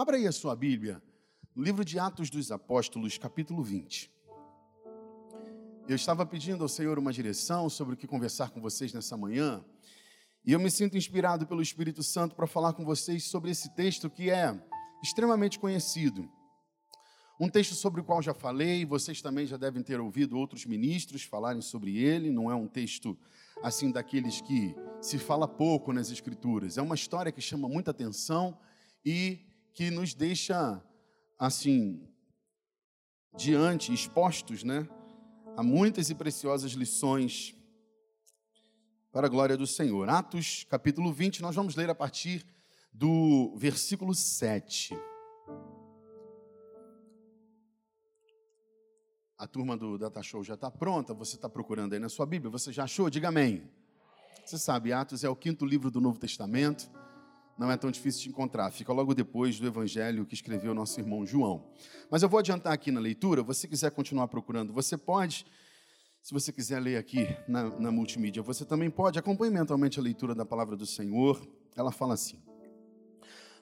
Abra 0.00 0.16
aí 0.16 0.28
a 0.28 0.32
sua 0.32 0.54
Bíblia, 0.54 1.02
no 1.56 1.60
livro 1.60 1.84
de 1.84 1.98
Atos 1.98 2.30
dos 2.30 2.52
Apóstolos, 2.52 3.18
capítulo 3.18 3.64
20. 3.64 4.08
Eu 5.88 5.96
estava 5.96 6.24
pedindo 6.24 6.62
ao 6.62 6.68
Senhor 6.68 7.00
uma 7.00 7.12
direção 7.12 7.68
sobre 7.68 7.94
o 7.94 7.96
que 7.96 8.06
conversar 8.06 8.50
com 8.50 8.60
vocês 8.60 8.92
nessa 8.92 9.16
manhã, 9.16 9.60
e 10.46 10.52
eu 10.52 10.60
me 10.60 10.70
sinto 10.70 10.96
inspirado 10.96 11.48
pelo 11.48 11.60
Espírito 11.60 12.04
Santo 12.04 12.36
para 12.36 12.46
falar 12.46 12.74
com 12.74 12.84
vocês 12.84 13.24
sobre 13.24 13.50
esse 13.50 13.74
texto 13.74 14.08
que 14.08 14.30
é 14.30 14.56
extremamente 15.02 15.58
conhecido. 15.58 16.30
Um 17.40 17.48
texto 17.48 17.74
sobre 17.74 18.00
o 18.00 18.04
qual 18.04 18.22
já 18.22 18.32
falei, 18.32 18.84
vocês 18.84 19.20
também 19.20 19.46
já 19.46 19.56
devem 19.56 19.82
ter 19.82 19.98
ouvido 19.98 20.38
outros 20.38 20.64
ministros 20.64 21.24
falarem 21.24 21.60
sobre 21.60 21.98
ele, 21.98 22.30
não 22.30 22.48
é 22.48 22.54
um 22.54 22.68
texto 22.68 23.18
assim 23.64 23.90
daqueles 23.90 24.40
que 24.40 24.76
se 25.00 25.18
fala 25.18 25.48
pouco 25.48 25.92
nas 25.92 26.08
escrituras. 26.12 26.78
É 26.78 26.82
uma 26.82 26.94
história 26.94 27.32
que 27.32 27.40
chama 27.40 27.68
muita 27.68 27.90
atenção 27.90 28.56
e 29.04 29.47
que 29.72 29.90
nos 29.90 30.14
deixa 30.14 30.82
assim 31.38 32.08
diante, 33.36 33.92
expostos, 33.92 34.64
né, 34.64 34.88
a 35.56 35.62
muitas 35.62 36.10
e 36.10 36.14
preciosas 36.14 36.72
lições 36.72 37.54
para 39.12 39.26
a 39.26 39.30
glória 39.30 39.56
do 39.56 39.66
Senhor. 39.66 40.08
Atos, 40.08 40.64
capítulo 40.68 41.12
20, 41.12 41.42
nós 41.42 41.54
vamos 41.54 41.74
ler 41.76 41.90
a 41.90 41.94
partir 41.94 42.44
do 42.92 43.54
versículo 43.56 44.14
7. 44.14 44.96
A 49.36 49.46
turma 49.46 49.76
do 49.76 49.96
Data 49.96 50.20
Show 50.22 50.42
já 50.42 50.54
está 50.54 50.68
pronta, 50.68 51.14
você 51.14 51.36
está 51.36 51.48
procurando 51.48 51.92
aí 51.92 51.98
na 52.00 52.08
sua 52.08 52.26
Bíblia, 52.26 52.50
você 52.50 52.72
já 52.72 52.84
achou? 52.84 53.08
Diga 53.08 53.28
amém. 53.28 53.70
Você 54.44 54.58
sabe, 54.58 54.92
Atos 54.92 55.22
é 55.22 55.28
o 55.28 55.36
quinto 55.36 55.64
livro 55.64 55.90
do 55.90 56.00
Novo 56.00 56.18
Testamento, 56.18 56.90
não 57.58 57.70
é 57.70 57.76
tão 57.76 57.90
difícil 57.90 58.22
de 58.22 58.28
encontrar, 58.28 58.70
fica 58.70 58.92
logo 58.92 59.12
depois 59.12 59.58
do 59.58 59.66
Evangelho 59.66 60.24
que 60.24 60.34
escreveu 60.34 60.72
nosso 60.72 61.00
irmão 61.00 61.26
João. 61.26 61.64
Mas 62.08 62.22
eu 62.22 62.28
vou 62.28 62.38
adiantar 62.38 62.72
aqui 62.72 62.92
na 62.92 63.00
leitura, 63.00 63.42
você 63.42 63.66
quiser 63.66 63.90
continuar 63.90 64.28
procurando, 64.28 64.72
você 64.72 64.96
pode, 64.96 65.44
se 66.22 66.32
você 66.32 66.52
quiser 66.52 66.78
ler 66.78 66.96
aqui 66.96 67.26
na, 67.48 67.64
na 67.80 67.90
multimídia, 67.90 68.42
você 68.42 68.64
também 68.64 68.88
pode, 68.88 69.18
acompanhe 69.18 69.52
mentalmente 69.52 69.98
a 69.98 70.02
leitura 70.02 70.36
da 70.36 70.46
palavra 70.46 70.76
do 70.76 70.86
Senhor, 70.86 71.44
ela 71.76 71.90
fala 71.90 72.14
assim. 72.14 72.40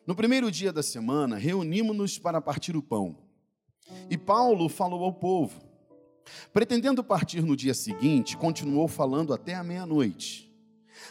No 0.06 0.14
primeiro 0.14 0.50
dia 0.50 0.72
da 0.72 0.82
semana, 0.82 1.36
reunimos-nos 1.36 2.18
para 2.18 2.40
partir 2.40 2.76
o 2.76 2.82
pão. 2.82 3.16
E 4.10 4.18
Paulo 4.18 4.68
falou 4.68 5.02
ao 5.02 5.12
povo. 5.12 5.60
Pretendendo 6.52 7.02
partir 7.02 7.42
no 7.42 7.56
dia 7.56 7.74
seguinte, 7.74 8.36
continuou 8.36 8.88
falando 8.88 9.32
até 9.32 9.54
a 9.54 9.64
meia-noite. 9.64 10.45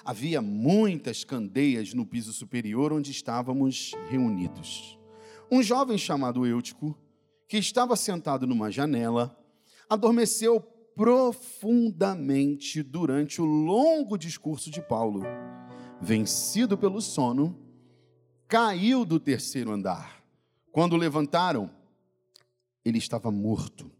Havia 0.03 0.41
muitas 0.41 1.23
candeias 1.23 1.93
no 1.93 2.05
piso 2.05 2.33
superior 2.33 2.93
onde 2.93 3.11
estávamos 3.11 3.93
reunidos. 4.09 4.97
Um 5.51 5.61
jovem 5.61 5.97
chamado 5.97 6.45
Eutico, 6.45 6.97
que 7.47 7.57
estava 7.57 7.95
sentado 7.95 8.47
numa 8.47 8.71
janela, 8.71 9.37
adormeceu 9.89 10.59
profundamente 10.95 12.81
durante 12.81 13.41
o 13.41 13.45
longo 13.45 14.17
discurso 14.17 14.71
de 14.71 14.81
Paulo. 14.81 15.23
Vencido 16.01 16.77
pelo 16.77 17.01
sono, 17.01 17.57
caiu 18.47 19.05
do 19.05 19.19
terceiro 19.19 19.71
andar. 19.71 20.23
Quando 20.71 20.95
levantaram, 20.95 21.69
ele 22.83 22.97
estava 22.97 23.31
morto. 23.31 23.91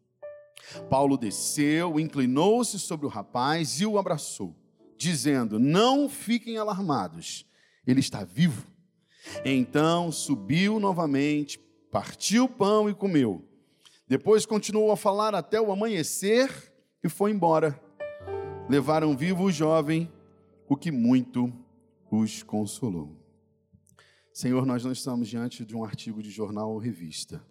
Paulo 0.89 1.17
desceu, 1.17 1.99
inclinou-se 1.99 2.79
sobre 2.79 3.05
o 3.05 3.09
rapaz 3.09 3.81
e 3.81 3.85
o 3.85 3.97
abraçou, 3.97 4.55
dizendo: 4.97 5.59
Não 5.59 6.09
fiquem 6.09 6.57
alarmados, 6.57 7.45
ele 7.85 7.99
está 7.99 8.23
vivo. 8.23 8.67
Então 9.43 10.11
subiu 10.11 10.79
novamente, 10.79 11.59
partiu 11.91 12.45
o 12.45 12.49
pão 12.49 12.89
e 12.89 12.93
comeu. 12.93 13.43
Depois 14.07 14.45
continuou 14.45 14.91
a 14.91 14.97
falar 14.97 15.33
até 15.33 15.59
o 15.59 15.71
amanhecer 15.71 16.49
e 17.03 17.09
foi 17.09 17.31
embora. 17.31 17.79
Levaram 18.69 19.15
vivo 19.15 19.45
o 19.45 19.51
jovem, 19.51 20.11
o 20.67 20.75
que 20.75 20.91
muito 20.91 21.51
os 22.11 22.43
consolou. 22.43 23.15
Senhor, 24.33 24.65
nós 24.65 24.83
não 24.83 24.91
estamos 24.91 25.27
diante 25.27 25.63
de 25.63 25.75
um 25.75 25.83
artigo 25.83 26.21
de 26.21 26.29
jornal 26.29 26.71
ou 26.71 26.77
revista. 26.77 27.41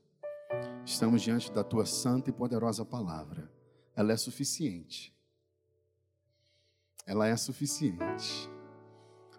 Estamos 0.84 1.22
diante 1.22 1.50
da 1.50 1.64
tua 1.64 1.86
santa 1.86 2.30
e 2.30 2.32
poderosa 2.32 2.84
palavra. 2.84 3.50
Ela 3.96 4.12
é 4.12 4.16
suficiente. 4.16 5.13
Ela 7.06 7.28
é 7.28 7.36
suficiente. 7.36 8.50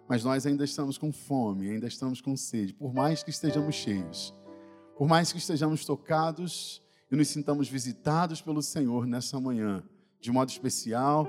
Mas 0.08 0.22
nós 0.22 0.46
ainda 0.46 0.64
estamos 0.64 0.96
com 0.96 1.12
fome, 1.12 1.70
ainda 1.70 1.86
estamos 1.86 2.20
com 2.20 2.36
sede, 2.36 2.72
por 2.72 2.94
mais 2.94 3.22
que 3.22 3.30
estejamos 3.30 3.74
cheios, 3.74 4.34
por 4.96 5.08
mais 5.08 5.32
que 5.32 5.38
estejamos 5.38 5.84
tocados 5.84 6.82
e 7.10 7.16
nos 7.16 7.28
sintamos 7.28 7.68
visitados 7.68 8.40
pelo 8.40 8.62
Senhor 8.62 9.06
nessa 9.06 9.40
manhã, 9.40 9.82
de 10.20 10.30
modo 10.30 10.48
especial, 10.48 11.26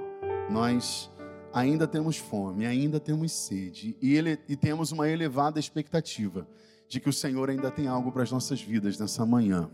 nós 0.50 1.12
ainda 1.52 1.88
temos 1.88 2.18
fome, 2.18 2.66
ainda 2.66 3.00
temos 3.00 3.32
sede 3.32 3.98
e, 4.02 4.14
ele, 4.16 4.40
e 4.48 4.56
temos 4.56 4.92
uma 4.92 5.10
elevada 5.10 5.60
expectativa 5.60 6.48
de 6.88 7.00
que 7.00 7.10
o 7.10 7.14
Senhor 7.14 7.50
ainda 7.50 7.72
tem 7.72 7.88
algo 7.88 8.12
para 8.12 8.24
as 8.24 8.32
nossas 8.32 8.62
vidas 8.62 8.98
nessa 8.98 9.26
manhã. 9.26 9.70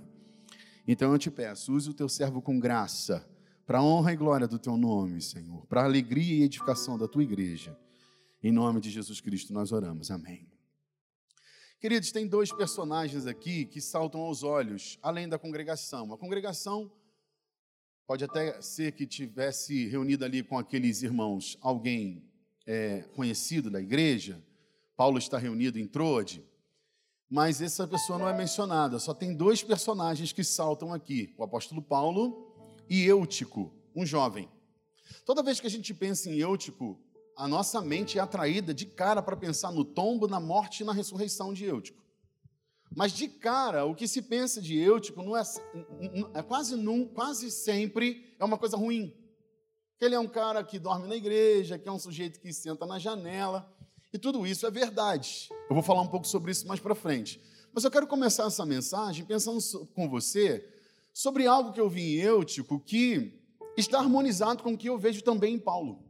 Então 0.87 1.11
eu 1.11 1.17
te 1.17 1.29
peço, 1.29 1.73
use 1.73 1.89
o 1.89 1.93
teu 1.93 2.09
servo 2.09 2.41
com 2.41 2.59
graça, 2.59 3.25
para 3.65 3.79
a 3.79 3.83
honra 3.83 4.13
e 4.13 4.15
glória 4.15 4.47
do 4.47 4.59
teu 4.59 4.75
nome, 4.75 5.21
Senhor, 5.21 5.65
para 5.67 5.81
a 5.81 5.85
alegria 5.85 6.39
e 6.39 6.43
edificação 6.43 6.97
da 6.97 7.07
tua 7.07 7.23
igreja. 7.23 7.77
Em 8.41 8.51
nome 8.51 8.81
de 8.81 8.89
Jesus 8.89 9.21
Cristo 9.21 9.53
nós 9.53 9.71
oramos. 9.71 10.11
Amém. 10.11 10.47
Queridos, 11.79 12.11
tem 12.11 12.27
dois 12.27 12.51
personagens 12.51 13.25
aqui 13.25 13.65
que 13.65 13.81
saltam 13.81 14.21
aos 14.21 14.43
olhos, 14.43 14.97
além 15.01 15.27
da 15.27 15.39
congregação. 15.39 16.13
A 16.13 16.17
congregação 16.17 16.91
pode 18.05 18.23
até 18.23 18.61
ser 18.61 18.91
que 18.93 19.05
tivesse 19.05 19.87
reunido 19.87 20.25
ali 20.25 20.43
com 20.43 20.57
aqueles 20.57 21.01
irmãos 21.01 21.57
alguém 21.61 22.29
é, 22.65 23.01
conhecido 23.15 23.69
da 23.69 23.81
igreja. 23.81 24.43
Paulo 24.95 25.17
está 25.17 25.37
reunido 25.37 25.79
em 25.79 25.87
Trode 25.87 26.43
mas 27.33 27.63
essa 27.63 27.87
pessoa 27.87 28.19
não 28.19 28.29
é 28.29 28.37
mencionada. 28.37 28.99
Só 28.99 29.11
tem 29.11 29.35
dois 29.35 29.63
personagens 29.63 30.31
que 30.31 30.43
saltam 30.43 30.93
aqui: 30.93 31.33
o 31.35 31.43
apóstolo 31.43 31.81
Paulo 31.81 32.52
e 32.89 33.03
Eutico, 33.05 33.73
um 33.95 34.05
jovem. 34.05 34.49
Toda 35.25 35.43
vez 35.43 35.59
que 35.59 35.67
a 35.67 35.69
gente 35.69 35.93
pensa 35.93 36.29
em 36.29 36.39
Eutico, 36.39 36.99
a 37.35 37.47
nossa 37.47 37.81
mente 37.81 38.17
é 38.17 38.21
atraída 38.21 38.73
de 38.73 38.85
cara 38.85 39.21
para 39.21 39.35
pensar 39.35 39.71
no 39.71 39.83
tombo, 39.83 40.27
na 40.27 40.39
morte 40.39 40.81
e 40.81 40.85
na 40.85 40.93
ressurreição 40.93 41.53
de 41.53 41.65
Eutico. 41.65 42.03
Mas 42.95 43.11
de 43.11 43.27
cara, 43.27 43.85
o 43.85 43.95
que 43.95 44.07
se 44.07 44.21
pensa 44.21 44.61
de 44.61 44.77
Eutico 44.77 45.23
não 45.23 45.35
é, 45.35 45.41
é 46.33 46.43
quase, 46.43 46.75
num, 46.75 47.07
quase 47.07 47.49
sempre 47.49 48.35
é 48.39 48.45
uma 48.45 48.57
coisa 48.57 48.77
ruim. 48.77 49.15
Ele 49.99 50.13
é 50.13 50.19
um 50.19 50.27
cara 50.27 50.63
que 50.63 50.77
dorme 50.77 51.07
na 51.07 51.15
igreja, 51.15 51.79
que 51.79 51.87
é 51.87 51.91
um 51.91 51.97
sujeito 51.97 52.39
que 52.39 52.53
senta 52.53 52.85
na 52.85 52.99
janela. 52.99 53.67
E 54.11 54.19
tudo 54.19 54.45
isso 54.45 54.67
é 54.67 54.71
verdade. 54.71 55.49
Eu 55.69 55.73
vou 55.73 55.81
falar 55.81 56.01
um 56.01 56.07
pouco 56.07 56.27
sobre 56.27 56.51
isso 56.51 56.67
mais 56.67 56.79
para 56.79 56.93
frente. 56.93 57.41
Mas 57.73 57.83
eu 57.83 57.89
quero 57.89 58.05
começar 58.05 58.45
essa 58.45 58.65
mensagem 58.65 59.25
pensando 59.25 59.59
com 59.95 60.07
você 60.07 60.72
sobre 61.13 61.45
algo 61.45 61.71
que 61.71 61.79
eu 61.79 61.87
vi 61.87 62.17
em 62.17 62.21
Eutico 62.21 62.79
que 62.79 63.39
está 63.77 63.99
harmonizado 63.99 64.63
com 64.63 64.73
o 64.73 64.77
que 64.77 64.89
eu 64.89 64.97
vejo 64.97 65.21
também 65.21 65.53
em 65.53 65.59
Paulo. 65.59 66.03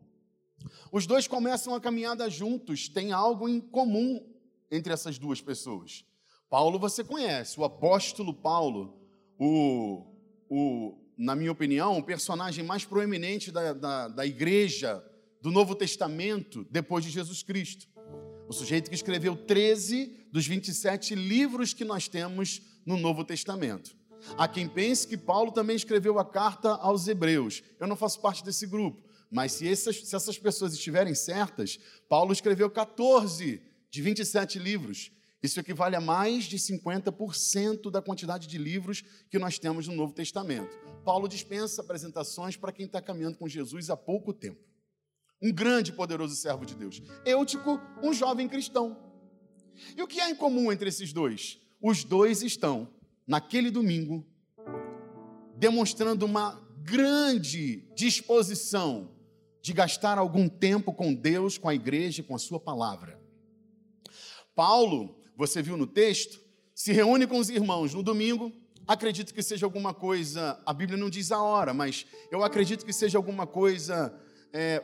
Os 0.92 1.06
dois 1.06 1.28
começam 1.28 1.76
a 1.76 1.82
caminhada 1.82 2.30
juntos, 2.30 2.88
tem 2.88 3.12
algo 3.12 3.50
em 3.50 3.60
comum 3.60 4.26
entre 4.72 4.94
essas 4.94 5.20
duas 5.20 5.42
pessoas. 5.42 6.06
Paulo 6.50 6.80
você 6.80 7.04
conhece, 7.04 7.60
o 7.60 7.64
apóstolo 7.64 8.34
Paulo, 8.34 8.98
o, 9.38 10.06
o 10.50 10.98
na 11.18 11.36
minha 11.36 11.52
opinião, 11.52 11.98
o 11.98 12.04
personagem 12.04 12.64
mais 12.64 12.86
proeminente 12.86 13.52
da, 13.52 13.74
da, 13.74 14.08
da 14.08 14.26
igreja 14.26 15.04
do 15.42 15.52
Novo 15.52 15.76
Testamento 15.76 16.66
depois 16.70 17.04
de 17.04 17.12
Jesus 17.12 17.44
Cristo. 17.44 17.88
O 18.48 18.54
sujeito 18.54 18.90
que 18.90 18.96
escreveu 18.96 19.36
13 19.36 20.28
dos 20.32 20.48
27 20.48 21.16
livros 21.16 21.74
que 21.74 21.84
nós 21.84 22.08
temos 22.08 22.62
no 22.86 22.98
Novo 22.98 23.24
Testamento. 23.24 23.96
Há 24.38 24.48
quem 24.48 24.68
pense 24.68 25.08
que 25.08 25.18
Paulo 25.18 25.52
também 25.52 25.76
escreveu 25.76 26.20
a 26.20 26.26
carta 26.26 26.70
aos 26.76 27.08
Hebreus. 27.08 27.64
Eu 27.80 27.88
não 27.88 27.96
faço 27.96 28.22
parte 28.22 28.44
desse 28.44 28.66
grupo, 28.66 29.04
mas 29.30 29.54
se 29.54 29.68
essas, 29.68 30.08
se 30.08 30.16
essas 30.16 30.38
pessoas 30.38 30.74
estiverem 30.74 31.16
certas, 31.16 31.80
Paulo 32.10 32.32
escreveu 32.34 32.70
14 32.70 33.62
de 33.90 34.02
27 34.02 34.60
livros. 34.60 35.12
Isso 35.42 35.60
equivale 35.60 35.96
a 35.96 36.02
mais 36.02 36.46
de 36.46 36.58
50% 36.58 37.92
da 37.92 38.02
quantidade 38.02 38.48
de 38.48 38.58
livros 38.58 39.04
que 39.30 39.38
nós 39.38 39.60
temos 39.60 39.88
no 39.88 39.96
Novo 39.96 40.14
Testamento. 40.14 40.76
Paulo 41.04 41.28
dispensa 41.28 41.82
apresentações 41.82 42.56
para 42.56 42.72
quem 42.72 42.86
está 42.86 43.02
caminhando 43.02 43.38
com 43.38 43.48
Jesus 43.48 43.90
há 43.90 43.98
pouco 43.98 44.34
tempo 44.34 44.74
um 45.44 45.52
grande 45.52 45.92
e 45.92 45.94
poderoso 45.94 46.36
servo 46.38 46.66
de 46.66 46.74
Deus. 46.74 47.02
Eutico, 47.26 47.80
um 48.02 48.14
jovem 48.14 48.48
cristão. 48.48 48.98
E 49.98 50.02
o 50.02 50.08
que 50.08 50.22
há 50.22 50.30
em 50.30 50.36
comum 50.36 50.72
entre 50.72 50.88
esses 50.88 51.12
dois? 51.12 51.60
Os 51.82 52.06
dois 52.06 52.42
estão, 52.42 52.88
naquele 53.28 53.72
domingo, 53.72 54.26
demonstrando 55.58 56.26
uma 56.26 56.62
grande 56.84 57.88
disposição 57.96 59.12
de 59.62 59.72
gastar 59.72 60.18
algum 60.18 60.50
tempo 60.50 60.92
com 60.94 61.14
Deus, 61.14 61.58
com 61.58 61.70
a 61.70 61.76
igreja, 61.76 62.22
com 62.22 62.36
a 62.36 62.40
sua 62.40 62.60
palavra. 62.60 63.20
Paulo, 64.54 65.18
você 65.38 65.62
viu 65.62 65.78
no 65.78 65.88
texto, 65.88 66.40
se 66.76 66.92
reúne 66.92 67.26
com 67.26 67.38
os 67.38 67.50
irmãos 67.50 67.94
no 67.94 68.04
domingo, 68.04 68.52
acredito 68.86 69.34
que 69.34 69.42
seja 69.42 69.66
alguma 69.66 69.94
coisa, 69.94 70.62
a 70.66 70.74
Bíblia 70.74 70.98
não 70.98 71.10
diz 71.10 71.32
a 71.32 71.42
hora, 71.42 71.74
mas 71.74 72.06
eu 72.30 72.44
acredito 72.44 72.86
que 72.86 72.92
seja 72.92 73.18
alguma 73.18 73.48
coisa 73.48 74.14
é, 74.52 74.84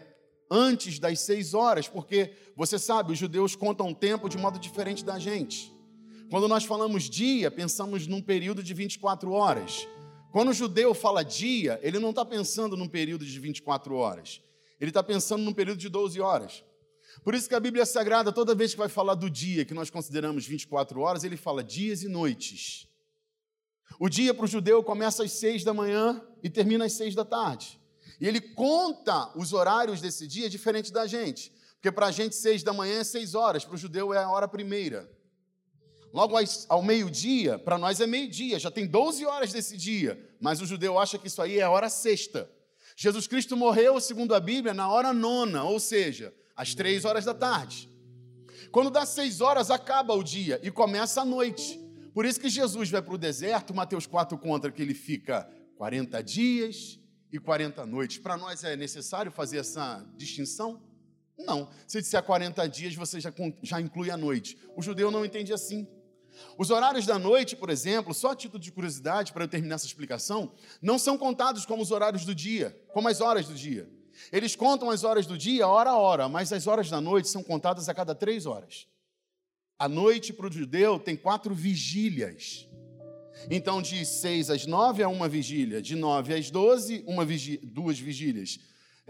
antes 0.49 0.97
das 0.97 1.19
seis 1.19 1.53
horas, 1.53 1.87
porque 1.87 2.33
você 2.55 2.79
sabe, 2.79 3.11
os 3.11 3.19
judeus 3.19 3.55
contam 3.55 3.89
o 3.89 3.95
tempo 3.95 4.29
de 4.29 4.37
modo 4.37 4.57
diferente 4.57 5.03
da 5.03 5.19
gente. 5.19 5.77
Quando 6.29 6.47
nós 6.47 6.63
falamos 6.63 7.09
dia, 7.09 7.49
pensamos 7.49 8.05
num 8.05 8.21
período 8.21 8.61
de 8.61 8.73
24 8.73 9.31
horas. 9.31 9.87
Quando 10.31 10.49
o 10.49 10.53
judeu 10.53 10.93
fala 10.93 11.23
dia, 11.23 11.79
ele 11.81 11.97
não 11.97 12.11
está 12.11 12.23
pensando 12.23 12.77
num 12.77 12.87
período 12.87 13.25
de 13.25 13.39
24 13.39 13.95
horas. 13.95 14.39
Ele 14.79 14.91
está 14.91 15.01
pensando 15.01 15.43
num 15.43 15.53
período 15.53 15.79
de 15.79 15.89
12 15.89 16.21
horas. 16.21 16.63
Por 17.23 17.33
isso 17.33 17.49
que 17.49 17.55
a 17.55 17.59
Bíblia 17.59 17.85
Sagrada, 17.85 18.31
toda 18.31 18.53
vez 18.53 18.71
que 18.73 18.77
vai 18.77 18.87
falar 18.87 19.15
do 19.15 19.27
dia, 19.27 19.65
que 19.65 19.73
nós 19.73 19.89
consideramos 19.89 20.45
24 20.45 21.01
horas, 21.01 21.23
ele 21.23 21.35
fala 21.35 21.63
dias 21.63 22.03
e 22.03 22.07
noites. 22.07 22.87
O 23.99 24.07
dia 24.07 24.33
para 24.33 24.45
o 24.45 24.47
judeu 24.47 24.83
começa 24.83 25.23
às 25.23 25.31
seis 25.31 25.63
da 25.63 25.73
manhã 25.73 26.21
e 26.43 26.49
termina 26.49 26.85
às 26.85 26.93
seis 26.93 27.15
da 27.15 27.25
tarde. 27.25 27.79
E 28.21 28.27
ele 28.27 28.39
conta 28.39 29.35
os 29.35 29.51
horários 29.51 29.99
desse 29.99 30.27
dia 30.27 30.47
diferente 30.47 30.93
da 30.93 31.07
gente. 31.07 31.51
Porque 31.73 31.91
para 31.91 32.07
a 32.07 32.11
gente, 32.11 32.35
seis 32.35 32.61
da 32.61 32.71
manhã 32.71 32.99
é 32.99 33.03
seis 33.03 33.33
horas, 33.33 33.65
para 33.65 33.73
o 33.73 33.77
judeu 33.77 34.13
é 34.13 34.17
a 34.17 34.29
hora 34.29 34.47
primeira. 34.47 35.09
Logo 36.11 36.35
ao 36.67 36.81
meio-dia, 36.81 37.59
para 37.59 37.77
nós 37.77 37.99
é 37.99 38.07
meio-dia, 38.07 38.57
já 38.59 38.71
tem 38.71 38.87
12 38.87 39.25
horas 39.25 39.53
desse 39.53 39.77
dia, 39.77 40.19
mas 40.41 40.59
o 40.59 40.65
judeu 40.65 40.97
acha 40.97 41.17
que 41.19 41.27
isso 41.27 41.41
aí 41.41 41.59
é 41.59 41.63
a 41.63 41.69
hora 41.69 41.89
sexta. 41.89 42.49
Jesus 42.95 43.27
Cristo 43.27 43.55
morreu, 43.55 43.99
segundo 44.01 44.33
a 44.33 44.39
Bíblia, 44.39 44.73
na 44.73 44.89
hora 44.89 45.13
nona, 45.13 45.63
ou 45.63 45.79
seja, 45.79 46.33
às 46.55 46.73
três 46.73 47.05
horas 47.05 47.25
da 47.25 47.33
tarde. 47.33 47.89
Quando 48.71 48.89
dá 48.89 49.05
seis 49.05 49.39
horas, 49.39 49.71
acaba 49.71 50.13
o 50.13 50.23
dia 50.23 50.59
e 50.63 50.71
começa 50.71 51.21
a 51.21 51.25
noite. 51.25 51.79
Por 52.13 52.25
isso 52.25 52.39
que 52.39 52.49
Jesus 52.49 52.89
vai 52.89 53.01
para 53.01 53.13
o 53.13 53.17
deserto, 53.17 53.73
Mateus 53.73 54.05
4 54.05 54.37
conta 54.37 54.71
que 54.71 54.81
ele 54.81 54.93
fica 54.93 55.49
40 55.77 56.21
dias 56.23 56.99
e 57.31 57.39
40 57.39 57.85
noites. 57.85 58.17
Para 58.17 58.35
nós 58.35 58.63
é 58.63 58.75
necessário 58.75 59.31
fazer 59.31 59.59
essa 59.59 60.05
distinção? 60.17 60.81
Não. 61.37 61.69
Se 61.87 62.01
disser 62.01 62.21
40 62.21 62.67
dias, 62.67 62.95
você 62.95 63.19
já, 63.19 63.31
já 63.61 63.79
inclui 63.79 64.11
a 64.11 64.17
noite. 64.17 64.57
O 64.75 64.81
judeu 64.81 65.09
não 65.09 65.23
entende 65.23 65.53
assim. 65.53 65.87
Os 66.57 66.69
horários 66.69 67.05
da 67.05 67.17
noite, 67.17 67.55
por 67.55 67.69
exemplo, 67.69 68.13
só 68.13 68.31
a 68.31 68.35
título 68.35 68.61
de 68.61 68.71
curiosidade 68.71 69.31
para 69.31 69.43
eu 69.43 69.47
terminar 69.47 69.75
essa 69.75 69.85
explicação, 69.85 70.51
não 70.81 70.99
são 70.99 71.17
contados 71.17 71.65
como 71.65 71.81
os 71.81 71.91
horários 71.91 72.25
do 72.25 72.35
dia, 72.35 72.77
como 72.93 73.07
as 73.07 73.21
horas 73.21 73.47
do 73.47 73.53
dia. 73.53 73.89
Eles 74.31 74.55
contam 74.55 74.89
as 74.89 75.03
horas 75.03 75.25
do 75.25 75.37
dia, 75.37 75.67
hora 75.67 75.91
a 75.91 75.97
hora, 75.97 76.27
mas 76.27 76.51
as 76.51 76.67
horas 76.67 76.89
da 76.89 76.99
noite 76.99 77.29
são 77.29 77.41
contadas 77.41 77.87
a 77.87 77.93
cada 77.93 78.13
três 78.13 78.45
horas. 78.45 78.87
A 79.77 79.87
noite 79.87 80.33
para 80.33 80.47
o 80.47 80.51
judeu 80.51 80.99
tem 80.99 81.15
quatro 81.15 81.55
vigílias. 81.55 82.67
Então, 83.49 83.81
de 83.81 84.05
seis 84.05 84.49
às 84.49 84.65
nove 84.65 85.01
é 85.01 85.07
uma 85.07 85.29
vigília, 85.29 85.81
de 85.81 85.95
nove 85.95 86.33
às 86.33 86.51
doze, 86.51 87.03
uma 87.07 87.23
vigília, 87.23 87.61
duas 87.63 87.97
vigílias 87.97 88.59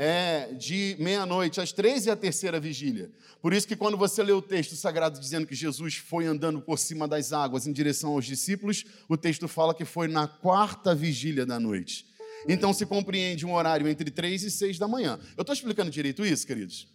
é, 0.01 0.53
de 0.53 0.95
meia-noite 0.97 1.59
às 1.59 1.73
três 1.73 2.05
e 2.05 2.09
a 2.09 2.15
terceira 2.15 2.57
vigília. 2.57 3.11
Por 3.41 3.51
isso 3.51 3.67
que 3.67 3.75
quando 3.75 3.97
você 3.97 4.23
lê 4.23 4.31
o 4.31 4.41
texto 4.41 4.73
sagrado 4.77 5.19
dizendo 5.19 5.45
que 5.45 5.53
Jesus 5.53 5.95
foi 5.95 6.25
andando 6.25 6.61
por 6.61 6.79
cima 6.79 7.05
das 7.05 7.33
águas 7.33 7.67
em 7.67 7.73
direção 7.73 8.11
aos 8.11 8.25
discípulos, 8.25 8.85
o 9.09 9.17
texto 9.17 9.45
fala 9.45 9.75
que 9.75 9.83
foi 9.83 10.07
na 10.07 10.25
quarta 10.25 10.95
vigília 10.95 11.45
da 11.45 11.59
noite. 11.59 12.05
Então 12.47 12.71
se 12.71 12.85
compreende 12.85 13.45
um 13.45 13.53
horário 13.53 13.89
entre 13.89 14.09
três 14.09 14.41
e 14.43 14.49
seis 14.49 14.79
da 14.79 14.87
manhã. 14.87 15.19
Eu 15.35 15.41
estou 15.41 15.53
explicando 15.53 15.91
direito 15.91 16.25
isso, 16.25 16.47
queridos? 16.47 16.87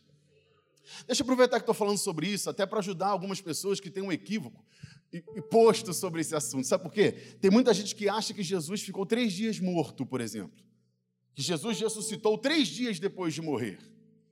Deixa 1.06 1.20
eu 1.20 1.24
aproveitar 1.24 1.58
que 1.58 1.64
estou 1.64 1.74
falando 1.74 1.98
sobre 1.98 2.26
isso, 2.26 2.48
até 2.48 2.64
para 2.64 2.78
ajudar 2.78 3.08
algumas 3.08 3.38
pessoas 3.38 3.80
que 3.80 3.90
têm 3.90 4.02
um 4.02 4.12
equívoco 4.12 4.64
posto 5.50 5.92
sobre 5.92 6.22
esse 6.22 6.34
assunto. 6.34 6.66
Sabe 6.66 6.82
por 6.82 6.92
quê? 6.92 7.12
Tem 7.38 7.50
muita 7.50 7.74
gente 7.74 7.94
que 7.94 8.08
acha 8.08 8.32
que 8.32 8.42
Jesus 8.42 8.80
ficou 8.80 9.04
três 9.04 9.34
dias 9.34 9.60
morto, 9.60 10.06
por 10.06 10.22
exemplo 10.22 10.64
que 11.34 11.42
Jesus 11.42 11.80
ressuscitou 11.80 12.38
três 12.38 12.68
dias 12.68 12.98
depois 12.98 13.34
de 13.34 13.42
morrer. 13.42 13.78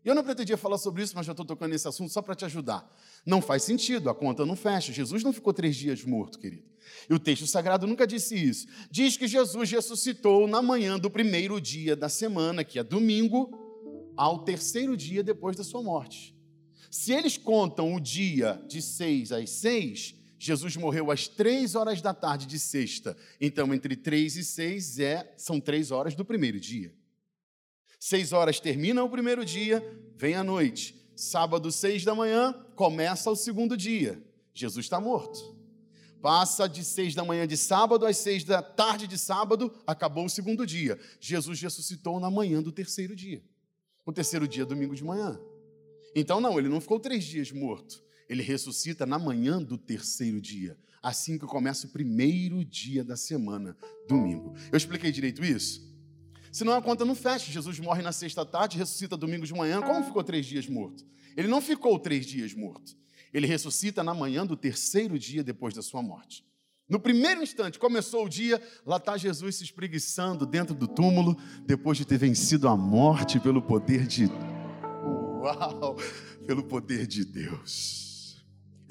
Eu 0.04 0.14
não 0.14 0.24
pretendia 0.24 0.56
falar 0.56 0.78
sobre 0.78 1.02
isso, 1.02 1.14
mas 1.14 1.24
já 1.24 1.32
estou 1.32 1.46
tocando 1.46 1.70
nesse 1.70 1.86
assunto 1.86 2.12
só 2.12 2.20
para 2.20 2.34
te 2.34 2.44
ajudar. 2.44 2.92
Não 3.24 3.40
faz 3.40 3.62
sentido, 3.62 4.10
a 4.10 4.14
conta 4.14 4.44
não 4.44 4.56
fecha. 4.56 4.92
Jesus 4.92 5.22
não 5.22 5.32
ficou 5.32 5.52
três 5.52 5.76
dias 5.76 6.04
morto, 6.04 6.40
querido. 6.40 6.64
E 7.08 7.14
o 7.14 7.18
texto 7.20 7.46
sagrado 7.46 7.86
nunca 7.86 8.04
disse 8.04 8.34
isso. 8.34 8.66
Diz 8.90 9.16
que 9.16 9.28
Jesus 9.28 9.70
ressuscitou 9.70 10.48
na 10.48 10.60
manhã 10.60 10.98
do 10.98 11.08
primeiro 11.08 11.60
dia 11.60 11.94
da 11.94 12.08
semana, 12.08 12.64
que 12.64 12.80
é 12.80 12.82
domingo, 12.82 14.12
ao 14.16 14.44
terceiro 14.44 14.96
dia 14.96 15.22
depois 15.22 15.56
da 15.56 15.62
sua 15.62 15.82
morte. 15.82 16.36
Se 16.90 17.12
eles 17.12 17.38
contam 17.38 17.94
o 17.94 18.00
dia 18.00 18.60
de 18.68 18.82
seis 18.82 19.30
às 19.30 19.50
seis, 19.50 20.16
Jesus 20.44 20.76
morreu 20.76 21.08
às 21.08 21.28
três 21.28 21.76
horas 21.76 22.02
da 22.02 22.12
tarde 22.12 22.46
de 22.46 22.58
sexta. 22.58 23.16
Então, 23.40 23.72
entre 23.72 23.94
três 23.94 24.34
e 24.34 24.42
seis 24.42 24.98
é, 24.98 25.32
são 25.36 25.60
três 25.60 25.92
horas 25.92 26.16
do 26.16 26.24
primeiro 26.24 26.58
dia. 26.58 26.92
Seis 27.96 28.32
horas 28.32 28.58
termina 28.58 29.04
o 29.04 29.08
primeiro 29.08 29.44
dia, 29.44 29.80
vem 30.16 30.34
a 30.34 30.42
noite. 30.42 31.00
Sábado, 31.14 31.70
seis 31.70 32.02
da 32.02 32.12
manhã, 32.12 32.52
começa 32.74 33.30
o 33.30 33.36
segundo 33.36 33.76
dia. 33.76 34.20
Jesus 34.52 34.84
está 34.86 35.00
morto. 35.00 35.56
Passa 36.20 36.68
de 36.68 36.82
seis 36.82 37.14
da 37.14 37.24
manhã 37.24 37.46
de 37.46 37.56
sábado 37.56 38.04
às 38.04 38.16
seis 38.16 38.42
da 38.42 38.60
tarde 38.60 39.06
de 39.06 39.18
sábado, 39.18 39.72
acabou 39.86 40.24
o 40.24 40.28
segundo 40.28 40.66
dia. 40.66 40.98
Jesus 41.20 41.60
ressuscitou 41.60 42.18
na 42.18 42.28
manhã 42.28 42.60
do 42.60 42.72
terceiro 42.72 43.14
dia. 43.14 43.40
O 44.04 44.12
terceiro 44.12 44.48
dia, 44.48 44.66
domingo 44.66 44.96
de 44.96 45.04
manhã. 45.04 45.40
Então, 46.16 46.40
não, 46.40 46.58
ele 46.58 46.68
não 46.68 46.80
ficou 46.80 46.98
três 46.98 47.22
dias 47.22 47.52
morto. 47.52 48.02
Ele 48.32 48.42
ressuscita 48.42 49.04
na 49.04 49.18
manhã 49.18 49.62
do 49.62 49.76
terceiro 49.76 50.40
dia, 50.40 50.74
assim 51.02 51.38
que 51.38 51.44
começa 51.44 51.86
o 51.86 51.90
primeiro 51.90 52.64
dia 52.64 53.04
da 53.04 53.14
semana, 53.14 53.76
domingo. 54.08 54.54
Eu 54.72 54.76
expliquei 54.78 55.12
direito 55.12 55.44
isso? 55.44 55.86
Senão 56.50 56.72
a 56.72 56.80
conta 56.80 57.04
não 57.04 57.14
fecha. 57.14 57.52
Jesus 57.52 57.78
morre 57.78 58.00
na 58.00 58.10
sexta 58.10 58.42
tarde, 58.46 58.78
ressuscita 58.78 59.18
domingo 59.18 59.44
de 59.44 59.52
manhã. 59.52 59.82
Como 59.82 60.02
ficou 60.02 60.24
três 60.24 60.46
dias 60.46 60.66
morto? 60.66 61.04
Ele 61.36 61.46
não 61.46 61.60
ficou 61.60 61.98
três 61.98 62.24
dias 62.24 62.54
morto. 62.54 62.96
Ele 63.34 63.46
ressuscita 63.46 64.02
na 64.02 64.14
manhã 64.14 64.46
do 64.46 64.56
terceiro 64.56 65.18
dia 65.18 65.44
depois 65.44 65.74
da 65.74 65.82
sua 65.82 66.02
morte. 66.02 66.42
No 66.88 66.98
primeiro 66.98 67.42
instante, 67.42 67.78
começou 67.78 68.24
o 68.24 68.30
dia, 68.30 68.62
lá 68.86 68.96
está 68.96 69.18
Jesus 69.18 69.56
se 69.56 69.64
espreguiçando 69.64 70.46
dentro 70.46 70.74
do 70.74 70.88
túmulo, 70.88 71.36
depois 71.66 71.98
de 71.98 72.06
ter 72.06 72.16
vencido 72.16 72.66
a 72.66 72.78
morte 72.78 73.38
pelo 73.38 73.60
poder 73.60 74.06
de. 74.06 74.24
Uau! 75.42 75.98
Pelo 76.46 76.64
poder 76.64 77.06
de 77.06 77.26
Deus. 77.26 78.01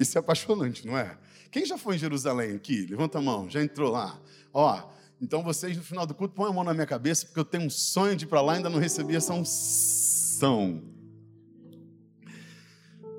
Isso 0.02 0.18
é 0.18 0.20
apaixonante, 0.20 0.86
não 0.86 0.98
é? 0.98 1.16
Quem 1.50 1.64
já 1.64 1.78
foi 1.78 1.96
em 1.96 1.98
Jerusalém 1.98 2.56
aqui? 2.56 2.86
Levanta 2.86 3.18
a 3.18 3.22
mão, 3.22 3.48
já 3.48 3.62
entrou 3.62 3.90
lá. 3.90 4.20
Ó, 4.52 4.90
então 5.20 5.42
vocês 5.42 5.76
no 5.76 5.82
final 5.82 6.04
do 6.04 6.14
culto 6.14 6.34
põem 6.34 6.50
a 6.50 6.52
mão 6.52 6.64
na 6.64 6.74
minha 6.74 6.86
cabeça, 6.86 7.26
porque 7.26 7.38
eu 7.38 7.44
tenho 7.44 7.64
um 7.64 7.70
sonho 7.70 8.16
de 8.16 8.24
ir 8.24 8.28
para 8.28 8.40
lá 8.40 8.54
e 8.54 8.56
ainda 8.56 8.68
não 8.68 8.78
recebi 8.78 9.14
essa 9.14 9.32
unção. 9.32 10.82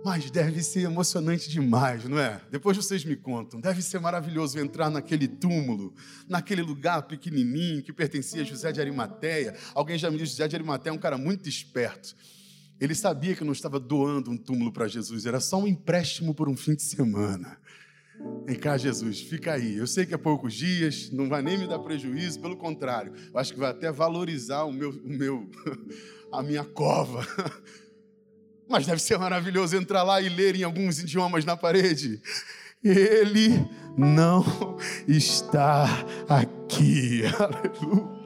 Mas 0.03 0.29
deve 0.29 0.61
ser 0.61 0.81
emocionante 0.81 1.49
demais, 1.49 2.03
não 2.03 2.19
é? 2.19 2.41
Depois 2.51 2.75
vocês 2.75 3.05
me 3.05 3.15
contam. 3.15 3.61
Deve 3.61 3.81
ser 3.81 3.99
maravilhoso 3.99 4.59
entrar 4.59 4.89
naquele 4.89 5.29
túmulo, 5.29 5.93
naquele 6.27 6.61
lugar 6.61 7.03
pequenininho 7.03 7.81
que 7.81 7.93
pertencia 7.93 8.41
a 8.41 8.45
José 8.45 8.73
de 8.73 8.81
Arimateia. 8.81 9.55
Alguém 9.73 9.97
já 9.97 10.11
me 10.11 10.17
disse: 10.17 10.31
José 10.31 10.49
de 10.49 10.57
Arimateia 10.57 10.91
é 10.91 10.93
um 10.93 10.99
cara 10.99 11.17
muito 11.17 11.47
esperto. 11.47 12.13
Ele 12.79 12.95
sabia 12.95 13.35
que 13.35 13.43
não 13.43 13.53
estava 13.53 13.79
doando 13.79 14.31
um 14.31 14.37
túmulo 14.37 14.71
para 14.71 14.87
Jesus, 14.87 15.25
era 15.25 15.39
só 15.39 15.57
um 15.57 15.67
empréstimo 15.67 16.33
por 16.33 16.49
um 16.49 16.57
fim 16.57 16.75
de 16.75 16.83
semana. 16.83 17.57
Vem 18.45 18.57
cá, 18.57 18.77
Jesus, 18.77 19.21
fica 19.21 19.53
aí. 19.53 19.75
Eu 19.77 19.87
sei 19.87 20.05
que 20.05 20.13
é 20.13 20.17
poucos 20.17 20.53
dias, 20.53 21.09
não 21.11 21.29
vai 21.29 21.41
nem 21.41 21.57
me 21.57 21.67
dar 21.67 21.79
prejuízo, 21.79 22.39
pelo 22.39 22.57
contrário, 22.57 23.13
eu 23.31 23.39
acho 23.39 23.53
que 23.53 23.59
vai 23.59 23.71
até 23.71 23.91
valorizar 23.91 24.63
o 24.63 24.71
meu, 24.71 24.89
o 24.89 25.09
meu, 25.09 25.49
a 26.31 26.43
minha 26.43 26.63
cova. 26.63 27.25
Mas 28.67 28.85
deve 28.85 29.01
ser 29.01 29.17
maravilhoso 29.17 29.75
entrar 29.75 30.03
lá 30.03 30.21
e 30.21 30.29
ler 30.29 30.55
em 30.55 30.63
alguns 30.63 30.99
idiomas 30.99 31.45
na 31.45 31.55
parede. 31.55 32.21
Ele 32.83 33.49
não 33.97 34.43
está 35.07 35.85
aqui. 36.27 37.23
Aleluia. 37.39 38.22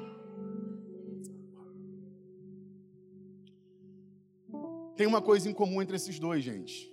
Tem 4.97 5.05
uma 5.05 5.21
coisa 5.21 5.47
em 5.47 5.53
comum 5.53 5.79
entre 5.79 5.95
esses 5.95 6.17
dois, 6.17 6.43
gente. 6.43 6.91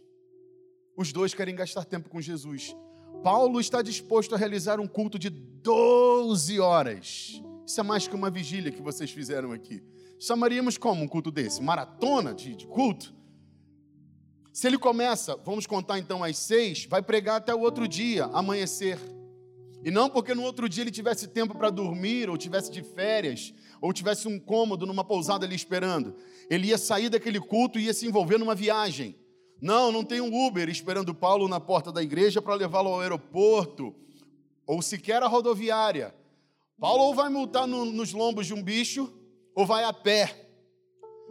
Os 0.95 1.11
dois 1.11 1.33
querem 1.33 1.57
gastar 1.57 1.85
tempo 1.87 2.11
com 2.11 2.21
Jesus. 2.21 2.77
Paulo 3.23 3.59
está 3.59 3.81
disposto 3.81 4.35
a 4.35 4.39
realizar 4.39 4.79
um 4.79 4.87
culto 4.87 5.19
de 5.19 5.31
12 5.31 6.61
horas. 6.61 7.43
Isso 7.67 7.81
é 7.81 7.83
mais 7.83 8.07
que 8.07 8.15
uma 8.15 8.31
vigília 8.31 8.71
que 8.71 8.83
vocês 8.83 9.11
fizeram 9.11 9.53
aqui. 9.53 9.83
Chamaríamos 10.21 10.77
como 10.77 11.03
um 11.03 11.09
culto 11.09 11.31
desse? 11.31 11.63
Maratona 11.63 12.35
de, 12.35 12.55
de 12.55 12.67
culto? 12.67 13.15
Se 14.53 14.67
ele 14.67 14.77
começa, 14.77 15.35
vamos 15.37 15.67
contar 15.67 15.99
então 15.99 16.23
às 16.23 16.37
seis, 16.37 16.85
vai 16.85 17.03
pregar 17.03 17.37
até 17.37 17.55
o 17.55 17.61
outro 17.61 17.89
dia, 17.89 18.27
amanhecer. 18.27 18.99
E 19.83 19.91
não 19.91 20.11
porque 20.11 20.35
no 20.35 20.43
outro 20.43 20.69
dia 20.69 20.85
ele 20.85 20.91
tivesse 20.91 21.27
tempo 21.27 21.57
para 21.57 21.71
dormir, 21.71 22.29
ou 22.29 22.37
tivesse 22.37 22.71
de 22.71 22.83
férias, 22.83 23.53
ou 23.85 23.93
tivesse 23.93 24.27
um 24.27 24.41
cômodo 24.41 24.87
numa 24.87 25.05
pousada 25.05 25.45
ali 25.45 25.55
esperando. 25.55 26.15
Ele 26.49 26.69
ia 26.69 26.79
sair 26.79 27.11
daquele 27.11 27.39
culto 27.39 27.79
e 27.79 27.85
ia 27.85 27.93
se 27.93 28.07
envolver 28.07 28.39
numa 28.39 28.55
viagem. 28.55 29.15
Não, 29.61 29.93
não 29.93 30.03
tem 30.03 30.23
um 30.23 30.47
Uber 30.47 30.71
esperando 30.71 31.15
Paulo 31.15 31.47
na 31.49 31.61
porta 31.61 31.93
da 31.93 32.03
igreja 32.03 32.41
para 32.41 32.55
levá-lo 32.55 32.89
ao 32.89 33.01
aeroporto, 33.03 33.95
ou 34.67 34.81
sequer 34.81 35.23
a 35.23 35.27
rodoviária. 35.27 36.15
Paulo 36.81 37.05
ou 37.05 37.15
vai 37.15 37.29
multar 37.29 37.67
no, 37.67 37.85
nos 37.85 38.15
lombos 38.15 38.47
de 38.47 38.55
um 38.55 38.63
bicho, 38.63 39.13
ou 39.55 39.67
vai 39.67 39.85
a 39.85 39.93
pé. 39.93 40.49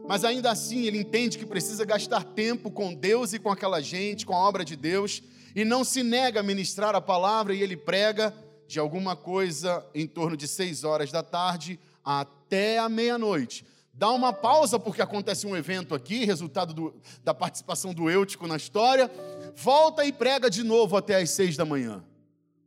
Mas 0.07 0.24
ainda 0.24 0.51
assim 0.51 0.83
ele 0.83 1.00
entende 1.00 1.39
que 1.39 1.48
precisa 1.48 1.83
gastar 1.83 2.24
tempo 2.24 2.69
com 2.69 2.93
Deus 2.93 3.33
e 3.33 3.39
com 3.39 3.50
aquela 3.50 3.81
gente, 3.81 4.27
com 4.27 4.36
a 4.36 4.48
obra 4.48 4.63
de 4.63 4.75
Deus, 4.75 5.24
e 5.55 5.65
não 5.65 5.83
se 5.83 6.03
nega 6.03 6.41
a 6.41 6.43
ministrar 6.43 6.93
a 6.93 7.01
palavra, 7.01 7.55
e 7.55 7.63
ele 7.63 7.75
prega 7.75 8.31
de 8.67 8.77
alguma 8.77 9.15
coisa 9.15 9.83
em 9.95 10.05
torno 10.05 10.38
de 10.38 10.48
seis 10.48 10.83
horas 10.83 11.12
da 11.12 11.24
tarde 11.24 11.79
até 12.03 12.79
a 12.79 12.89
meia-noite. 12.89 13.65
Dá 13.93 14.10
uma 14.12 14.33
pausa 14.33 14.79
porque 14.79 15.01
acontece 15.01 15.45
um 15.45 15.55
evento 15.55 15.93
aqui, 15.93 16.25
resultado 16.25 16.74
do, 16.74 16.95
da 17.24 17.33
participação 17.33 17.93
do 17.93 18.10
Eutico 18.10 18.48
na 18.48 18.57
história. 18.57 19.10
Volta 19.55 20.03
e 20.03 20.12
prega 20.12 20.50
de 20.50 20.63
novo 20.63 20.98
até 20.98 21.22
as 21.22 21.29
seis 21.29 21.55
da 21.55 21.63
manhã. 21.63 22.03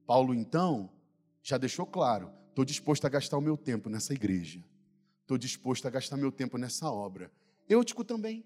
Paulo 0.06 0.32
então 0.32 0.88
já 1.42 1.58
deixou 1.58 1.84
claro: 1.84 2.30
estou 2.50 2.64
disposto 2.64 3.04
a 3.04 3.08
gastar 3.08 3.36
o 3.36 3.40
meu 3.40 3.56
tempo 3.56 3.90
nessa 3.90 4.14
igreja. 4.14 4.64
Estou 5.22 5.36
disposto 5.36 5.86
a 5.86 5.90
gastar 5.90 6.16
meu 6.16 6.30
tempo 6.30 6.56
nessa 6.56 6.88
obra. 6.88 7.30
Eutico 7.68 8.04
também. 8.04 8.44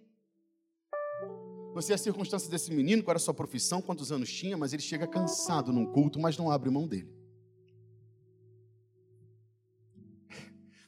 Não 1.74 1.82
sei 1.82 1.94
a 1.94 1.98
circunstância 1.98 2.50
desse 2.50 2.72
menino, 2.72 3.02
qual 3.02 3.12
era 3.12 3.18
a 3.18 3.20
sua 3.20 3.34
profissão, 3.34 3.82
quantos 3.82 4.10
anos 4.10 4.32
tinha, 4.32 4.56
mas 4.56 4.72
ele 4.72 4.82
chega 4.82 5.06
cansado 5.06 5.72
num 5.72 5.84
culto, 5.84 6.18
mas 6.18 6.36
não 6.36 6.50
abre 6.50 6.70
mão 6.70 6.88
dele. 6.88 7.19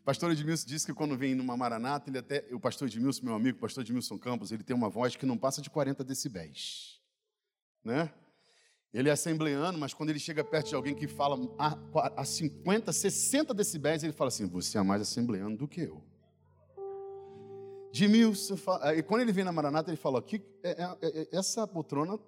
Pastor 0.04 0.32
Edmilson 0.32 0.66
disse 0.66 0.86
que 0.86 0.92
quando 0.92 1.16
vem 1.16 1.34
numa 1.34 1.56
maranata, 1.56 2.10
ele 2.10 2.18
até, 2.18 2.46
o 2.52 2.60
pastor 2.60 2.88
Edmilson, 2.88 3.24
meu 3.24 3.34
amigo, 3.34 3.58
o 3.58 3.60
pastor 3.60 3.82
Edmilson 3.82 4.18
Campos, 4.18 4.50
ele 4.50 4.62
tem 4.62 4.74
uma 4.74 4.88
voz 4.88 5.16
que 5.16 5.24
não 5.24 5.38
passa 5.38 5.62
de 5.62 5.70
40 5.70 6.02
decibéis, 6.04 7.00
né? 7.84 8.12
Ele 8.92 9.08
é 9.08 9.12
assembleano, 9.12 9.78
mas 9.78 9.94
quando 9.94 10.10
ele 10.10 10.18
chega 10.18 10.44
perto 10.44 10.68
de 10.68 10.74
alguém 10.74 10.94
que 10.94 11.08
fala 11.08 11.38
a, 11.58 12.20
a 12.20 12.24
50, 12.24 12.92
60 12.92 13.54
decibéis, 13.54 14.02
ele 14.02 14.12
fala 14.12 14.28
assim: 14.28 14.46
Você 14.46 14.76
é 14.76 14.82
mais 14.82 15.00
assembleano 15.00 15.56
do 15.56 15.66
que 15.66 15.80
eu. 15.80 16.04
Edmilson, 17.88 18.56
e 18.96 19.02
quando 19.02 19.22
ele 19.22 19.32
vem 19.32 19.44
na 19.44 19.52
Maranata, 19.52 19.90
ele 19.90 19.96
fala: 19.96 20.18
aqui, 20.18 20.42
é, 20.62 20.70
é, 20.70 20.96
é, 21.02 21.28
Essa 21.32 21.66
poltrona 21.66 22.18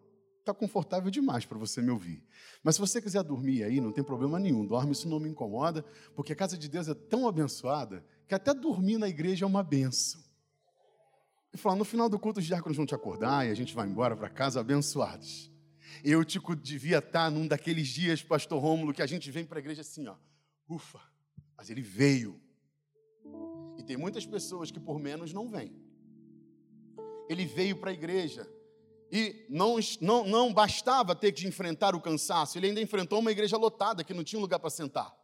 está 0.44 0.52
confortável 0.52 1.10
demais 1.10 1.46
para 1.46 1.58
você 1.58 1.80
me 1.80 1.90
ouvir. 1.90 2.22
Mas 2.62 2.74
se 2.74 2.80
você 2.80 3.00
quiser 3.00 3.22
dormir 3.22 3.64
aí, 3.64 3.80
não 3.80 3.90
tem 3.90 4.04
problema 4.04 4.38
nenhum, 4.38 4.64
dorme, 4.64 4.92
isso 4.92 5.08
não 5.08 5.18
me 5.18 5.28
incomoda, 5.28 5.82
porque 6.14 6.34
a 6.34 6.36
casa 6.36 6.56
de 6.56 6.68
Deus 6.68 6.86
é 6.86 6.94
tão 6.94 7.26
abençoada 7.26 8.04
que 8.28 8.34
até 8.34 8.52
dormir 8.52 8.98
na 8.98 9.08
igreja 9.08 9.44
é 9.44 9.48
uma 9.48 9.62
benção. 9.62 10.22
Ele 11.52 11.60
falou: 11.60 11.78
no 11.78 11.84
final 11.84 12.08
do 12.08 12.18
culto, 12.18 12.40
os 12.40 12.46
diáconos 12.46 12.76
vão 12.76 12.84
te 12.84 12.94
acordar 12.94 13.46
e 13.46 13.50
a 13.50 13.54
gente 13.54 13.74
vai 13.74 13.88
embora 13.88 14.16
para 14.16 14.28
casa 14.28 14.60
abençoados. 14.60 15.50
Eu 16.04 16.24
tipo, 16.24 16.54
devia 16.54 16.98
estar 16.98 17.30
num 17.30 17.46
daqueles 17.46 17.88
dias, 17.88 18.22
pastor 18.22 18.60
Rômulo, 18.60 18.92
que 18.92 19.02
a 19.02 19.06
gente 19.06 19.30
vem 19.30 19.46
para 19.46 19.58
a 19.58 19.60
igreja 19.60 19.80
assim, 19.80 20.06
ó, 20.06 20.16
ufa, 20.68 21.00
mas 21.56 21.70
ele 21.70 21.80
veio. 21.80 22.38
E 23.78 23.82
tem 23.82 23.96
muitas 23.96 24.26
pessoas 24.26 24.70
que 24.70 24.80
por 24.80 24.98
menos 24.98 25.32
não 25.32 25.48
vêm. 25.48 25.74
Ele 27.28 27.46
veio 27.46 27.76
para 27.76 27.90
a 27.90 27.94
igreja 27.94 28.46
e 29.16 29.46
não, 29.48 29.76
não, 30.00 30.26
não 30.26 30.52
bastava 30.52 31.14
ter 31.14 31.30
que 31.30 31.46
enfrentar 31.46 31.94
o 31.94 32.00
cansaço, 32.00 32.58
ele 32.58 32.66
ainda 32.66 32.80
enfrentou 32.80 33.20
uma 33.20 33.30
igreja 33.30 33.56
lotada 33.56 34.02
que 34.02 34.12
não 34.12 34.24
tinha 34.24 34.40
lugar 34.40 34.58
para 34.58 34.68
sentar. 34.68 35.14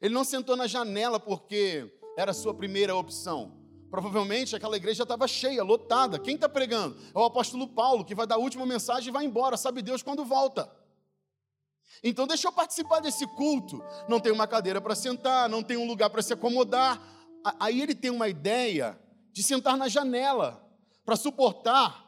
Ele 0.00 0.14
não 0.14 0.24
sentou 0.24 0.56
na 0.56 0.66
janela 0.66 1.20
porque 1.20 1.94
era 2.16 2.30
a 2.30 2.34
sua 2.34 2.54
primeira 2.54 2.96
opção. 2.96 3.62
Provavelmente 3.90 4.56
aquela 4.56 4.78
igreja 4.78 5.02
estava 5.02 5.28
cheia, 5.28 5.62
lotada. 5.62 6.18
Quem 6.18 6.36
está 6.36 6.48
pregando? 6.48 6.96
É 7.14 7.18
o 7.18 7.24
apóstolo 7.24 7.68
Paulo, 7.68 8.02
que 8.02 8.14
vai 8.14 8.26
dar 8.26 8.36
a 8.36 8.38
última 8.38 8.64
mensagem 8.64 9.10
e 9.10 9.12
vai 9.12 9.26
embora. 9.26 9.58
Sabe 9.58 9.82
Deus 9.82 10.02
quando 10.02 10.24
volta. 10.24 10.74
Então, 12.02 12.26
deixa 12.26 12.48
eu 12.48 12.52
participar 12.52 13.00
desse 13.00 13.26
culto. 13.36 13.84
Não 14.08 14.18
tem 14.18 14.32
uma 14.32 14.46
cadeira 14.46 14.80
para 14.80 14.94
sentar, 14.94 15.50
não 15.50 15.62
tem 15.62 15.76
um 15.76 15.86
lugar 15.86 16.08
para 16.08 16.22
se 16.22 16.32
acomodar. 16.32 16.98
Aí 17.60 17.82
ele 17.82 17.94
tem 17.94 18.10
uma 18.10 18.26
ideia 18.26 18.98
de 19.34 19.42
sentar 19.42 19.76
na 19.76 19.86
janela 19.86 20.66
para 21.04 21.14
suportar 21.14 22.03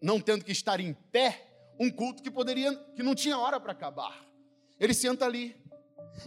não 0.00 0.20
tendo 0.20 0.44
que 0.44 0.52
estar 0.52 0.80
em 0.80 0.94
pé, 1.10 1.48
um 1.78 1.90
culto 1.90 2.22
que 2.22 2.30
poderia, 2.30 2.74
que 2.94 3.02
não 3.02 3.14
tinha 3.14 3.38
hora 3.38 3.58
para 3.58 3.72
acabar. 3.72 4.24
Ele 4.78 4.94
senta 4.94 5.24
ali. 5.24 5.56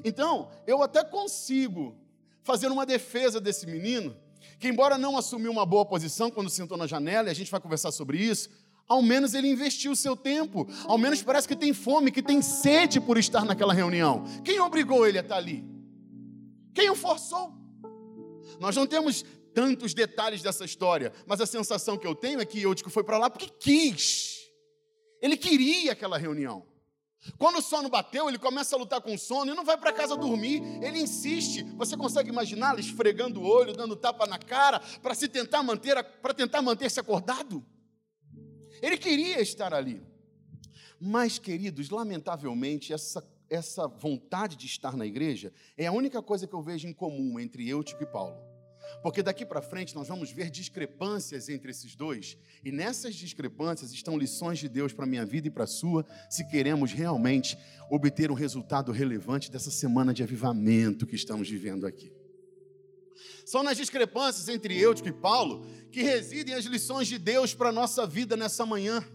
Então, 0.04 0.50
eu 0.66 0.82
até 0.82 1.04
consigo 1.04 1.98
fazer 2.44 2.68
uma 2.68 2.86
defesa 2.86 3.40
desse 3.40 3.66
menino, 3.66 4.16
que 4.60 4.68
embora 4.68 4.98
não 4.98 5.18
assumiu 5.18 5.52
uma 5.52 5.66
boa 5.66 5.86
posição 5.86 6.30
quando 6.30 6.50
sentou 6.50 6.78
na 6.78 6.88
janela, 6.88 7.28
e 7.28 7.32
a 7.32 7.36
gente 7.36 7.52
vai 7.52 7.60
conversar 7.60 7.92
sobre 7.92 8.18
isso, 8.18 8.50
ao 8.88 9.02
menos 9.02 9.34
ele 9.34 9.50
investiu 9.50 9.92
o 9.92 9.96
seu 9.96 10.16
tempo, 10.16 10.68
ao 10.86 10.98
menos 10.98 11.22
parece 11.24 11.48
que 11.48 11.56
tem 11.56 11.74
fome, 11.74 12.12
que 12.12 12.22
tem 12.22 12.42
sede 12.42 13.00
por 13.00 13.18
estar 13.18 13.44
naquela 13.44 13.74
reunião. 13.74 14.24
Quem 14.44 14.60
obrigou 14.60 15.08
ele 15.08 15.18
a 15.18 15.22
estar 15.22 15.38
ali? 15.38 15.64
Quem 16.74 16.90
o 16.90 16.96
forçou? 16.96 17.54
Nós 18.60 18.76
não 18.76 18.86
temos 18.86 19.26
tantos 19.56 19.94
detalhes 19.94 20.44
dessa 20.44 20.66
história, 20.66 21.14
mas 21.26 21.40
a 21.40 21.46
sensação 21.46 21.98
que 21.98 22.06
eu 22.06 22.14
tenho 22.14 22.42
é 22.42 22.46
que 22.46 22.62
Eutico 22.62 22.90
foi 22.90 23.06
para 23.06 23.18
lá 23.18 23.30
porque 23.30 23.48
quis. 23.48 24.42
Ele 25.22 25.38
queria 25.38 25.94
aquela 25.94 26.18
reunião. 26.18 26.68
Quando 27.38 27.58
o 27.58 27.62
sono 27.62 27.90
bateu, 27.90 28.28
ele 28.28 28.38
começa 28.38 28.76
a 28.76 28.80
lutar 28.80 29.02
com 29.02 29.16
o 29.16 29.18
sono 29.18 29.52
e 29.52 29.56
não 29.56 29.64
vai 29.64 29.78
para 29.78 29.94
casa 29.94 30.16
dormir. 30.16 30.62
Ele 30.84 31.00
insiste. 31.00 31.64
Você 31.78 31.98
consegue 31.98 32.30
imaginá-lo 32.30 32.80
esfregando 32.80 33.42
o 33.42 33.48
olho, 33.48 33.74
dando 33.74 33.96
tapa 33.96 34.28
na 34.28 34.38
cara 34.38 34.80
para 35.02 35.16
se 35.16 35.28
tentar 35.28 35.64
manter, 35.64 36.04
para 36.22 36.34
tentar 36.34 36.62
manter-se 36.62 37.00
acordado? 37.00 37.66
Ele 38.82 38.98
queria 38.98 39.42
estar 39.42 39.74
ali. 39.74 40.04
Mas, 41.00 41.40
queridos, 41.40 41.90
lamentavelmente, 41.90 42.94
essa, 42.94 43.26
essa 43.50 43.88
vontade 43.88 44.56
de 44.56 44.66
estar 44.66 44.96
na 44.96 45.06
igreja 45.06 45.52
é 45.78 45.88
a 45.88 45.92
única 45.92 46.22
coisa 46.22 46.46
que 46.46 46.54
eu 46.54 46.62
vejo 46.62 46.88
em 46.88 46.94
comum 46.94 47.40
entre 47.40 47.68
Eutico 47.68 48.04
e 48.04 48.06
Paulo. 48.06 48.55
Porque 49.02 49.24
daqui 49.24 49.46
para 49.46 49.62
frente 49.62 49.96
nós 49.96 50.08
vamos 50.08 50.32
ver 50.32 50.50
discrepâncias 50.50 51.50
entre 51.50 51.72
esses 51.72 51.96
dois, 51.96 52.38
e 52.64 52.72
nessas 52.72 53.16
discrepâncias 53.16 53.92
estão 53.92 54.18
lições 54.18 54.60
de 54.60 54.70
Deus 54.70 54.94
para 54.94 55.06
minha 55.06 55.26
vida 55.26 55.48
e 55.48 55.52
para 55.52 55.66
a 55.66 55.68
sua, 55.68 56.06
se 56.30 56.48
queremos 56.48 56.92
realmente 56.92 57.58
obter 57.90 58.32
um 58.32 58.36
resultado 58.36 58.92
relevante 58.92 59.52
dessa 59.52 59.72
semana 59.72 60.14
de 60.14 60.24
avivamento 60.24 61.06
que 61.06 61.16
estamos 61.16 61.50
vivendo 61.50 61.86
aqui. 61.86 62.12
São 63.46 63.62
nas 63.62 63.78
discrepâncias 63.78 64.50
entre 64.50 64.78
Eutico 64.80 65.08
e 65.08 65.14
Paulo 65.14 65.66
que 65.92 66.02
residem 66.02 66.56
as 66.56 66.66
lições 66.66 67.08
de 67.08 67.20
Deus 67.20 67.54
para 67.54 67.70
a 67.70 67.72
nossa 67.72 68.06
vida 68.08 68.36
nessa 68.36 68.66
manhã. 68.66 69.06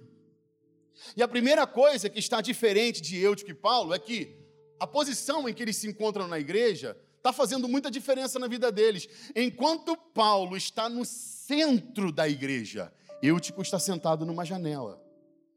E 1.17 1.23
a 1.23 1.29
primeira 1.29 1.67
coisa 1.67 2.09
que 2.09 2.19
está 2.19 2.41
diferente 2.41 3.01
de 3.01 3.17
Eutico 3.19 3.51
e 3.51 3.55
Paulo 3.55 3.93
é 3.93 3.99
que 3.99 4.37
a 4.79 4.87
posição 4.87 5.49
em 5.49 5.53
que 5.53 5.63
eles 5.63 5.77
se 5.77 5.89
encontram 5.89 6.29
na 6.29 6.39
igreja 6.39 6.97
está 7.21 7.33
fazendo 7.33 7.69
muita 7.69 7.91
diferença 7.91 8.39
na 8.39 8.49
vida 8.49 8.73
deles. 8.73 9.09
Enquanto 9.37 9.97
Paulo 9.97 10.57
está 10.57 10.89
no 10.89 11.05
centro 11.05 12.11
da 12.11 12.29
igreja, 12.29 12.93
Eutico 13.23 13.61
está 13.63 13.79
sentado 13.79 14.25
numa 14.25 14.45
janela. 14.45 15.01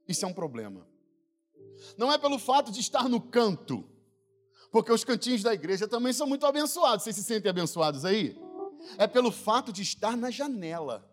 Isso 0.08 0.26
é 0.26 0.28
um 0.28 0.34
problema. 0.34 0.86
Não 1.98 2.12
é 2.12 2.18
pelo 2.18 2.38
fato 2.38 2.72
de 2.72 2.82
estar 2.82 3.08
no 3.08 3.22
canto, 3.22 3.90
porque 4.72 4.92
os 4.92 5.04
cantinhos 5.04 5.42
da 5.42 5.54
igreja 5.54 5.88
também 5.88 6.12
são 6.12 6.28
muito 6.28 6.46
abençoados. 6.46 7.04
Vocês 7.04 7.16
se 7.16 7.24
sentem 7.24 7.50
abençoados 7.50 8.04
aí? 8.04 8.38
É 8.98 9.08
pelo 9.08 9.32
fato 9.32 9.72
de 9.72 9.82
estar 9.82 10.18
na 10.18 10.30
janela. 10.30 11.10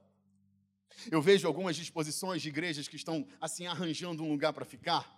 Eu 1.10 1.22
vejo 1.22 1.46
algumas 1.46 1.76
disposições 1.76 2.42
de 2.42 2.48
igrejas 2.48 2.88
que 2.88 2.96
estão 2.96 3.26
assim 3.40 3.66
arranjando 3.66 4.24
um 4.24 4.28
lugar 4.28 4.52
para 4.52 4.64
ficar. 4.64 5.16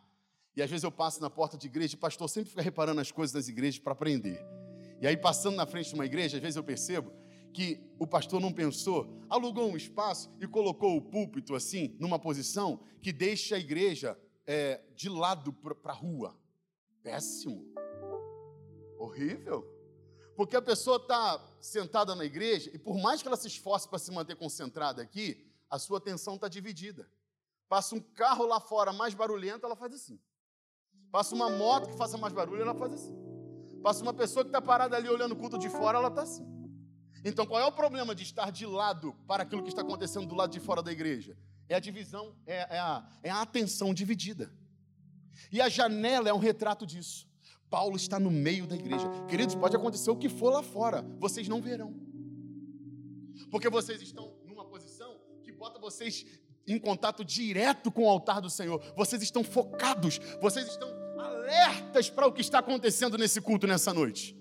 E 0.54 0.62
às 0.62 0.68
vezes 0.68 0.84
eu 0.84 0.92
passo 0.92 1.20
na 1.22 1.30
porta 1.30 1.56
de 1.56 1.66
igreja 1.66 1.94
e 1.94 1.96
o 1.96 2.00
pastor 2.00 2.28
sempre 2.28 2.50
fica 2.50 2.60
reparando 2.60 3.00
as 3.00 3.10
coisas 3.10 3.32
das 3.32 3.48
igrejas 3.48 3.80
para 3.80 3.92
aprender. 3.92 4.38
E 5.02 5.06
aí, 5.08 5.16
passando 5.16 5.56
na 5.56 5.66
frente 5.66 5.88
de 5.88 5.94
uma 5.96 6.06
igreja, 6.06 6.36
às 6.36 6.42
vezes 6.42 6.56
eu 6.56 6.62
percebo 6.62 7.12
que 7.52 7.84
o 7.98 8.06
pastor 8.06 8.40
não 8.40 8.52
pensou, 8.52 9.20
alugou 9.28 9.68
um 9.68 9.76
espaço 9.76 10.30
e 10.40 10.46
colocou 10.46 10.96
o 10.96 11.02
púlpito 11.02 11.56
assim, 11.56 11.96
numa 11.98 12.20
posição 12.20 12.78
que 13.02 13.12
deixa 13.12 13.56
a 13.56 13.58
igreja 13.58 14.16
é, 14.46 14.80
de 14.94 15.08
lado 15.08 15.52
para 15.52 15.92
a 15.92 15.92
rua. 15.92 16.38
Péssimo. 17.02 17.66
Horrível. 18.96 19.66
Porque 20.36 20.54
a 20.54 20.62
pessoa 20.62 20.98
está 20.98 21.44
sentada 21.60 22.14
na 22.14 22.24
igreja 22.24 22.70
e, 22.72 22.78
por 22.78 22.96
mais 22.96 23.20
que 23.20 23.26
ela 23.26 23.36
se 23.36 23.48
esforce 23.48 23.88
para 23.88 23.98
se 23.98 24.12
manter 24.12 24.36
concentrada 24.36 25.02
aqui, 25.02 25.44
a 25.68 25.80
sua 25.80 25.98
atenção 25.98 26.36
está 26.36 26.46
dividida. 26.46 27.10
Passa 27.68 27.96
um 27.96 28.00
carro 28.00 28.46
lá 28.46 28.60
fora 28.60 28.92
mais 28.92 29.14
barulhento, 29.14 29.66
ela 29.66 29.74
faz 29.74 29.94
assim. 29.94 30.20
Passa 31.10 31.34
uma 31.34 31.50
moto 31.50 31.88
que 31.88 31.96
faça 31.96 32.16
mais 32.16 32.32
barulho, 32.32 32.62
ela 32.62 32.74
faz 32.74 32.92
assim. 32.92 33.31
Passa 33.82 34.02
uma 34.02 34.14
pessoa 34.14 34.44
que 34.44 34.48
está 34.48 34.60
parada 34.60 34.96
ali 34.96 35.08
olhando 35.08 35.32
o 35.32 35.36
culto 35.36 35.58
de 35.58 35.68
fora, 35.68 35.98
ela 35.98 36.08
está 36.08 36.22
assim. 36.22 36.46
Então, 37.24 37.46
qual 37.46 37.60
é 37.60 37.64
o 37.64 37.72
problema 37.72 38.14
de 38.14 38.22
estar 38.22 38.50
de 38.50 38.66
lado 38.66 39.14
para 39.26 39.42
aquilo 39.42 39.62
que 39.62 39.68
está 39.68 39.82
acontecendo 39.82 40.26
do 40.26 40.34
lado 40.34 40.50
de 40.50 40.60
fora 40.60 40.82
da 40.82 40.90
igreja? 40.90 41.36
É 41.68 41.74
a 41.74 41.80
divisão, 41.80 42.34
é, 42.46 42.76
é, 42.76 42.78
a, 42.78 43.08
é 43.22 43.30
a 43.30 43.42
atenção 43.42 43.94
dividida. 43.94 44.52
E 45.50 45.60
a 45.60 45.68
janela 45.68 46.28
é 46.28 46.34
um 46.34 46.38
retrato 46.38 46.86
disso. 46.86 47.28
Paulo 47.70 47.96
está 47.96 48.20
no 48.20 48.30
meio 48.30 48.66
da 48.66 48.76
igreja. 48.76 49.08
Queridos, 49.28 49.54
pode 49.54 49.74
acontecer 49.74 50.10
o 50.10 50.16
que 50.16 50.28
for 50.28 50.52
lá 50.52 50.62
fora, 50.62 51.02
vocês 51.18 51.48
não 51.48 51.62
verão. 51.62 51.94
Porque 53.50 53.68
vocês 53.70 54.02
estão 54.02 54.36
numa 54.44 54.64
posição 54.64 55.18
que 55.42 55.50
bota 55.50 55.78
vocês 55.78 56.26
em 56.66 56.78
contato 56.78 57.24
direto 57.24 57.90
com 57.90 58.04
o 58.04 58.08
altar 58.08 58.40
do 58.40 58.50
Senhor. 58.50 58.80
Vocês 58.96 59.22
estão 59.22 59.42
focados, 59.42 60.18
vocês 60.40 60.68
estão 60.68 61.01
alertas 61.42 62.08
para 62.08 62.26
o 62.26 62.32
que 62.32 62.40
está 62.40 62.60
acontecendo 62.60 63.18
nesse 63.18 63.40
culto 63.40 63.66
nessa 63.66 63.92
noite. 63.92 64.36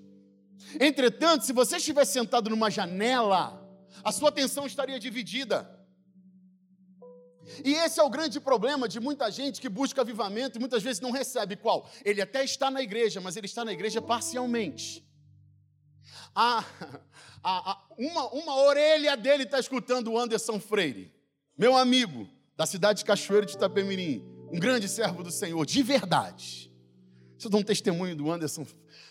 Entretanto, 0.80 1.46
se 1.46 1.52
você 1.52 1.78
estiver 1.78 2.06
sentado 2.06 2.50
numa 2.50 2.70
janela, 2.70 3.60
a 4.04 4.12
sua 4.12 4.30
atenção 4.30 4.66
estaria 4.66 5.00
dividida. 5.00 5.80
E 7.66 7.74
esse 7.74 8.00
é 8.00 8.04
o 8.04 8.10
grande 8.10 8.40
problema 8.40 8.88
de 8.88 9.00
muita 9.00 9.30
gente 9.32 9.60
que 9.60 9.68
busca 9.68 10.02
avivamento 10.02 10.58
e 10.58 10.60
muitas 10.60 10.84
vezes 10.84 11.02
não 11.02 11.12
recebe 11.12 11.56
qual? 11.56 11.90
Ele 12.06 12.22
até 12.22 12.44
está 12.44 12.70
na 12.70 12.82
igreja, 12.82 13.20
mas 13.20 13.36
ele 13.36 13.48
está 13.48 13.66
na 13.66 13.74
igreja 13.74 14.02
parcialmente. 14.02 15.04
Ah, 16.34 16.64
a, 17.44 17.72
a, 17.72 17.88
uma, 17.98 18.28
uma 18.30 18.56
orelha 18.62 19.18
dele 19.18 19.44
está 19.44 19.60
escutando 19.60 20.12
o 20.12 20.20
Anderson 20.20 20.60
Freire, 20.60 21.12
meu 21.58 21.76
amigo 21.76 22.30
da 22.56 22.66
cidade 22.66 23.00
de 23.00 23.06
Cachoeiro 23.06 23.46
de 23.46 23.54
Itapemirim, 23.54 24.24
um 24.52 24.60
grande 24.60 24.88
servo 24.88 25.24
do 25.24 25.32
Senhor, 25.32 25.66
de 25.66 25.82
verdade. 25.82 26.71
Você 27.42 27.50
dá 27.50 27.58
um 27.58 27.64
testemunho 27.64 28.16
do 28.16 28.32
Anderson 28.32 28.64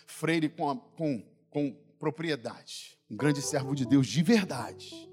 Freire 0.07 0.47
com, 0.47 0.69
a, 0.69 0.77
com, 0.77 1.21
com 1.49 1.75
propriedade. 1.99 2.97
Um 3.09 3.17
grande 3.17 3.41
servo 3.41 3.75
de 3.75 3.85
Deus, 3.85 4.07
de 4.07 4.23
verdade. 4.23 5.09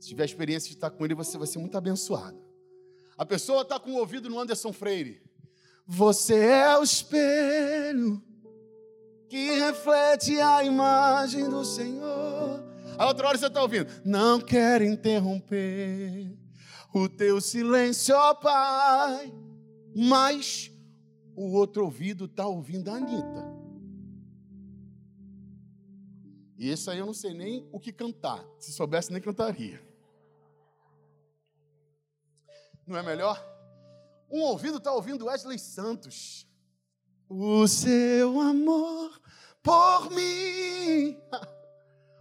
Se 0.00 0.08
tiver 0.08 0.24
a 0.24 0.26
experiência 0.26 0.68
de 0.68 0.74
estar 0.74 0.90
com 0.90 1.04
ele, 1.04 1.14
você 1.14 1.38
vai 1.38 1.46
ser 1.46 1.60
muito 1.60 1.78
abençoado. 1.78 2.36
A 3.16 3.24
pessoa 3.24 3.62
está 3.62 3.78
com 3.78 3.92
o 3.92 3.98
ouvido 3.98 4.28
no 4.28 4.40
Anderson 4.40 4.72
Freire. 4.72 5.22
Você 5.86 6.34
é 6.34 6.76
o 6.76 6.82
espelho 6.82 8.20
que 9.28 9.60
reflete 9.60 10.40
a 10.40 10.64
imagem 10.64 11.48
do 11.48 11.64
Senhor. 11.64 12.64
A 12.98 13.06
outra 13.06 13.28
hora 13.28 13.38
você 13.38 13.46
está 13.46 13.62
ouvindo. 13.62 13.88
Não 14.04 14.40
quero 14.40 14.82
interromper 14.82 16.36
o 16.92 17.08
teu 17.08 17.40
silêncio, 17.40 18.16
ó 18.16 18.34
Pai. 18.34 19.32
Mas 19.94 20.72
o 21.38 21.52
outro 21.52 21.84
ouvido 21.84 22.24
está 22.24 22.48
ouvindo 22.48 22.90
a 22.90 22.94
Anitta. 22.94 23.46
E 26.56 26.68
esse 26.68 26.90
aí 26.90 26.98
eu 26.98 27.06
não 27.06 27.14
sei 27.14 27.32
nem 27.32 27.68
o 27.70 27.78
que 27.78 27.92
cantar. 27.92 28.44
Se 28.58 28.72
soubesse, 28.72 29.12
nem 29.12 29.22
cantaria. 29.22 29.80
Não 32.84 32.98
é 32.98 33.02
melhor? 33.04 33.40
Um 34.28 34.42
ouvido 34.42 34.78
está 34.78 34.92
ouvindo 34.92 35.26
Wesley 35.26 35.60
Santos. 35.60 36.44
O 37.28 37.68
seu 37.68 38.40
amor 38.40 39.20
por 39.62 40.10
mim. 40.10 41.16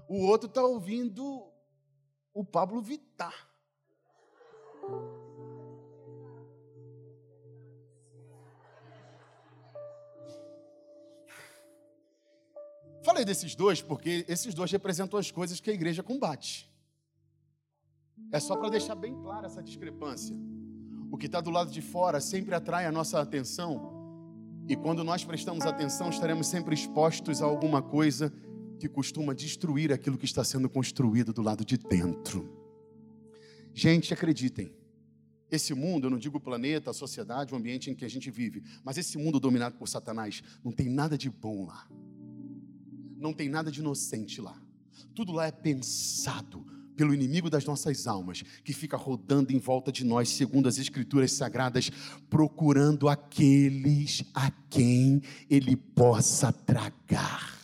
O 0.09 0.25
outro 0.25 0.47
está 0.47 0.63
ouvindo 0.63 1.51
o 2.33 2.41
Pablo 2.45 2.81
Vittar. 2.81 3.45
Falei 13.07 13.23
desses 13.23 13.55
dois 13.55 13.81
porque 13.81 14.25
esses 14.27 14.53
dois 14.53 14.69
representam 14.69 15.17
as 15.17 15.31
coisas 15.31 15.61
que 15.61 15.69
a 15.69 15.73
igreja 15.73 16.03
combate. 16.03 16.69
É 18.33 18.37
só 18.37 18.53
para 18.57 18.67
deixar 18.69 18.95
bem 18.95 19.15
clara 19.15 19.47
essa 19.47 19.63
discrepância. 19.63 20.35
O 21.09 21.17
que 21.17 21.27
está 21.27 21.39
do 21.39 21.49
lado 21.49 21.71
de 21.71 21.81
fora 21.81 22.19
sempre 22.19 22.53
atrai 22.53 22.85
a 22.85 22.91
nossa 22.91 23.21
atenção, 23.21 23.79
e 24.67 24.75
quando 24.75 25.05
nós 25.05 25.23
prestamos 25.23 25.65
atenção, 25.65 26.09
estaremos 26.09 26.47
sempre 26.47 26.75
expostos 26.75 27.41
a 27.41 27.45
alguma 27.45 27.81
coisa 27.81 28.29
que 28.77 28.89
costuma 28.89 29.33
destruir 29.33 29.93
aquilo 29.93 30.17
que 30.17 30.25
está 30.25 30.43
sendo 30.43 30.69
construído 30.69 31.31
do 31.31 31.41
lado 31.41 31.63
de 31.63 31.77
dentro. 31.77 32.45
Gente, 33.73 34.13
acreditem, 34.13 34.69
esse 35.49 35.73
mundo, 35.73 36.07
eu 36.07 36.11
não 36.11 36.19
digo 36.19 36.39
o 36.39 36.41
planeta, 36.41 36.91
a 36.91 36.93
sociedade, 36.93 37.53
o 37.53 37.57
ambiente 37.57 37.89
em 37.89 37.95
que 37.95 38.03
a 38.03 38.09
gente 38.09 38.29
vive, 38.29 38.61
mas 38.83 38.97
esse 38.97 39.17
mundo 39.17 39.39
dominado 39.39 39.77
por 39.77 39.87
Satanás, 39.87 40.43
não 40.61 40.73
tem 40.73 40.89
nada 40.89 41.17
de 41.17 41.29
bom 41.29 41.65
lá. 41.65 41.87
Não 43.17 43.33
tem 43.33 43.49
nada 43.49 43.71
de 43.71 43.79
inocente 43.79 44.39
lá. 44.39 44.59
Tudo 45.13 45.31
lá 45.31 45.47
é 45.47 45.51
pensado 45.51 46.65
pelo 46.95 47.13
inimigo 47.13 47.49
das 47.49 47.63
nossas 47.63 48.07
almas, 48.07 48.43
que 48.63 48.73
fica 48.73 48.97
rodando 48.97 49.53
em 49.53 49.59
volta 49.59 49.91
de 49.91 50.03
nós, 50.03 50.29
segundo 50.29 50.67
as 50.67 50.79
Escrituras 50.79 51.31
Sagradas, 51.31 51.91
procurando 52.27 53.07
aqueles 53.07 54.23
a 54.33 54.49
quem 54.67 55.21
ele 55.47 55.75
possa 55.75 56.51
tragar. 56.51 57.55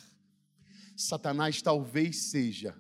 Satanás 0.96 1.62
talvez 1.62 2.18
seja 2.18 2.76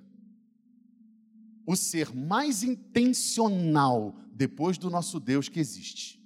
o 1.65 1.75
ser 1.75 2.13
mais 2.13 2.63
intencional 2.63 4.15
depois 4.31 4.77
do 4.77 4.89
nosso 4.89 5.19
Deus 5.19 5.49
que 5.49 5.59
existe. 5.59 6.22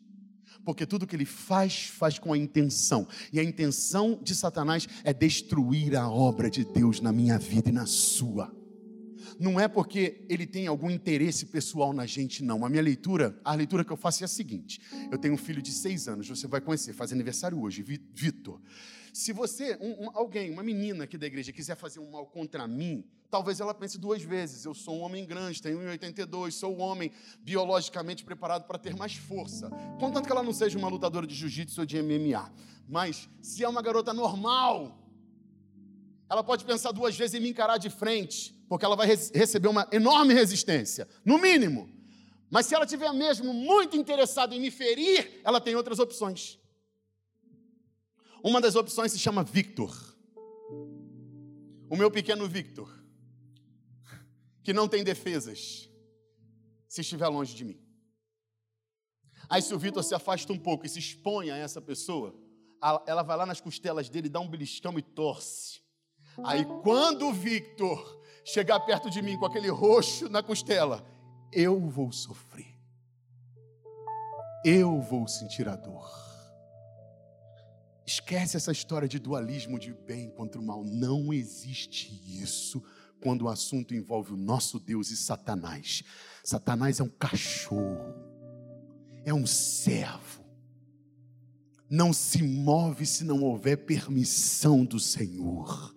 Porque 0.67 0.85
tudo 0.85 1.07
que 1.07 1.15
ele 1.15 1.23
faz, 1.23 1.85
faz 1.85 2.19
com 2.19 2.33
a 2.33 2.37
intenção. 2.37 3.07
E 3.31 3.39
a 3.39 3.43
intenção 3.43 4.19
de 4.21 4.35
Satanás 4.35 4.85
é 5.01 5.13
destruir 5.13 5.95
a 5.95 6.09
obra 6.09 6.49
de 6.49 6.65
Deus 6.65 6.99
na 6.99 7.13
minha 7.13 7.39
vida 7.39 7.69
e 7.69 7.71
na 7.71 7.85
sua 7.85 8.53
não 9.39 9.59
é 9.59 9.67
porque 9.67 10.25
ele 10.27 10.47
tem 10.47 10.65
algum 10.65 10.89
interesse 10.89 11.45
pessoal 11.45 11.93
na 11.93 12.07
gente, 12.07 12.43
não. 12.43 12.65
A 12.65 12.69
minha 12.69 12.81
leitura, 12.81 13.39
a 13.43 13.53
leitura 13.53 13.85
que 13.85 13.91
eu 13.91 13.97
faço 13.97 14.23
é 14.23 14.25
a 14.25 14.27
seguinte: 14.27 14.81
eu 15.11 15.17
tenho 15.17 15.35
um 15.35 15.37
filho 15.37 15.61
de 15.61 15.71
seis 15.71 16.07
anos, 16.07 16.27
você 16.27 16.47
vai 16.47 16.59
conhecer, 16.59 16.91
faz 16.93 17.11
aniversário 17.11 17.61
hoje, 17.61 17.83
Vitor. 17.83 18.59
Se 19.13 19.31
você, 19.31 19.77
um, 19.79 20.05
um, 20.05 20.09
alguém, 20.13 20.51
uma 20.51 20.63
menina 20.63 21.03
aqui 21.03 21.17
da 21.17 21.27
igreja, 21.27 21.51
quiser 21.51 21.75
fazer 21.75 21.99
um 21.99 22.09
mal 22.09 22.25
contra 22.25 22.67
mim, 22.67 23.05
talvez 23.29 23.59
ela 23.59 23.73
pense 23.73 23.97
duas 23.97 24.21
vezes. 24.21 24.65
Eu 24.65 24.73
sou 24.73 24.97
um 24.97 25.01
homem 25.01 25.25
grande, 25.25 25.61
tenho 25.61 25.79
1,82, 25.79 26.51
sou 26.51 26.75
um 26.75 26.81
homem 26.81 27.11
biologicamente 27.39 28.23
preparado 28.23 28.65
para 28.65 28.77
ter 28.77 28.95
mais 28.95 29.15
força. 29.15 29.69
Contanto 29.99 30.25
que 30.25 30.31
ela 30.31 30.43
não 30.43 30.53
seja 30.53 30.77
uma 30.77 30.87
lutadora 30.87 31.27
de 31.27 31.35
jiu-jitsu 31.35 31.81
ou 31.81 31.85
de 31.85 32.01
MMA. 32.01 32.51
Mas 32.87 33.29
se 33.41 33.63
é 33.63 33.69
uma 33.69 33.81
garota 33.81 34.13
normal, 34.13 34.97
ela 36.29 36.43
pode 36.43 36.65
pensar 36.65 36.91
duas 36.91 37.15
vezes 37.15 37.35
em 37.35 37.39
me 37.39 37.49
encarar 37.49 37.77
de 37.77 37.89
frente, 37.89 38.53
porque 38.67 38.85
ela 38.85 38.95
vai 38.95 39.07
receber 39.07 39.67
uma 39.67 39.87
enorme 39.91 40.33
resistência, 40.33 41.07
no 41.23 41.37
mínimo. 41.37 41.89
Mas 42.49 42.65
se 42.65 42.75
ela 42.75 42.85
tiver 42.85 43.11
mesmo 43.13 43.53
muito 43.53 43.97
interessada 43.97 44.55
em 44.55 44.59
me 44.59 44.71
ferir, 44.71 45.41
ela 45.43 45.59
tem 45.59 45.75
outras 45.75 45.99
opções. 45.99 46.57
Uma 48.43 48.61
das 48.61 48.75
opções 48.75 49.11
se 49.11 49.19
chama 49.19 49.43
Victor. 49.43 50.15
O 51.89 51.95
meu 51.95 52.11
pequeno 52.11 52.47
Victor, 52.47 52.89
que 54.67 54.73
não 54.73 54.85
tem 54.85 55.01
defesas, 55.01 55.89
se 56.89 56.99
estiver 56.99 57.29
longe 57.29 57.55
de 57.55 57.63
mim. 57.63 57.79
Aí, 59.47 59.61
se 59.61 59.73
o 59.73 59.79
Victor 59.79 60.03
se 60.03 60.13
afasta 60.13 60.51
um 60.51 60.59
pouco 60.59 60.85
e 60.85 60.89
se 60.89 60.99
expõe 60.99 61.49
a 61.49 61.55
essa 61.55 61.79
pessoa, 61.79 62.35
ela 63.05 63.23
vai 63.23 63.37
lá 63.37 63.45
nas 63.45 63.61
costelas 63.61 64.09
dele, 64.09 64.27
dá 64.27 64.41
um 64.41 64.49
beliscão 64.49 64.99
e 64.99 65.01
torce. 65.01 65.79
Aí 66.43 66.65
quando 66.83 67.27
o 67.27 67.33
Victor 67.33 68.21
chegar 68.43 68.81
perto 68.81 69.09
de 69.09 69.21
mim 69.21 69.37
com 69.37 69.45
aquele 69.45 69.69
roxo 69.69 70.27
na 70.27 70.43
costela, 70.43 71.01
eu 71.53 71.79
vou 71.87 72.11
sofrer. 72.11 72.77
Eu 74.65 74.99
vou 74.99 75.29
sentir 75.29 75.69
a 75.69 75.77
dor. 75.77 76.11
Esquece 78.05 78.57
essa 78.57 78.73
história 78.73 79.07
de 79.07 79.17
dualismo 79.17 79.79
de 79.79 79.93
bem 79.93 80.29
contra 80.29 80.59
o 80.59 80.63
mal. 80.63 80.83
Não 80.83 81.33
existe 81.33 82.11
isso 82.25 82.83
quando 83.19 83.43
o 83.43 83.49
assunto 83.49 83.93
envolve 83.93 84.33
o 84.33 84.37
nosso 84.37 84.79
Deus 84.79 85.11
e 85.11 85.17
Satanás. 85.17 86.03
Satanás 86.43 86.99
é 86.99 87.03
um 87.03 87.09
cachorro, 87.09 88.13
é 89.25 89.33
um 89.33 89.45
servo. 89.45 90.45
Não 91.89 92.11
se 92.11 92.43
move 92.43 93.05
se 93.05 93.23
não 93.23 93.41
houver 93.43 93.77
permissão 93.77 94.83
do 94.83 94.99
Senhor. 94.99 95.95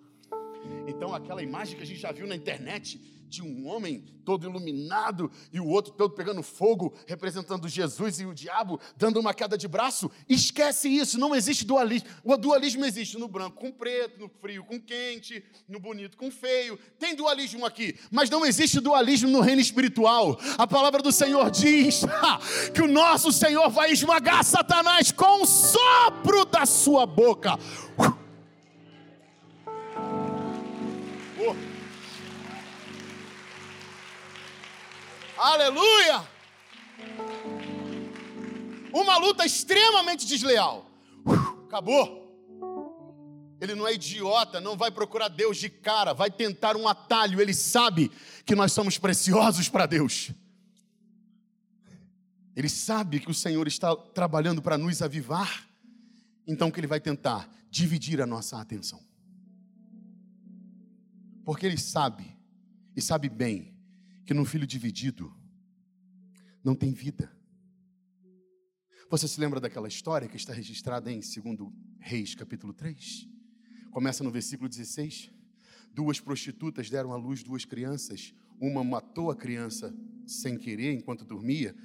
Então, 0.87 1.13
aquela 1.13 1.43
imagem 1.43 1.75
que 1.75 1.83
a 1.83 1.85
gente 1.85 1.99
já 1.99 2.11
viu 2.11 2.27
na 2.27 2.35
internet 2.35 2.99
de 3.31 3.41
um 3.41 3.65
homem 3.65 4.03
todo 4.25 4.45
iluminado 4.45 5.31
e 5.53 5.59
o 5.59 5.65
outro 5.65 5.93
todo 5.93 6.13
pegando 6.13 6.43
fogo, 6.43 6.93
representando 7.07 7.67
Jesus 7.69 8.19
e 8.19 8.25
o 8.25 8.33
diabo, 8.33 8.77
dando 8.97 9.21
uma 9.21 9.33
queda 9.33 9.57
de 9.57 9.69
braço, 9.69 10.11
esquece 10.27 10.89
isso, 10.89 11.17
não 11.17 11.33
existe 11.33 11.65
dualismo. 11.65 12.09
O 12.25 12.35
dualismo 12.35 12.83
existe 12.83 13.17
no 13.17 13.29
branco 13.29 13.55
com 13.55 13.71
preto, 13.71 14.19
no 14.19 14.27
frio 14.27 14.65
com 14.65 14.79
quente, 14.79 15.41
no 15.65 15.79
bonito 15.79 16.17
com 16.17 16.29
feio. 16.29 16.77
Tem 16.99 17.15
dualismo 17.15 17.65
aqui, 17.65 17.97
mas 18.11 18.29
não 18.29 18.45
existe 18.45 18.81
dualismo 18.81 19.29
no 19.29 19.39
reino 19.39 19.61
espiritual. 19.61 20.37
A 20.57 20.67
palavra 20.67 21.01
do 21.01 21.11
Senhor 21.11 21.49
diz 21.49 22.01
que 22.75 22.81
o 22.81 22.87
nosso 22.87 23.31
Senhor 23.31 23.69
vai 23.69 23.93
esmagar 23.93 24.43
Satanás 24.43 25.09
com 25.09 25.43
o 25.43 25.45
sopro 25.45 26.43
da 26.43 26.65
sua 26.65 27.05
boca. 27.05 27.57
Aleluia! 35.41 36.29
Uma 38.93 39.17
luta 39.17 39.43
extremamente 39.43 40.27
desleal. 40.27 40.87
acabou. 41.65 42.21
Ele 43.59 43.73
não 43.73 43.87
é 43.87 43.93
idiota, 43.95 44.61
não 44.61 44.77
vai 44.77 44.91
procurar 44.91 45.29
Deus 45.29 45.57
de 45.57 45.67
cara, 45.67 46.13
vai 46.13 46.29
tentar 46.29 46.77
um 46.77 46.87
atalho. 46.87 47.41
Ele 47.41 47.55
sabe 47.55 48.11
que 48.45 48.53
nós 48.53 48.71
somos 48.71 48.99
preciosos 48.99 49.67
para 49.67 49.87
Deus. 49.87 50.29
Ele 52.55 52.69
sabe 52.69 53.19
que 53.19 53.31
o 53.31 53.33
Senhor 53.33 53.67
está 53.67 53.95
trabalhando 53.95 54.61
para 54.61 54.77
nos 54.77 55.01
avivar. 55.01 55.67
então 56.45 56.69
que 56.69 56.79
ele 56.79 56.87
vai 56.87 56.99
tentar 56.99 57.49
dividir 57.71 58.21
a 58.21 58.27
nossa 58.27 58.61
atenção. 58.61 59.01
Porque 61.43 61.65
ele 61.65 61.79
sabe, 61.79 62.37
e 62.95 63.01
sabe 63.01 63.27
bem, 63.27 63.70
que 64.31 64.33
num 64.33 64.45
filho 64.45 64.65
dividido 64.65 65.29
não 66.63 66.73
tem 66.73 66.93
vida. 66.93 67.29
Você 69.09 69.27
se 69.27 69.37
lembra 69.37 69.59
daquela 69.59 69.89
história 69.89 70.25
que 70.25 70.37
está 70.37 70.53
registrada 70.53 71.11
em 71.11 71.19
2 71.19 71.69
Reis, 71.99 72.33
capítulo 72.33 72.71
3? 72.71 73.27
Começa 73.91 74.23
no 74.23 74.31
versículo 74.31 74.69
16. 74.69 75.29
Duas 75.93 76.21
prostitutas 76.21 76.89
deram 76.89 77.11
à 77.11 77.17
luz 77.17 77.43
duas 77.43 77.65
crianças. 77.65 78.33
Uma 78.57 78.85
matou 78.85 79.29
a 79.31 79.35
criança 79.35 79.93
sem 80.25 80.57
querer 80.57 80.93
enquanto 80.93 81.25
dormia, 81.25 81.75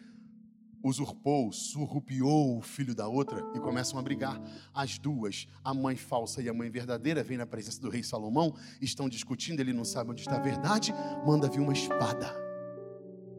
usurpou, 0.87 1.53
surrupiou 1.53 2.57
o 2.57 2.63
filho 2.63 2.95
da 2.95 3.09
outra 3.09 3.45
e 3.55 3.61
começam 3.61 3.99
a 3.99 4.03
brigar. 4.03 4.41
As 4.73 4.99
duas, 4.99 5.49
a 5.65 5.75
mãe 5.75 5.97
falsa 5.97 6.41
e 6.41 6.49
a 6.49 6.55
mãe 6.55 6.71
verdadeira, 6.71 7.25
vêm 7.25 7.37
na 7.37 7.47
presença 7.47 7.81
do 7.81 7.91
rei 7.91 8.03
Salomão, 8.03 8.55
estão 8.81 9.09
discutindo, 9.09 9.61
ele 9.61 9.73
não 9.73 9.85
sabe 9.85 10.13
onde 10.13 10.21
está 10.21 10.37
a 10.37 10.43
verdade, 10.43 10.95
manda 11.27 11.49
vir 11.49 11.61
uma 11.61 11.73
espada. 11.73 12.33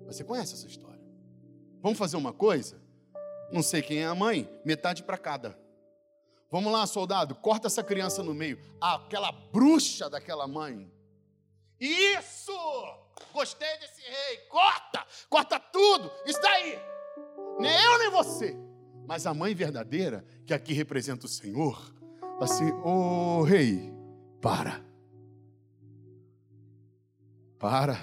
Você 0.06 0.24
conhece 0.24 0.56
essa 0.56 0.68
história? 0.68 1.02
Vamos 1.82 1.98
fazer 1.98 2.18
uma 2.18 2.34
coisa? 2.34 2.82
Não 3.52 3.64
sei 3.64 3.82
quem 3.82 4.00
é 4.00 4.06
a 4.06 4.16
mãe, 4.16 4.50
metade 4.66 5.04
para 5.04 5.18
cada. 5.18 5.58
Vamos 6.52 6.72
lá, 6.72 6.86
soldado, 6.86 7.36
corta 7.36 7.68
essa 7.68 7.84
criança 7.84 8.22
no 8.22 8.34
meio. 8.34 8.60
aquela 8.82 9.32
bruxa 9.32 10.10
daquela 10.10 10.48
mãe. 10.48 10.92
Isso! 11.80 12.52
Gostei 13.34 13.78
desse 13.80 14.02
rei. 14.02 14.38
Corta! 14.50 15.06
Corta 15.30 15.60
tudo! 15.60 16.12
Está 16.26 16.50
aí! 16.50 16.97
Nem 17.60 17.84
eu 17.84 18.00
nem 18.00 18.12
você. 18.12 18.58
Mas 19.08 19.26
a 19.26 19.34
mãe 19.34 19.56
verdadeira, 19.56 20.26
que 20.46 20.54
aqui 20.54 20.74
representa 20.74 21.26
o 21.26 21.30
Senhor, 21.30 21.94
assim: 22.42 22.72
Ô 22.84 23.40
oh, 23.40 23.44
rei, 23.44 23.92
para. 24.42 24.86
Para. 27.58 27.98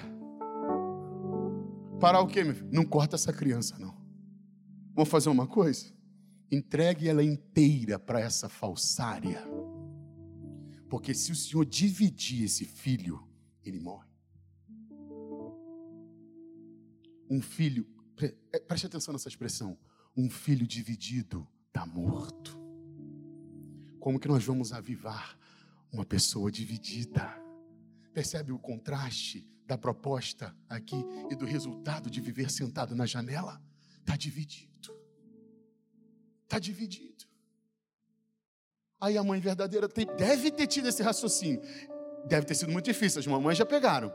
Para 1.99 2.19
o 2.19 2.27
quê, 2.27 2.43
meu 2.43 2.55
filho? 2.55 2.69
Não 2.71 2.85
corta 2.85 3.15
essa 3.15 3.31
criança, 3.31 3.77
não. 3.79 3.95
Vamos 4.93 5.09
fazer 5.09 5.29
uma 5.29 5.47
coisa? 5.47 5.93
Entregue 6.51 7.07
ela 7.07 7.23
inteira 7.23 7.97
para 7.97 8.19
essa 8.19 8.49
falsária. 8.49 9.41
Porque 10.89 11.13
se 11.13 11.31
o 11.31 11.35
Senhor 11.35 11.65
dividir 11.65 12.45
esse 12.45 12.65
filho, 12.65 13.27
ele 13.63 13.79
morre. 13.79 14.07
Um 17.29 17.41
filho, 17.41 17.87
é, 18.53 18.59
preste 18.59 18.85
atenção 18.85 19.11
nessa 19.11 19.27
expressão. 19.27 19.77
Um 20.15 20.29
filho 20.29 20.65
dividido 20.65 21.47
está 21.67 21.85
morto. 21.85 22.57
Como 23.99 24.19
que 24.19 24.27
nós 24.27 24.43
vamos 24.43 24.71
avivar 24.71 25.37
uma 25.91 26.05
pessoa 26.05 26.51
dividida? 26.51 27.27
Percebe 28.13 28.51
o 28.51 28.59
contraste 28.59 29.49
da 29.65 29.77
proposta 29.77 30.55
aqui 30.69 30.95
e 31.29 31.35
do 31.35 31.45
resultado 31.45 32.09
de 32.09 32.21
viver 32.21 32.49
sentado 32.49 32.95
na 32.95 33.05
janela? 33.05 33.61
Está 33.99 34.15
dividido. 34.15 34.95
Está 36.43 36.59
dividido. 36.59 37.25
Aí 39.01 39.17
a 39.17 39.23
mãe 39.23 39.39
verdadeira 39.39 39.89
tem, 39.89 40.05
deve 40.15 40.51
ter 40.51 40.67
tido 40.67 40.87
esse 40.87 41.03
raciocínio. 41.03 41.61
Deve 42.27 42.45
ter 42.45 42.55
sido 42.55 42.71
muito 42.71 42.85
difícil, 42.85 43.19
as 43.19 43.27
mamães 43.27 43.57
já 43.57 43.65
pegaram. 43.65 44.13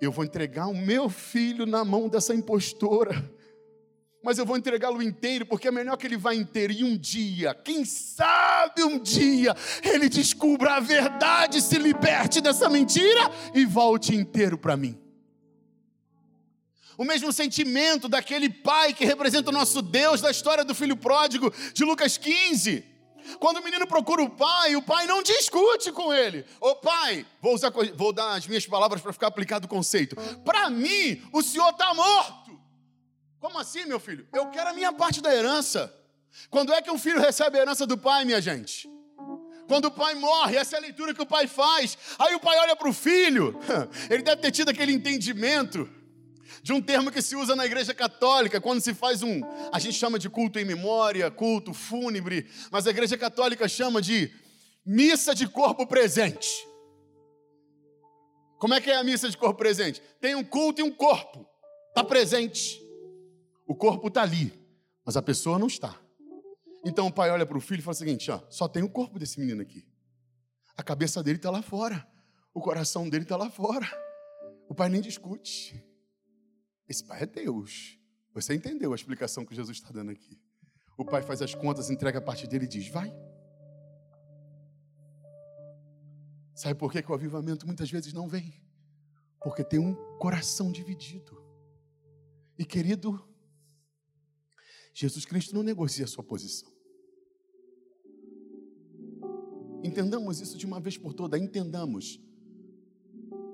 Eu 0.00 0.12
vou 0.12 0.24
entregar 0.24 0.66
o 0.66 0.74
meu 0.74 1.10
filho 1.10 1.66
na 1.66 1.84
mão 1.84 2.08
dessa 2.08 2.34
impostora. 2.34 3.30
Mas 4.22 4.38
eu 4.38 4.44
vou 4.44 4.56
entregá-lo 4.56 5.02
inteiro, 5.02 5.46
porque 5.46 5.68
é 5.68 5.70
melhor 5.70 5.96
que 5.96 6.06
ele 6.06 6.16
vá 6.16 6.34
inteiro. 6.34 6.72
E 6.72 6.84
um 6.84 6.96
dia, 6.96 7.54
quem 7.54 7.84
sabe 7.84 8.82
um 8.82 8.98
dia, 8.98 9.56
ele 9.82 10.08
descubra 10.08 10.74
a 10.74 10.80
verdade, 10.80 11.62
se 11.62 11.78
liberte 11.78 12.40
dessa 12.40 12.68
mentira 12.68 13.30
e 13.54 13.64
volte 13.64 14.14
inteiro 14.14 14.58
para 14.58 14.76
mim 14.76 14.98
o 17.00 17.04
mesmo 17.04 17.32
sentimento 17.32 18.10
daquele 18.10 18.50
pai 18.50 18.92
que 18.92 19.06
representa 19.06 19.48
o 19.48 19.52
nosso 19.54 19.80
Deus 19.80 20.20
da 20.20 20.30
história 20.30 20.62
do 20.62 20.74
filho 20.74 20.94
pródigo 20.94 21.50
de 21.72 21.82
Lucas 21.82 22.18
15. 22.18 22.84
Quando 23.38 23.56
o 23.56 23.64
menino 23.64 23.86
procura 23.86 24.22
o 24.22 24.28
pai, 24.28 24.76
o 24.76 24.82
pai 24.82 25.06
não 25.06 25.22
discute 25.22 25.92
com 25.92 26.12
ele. 26.12 26.44
Ô 26.60 26.74
pai, 26.74 27.24
vou, 27.40 27.54
usar, 27.54 27.72
vou 27.94 28.12
dar 28.12 28.34
as 28.34 28.46
minhas 28.46 28.66
palavras 28.66 29.00
para 29.00 29.14
ficar 29.14 29.28
aplicado 29.28 29.64
o 29.64 29.68
conceito. 29.68 30.14
Para 30.44 30.68
mim, 30.68 31.22
o 31.32 31.42
senhor 31.42 31.70
está 31.70 31.94
morto. 31.94 32.39
Como 33.40 33.58
assim, 33.58 33.86
meu 33.86 33.98
filho? 33.98 34.28
Eu 34.32 34.50
quero 34.50 34.68
a 34.68 34.72
minha 34.74 34.92
parte 34.92 35.22
da 35.22 35.34
herança. 35.34 35.92
Quando 36.50 36.72
é 36.72 36.82
que 36.82 36.90
um 36.90 36.98
filho 36.98 37.18
recebe 37.18 37.58
a 37.58 37.62
herança 37.62 37.86
do 37.86 37.96
pai, 37.96 38.24
minha 38.24 38.40
gente? 38.40 38.88
Quando 39.66 39.86
o 39.86 39.90
pai 39.90 40.14
morre, 40.14 40.56
essa 40.56 40.76
é 40.76 40.78
a 40.78 40.82
leitura 40.82 41.14
que 41.14 41.22
o 41.22 41.26
pai 41.26 41.46
faz. 41.46 41.96
Aí 42.18 42.34
o 42.34 42.40
pai 42.40 42.58
olha 42.58 42.76
para 42.76 42.88
o 42.88 42.92
filho, 42.92 43.58
ele 44.10 44.22
deve 44.22 44.42
ter 44.42 44.50
tido 44.50 44.68
aquele 44.68 44.92
entendimento 44.92 45.88
de 46.62 46.72
um 46.72 46.82
termo 46.82 47.10
que 47.10 47.22
se 47.22 47.34
usa 47.34 47.56
na 47.56 47.64
igreja 47.64 47.94
católica, 47.94 48.60
quando 48.60 48.82
se 48.82 48.92
faz 48.92 49.22
um, 49.22 49.40
a 49.72 49.78
gente 49.78 49.94
chama 49.94 50.18
de 50.18 50.28
culto 50.28 50.58
em 50.58 50.64
memória, 50.64 51.30
culto 51.30 51.72
fúnebre, 51.72 52.46
mas 52.70 52.86
a 52.86 52.90
igreja 52.90 53.16
católica 53.16 53.66
chama 53.66 54.02
de 54.02 54.30
missa 54.84 55.34
de 55.34 55.48
corpo 55.48 55.86
presente. 55.86 56.68
Como 58.58 58.74
é 58.74 58.80
que 58.80 58.90
é 58.90 58.96
a 58.96 59.04
missa 59.04 59.30
de 59.30 59.38
corpo 59.38 59.56
presente? 59.56 60.02
Tem 60.20 60.34
um 60.34 60.44
culto 60.44 60.82
e 60.82 60.84
um 60.84 60.90
corpo, 60.90 61.46
está 61.88 62.04
presente. 62.04 62.89
O 63.70 63.74
corpo 63.76 64.08
está 64.08 64.22
ali, 64.22 64.52
mas 65.06 65.16
a 65.16 65.22
pessoa 65.22 65.56
não 65.56 65.68
está. 65.68 65.96
Então 66.84 67.06
o 67.06 67.12
pai 67.12 67.30
olha 67.30 67.46
para 67.46 67.56
o 67.56 67.60
filho 67.60 67.78
e 67.78 67.82
fala 67.82 67.92
o 67.94 67.96
seguinte: 67.96 68.28
ó, 68.28 68.40
só 68.50 68.66
tem 68.66 68.82
o 68.82 68.90
corpo 68.90 69.16
desse 69.16 69.38
menino 69.38 69.62
aqui. 69.62 69.86
A 70.76 70.82
cabeça 70.82 71.22
dele 71.22 71.36
está 71.36 71.52
lá 71.52 71.62
fora, 71.62 72.04
o 72.52 72.60
coração 72.60 73.08
dele 73.08 73.22
está 73.22 73.36
lá 73.36 73.48
fora. 73.48 73.86
O 74.68 74.74
pai 74.74 74.88
nem 74.88 75.00
discute. 75.00 75.80
Esse 76.88 77.04
pai 77.04 77.22
é 77.22 77.26
Deus. 77.26 77.96
Você 78.34 78.54
entendeu 78.54 78.90
a 78.90 78.96
explicação 78.96 79.46
que 79.46 79.54
Jesus 79.54 79.76
está 79.76 79.92
dando 79.92 80.10
aqui? 80.10 80.36
O 80.98 81.04
pai 81.04 81.22
faz 81.22 81.40
as 81.40 81.54
contas, 81.54 81.90
entrega 81.90 82.18
a 82.18 82.22
parte 82.22 82.48
dele 82.48 82.64
e 82.64 82.68
diz: 82.68 82.88
Vai. 82.88 83.14
Sabe 86.56 86.74
por 86.74 86.90
que, 86.90 87.00
que 87.00 87.12
o 87.12 87.14
avivamento 87.14 87.68
muitas 87.68 87.88
vezes 87.88 88.12
não 88.12 88.26
vem? 88.26 88.52
Porque 89.40 89.62
tem 89.62 89.78
um 89.78 89.94
coração 90.18 90.72
dividido. 90.72 91.40
E 92.58 92.64
querido, 92.64 93.29
Jesus 95.00 95.24
Cristo 95.24 95.54
não 95.54 95.62
negocia 95.62 96.04
a 96.04 96.08
sua 96.08 96.22
posição. 96.22 96.70
Entendamos 99.82 100.40
isso 100.40 100.58
de 100.58 100.66
uma 100.66 100.78
vez 100.78 100.98
por 100.98 101.14
todas, 101.14 101.40
entendamos. 101.40 102.20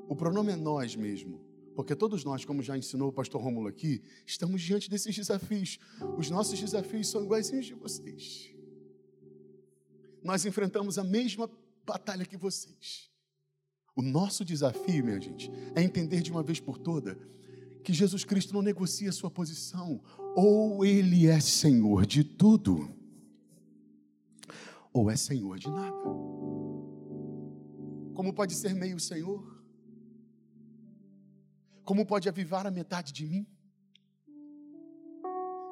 O 0.09 0.17
pronome 0.17 0.51
é 0.51 0.57
nós 0.57 0.97
mesmo. 0.97 1.41
Porque 1.77 1.95
todos 1.95 2.25
nós, 2.25 2.45
como 2.45 2.65
já 2.65 2.77
ensinou 2.77 3.11
o 3.11 3.13
pastor 3.13 3.41
Rômulo 3.41 3.69
aqui, 3.69 4.03
estamos 4.27 4.61
diante 4.61 4.91
desses 4.91 5.15
desafios. 5.15 5.79
Os 6.19 6.29
nossos 6.31 6.59
desafios 6.59 7.09
são 7.09 7.23
iguaizinhos 7.23 7.67
de 7.67 7.75
vocês. 7.75 8.51
Nós 10.25 10.45
enfrentamos 10.45 10.99
a 10.99 11.05
mesma 11.05 11.49
batalha 11.85 12.27
que 12.27 12.37
vocês. 12.37 13.09
O 13.95 14.03
nosso 14.03 14.45
desafio, 14.45 15.05
minha 15.05 15.21
gente, 15.21 15.49
é 15.77 15.83
entender 15.83 16.23
de 16.23 16.33
uma 16.33 16.43
vez 16.43 16.59
por 16.59 16.77
toda 16.77 17.17
que 17.85 17.93
Jesus 17.93 18.25
Cristo 18.25 18.53
não 18.53 18.63
negocia 18.63 19.11
a 19.11 19.13
sua 19.13 19.31
posição. 19.31 20.03
Ou 20.39 20.85
ele 20.85 21.27
é 21.27 21.41
Senhor 21.41 22.05
de 22.05 22.23
tudo, 22.23 22.95
ou 24.93 25.11
é 25.11 25.17
Senhor 25.17 25.59
de 25.59 25.71
nada. 25.71 25.97
Como 28.15 28.35
pode 28.35 28.55
ser 28.55 28.75
meio 28.75 29.01
Senhor? 29.01 29.65
Como 31.85 32.05
pode 32.05 32.29
avivar 32.29 32.67
a 32.67 32.71
metade 32.71 33.15
de 33.15 33.25
mim? 33.25 33.47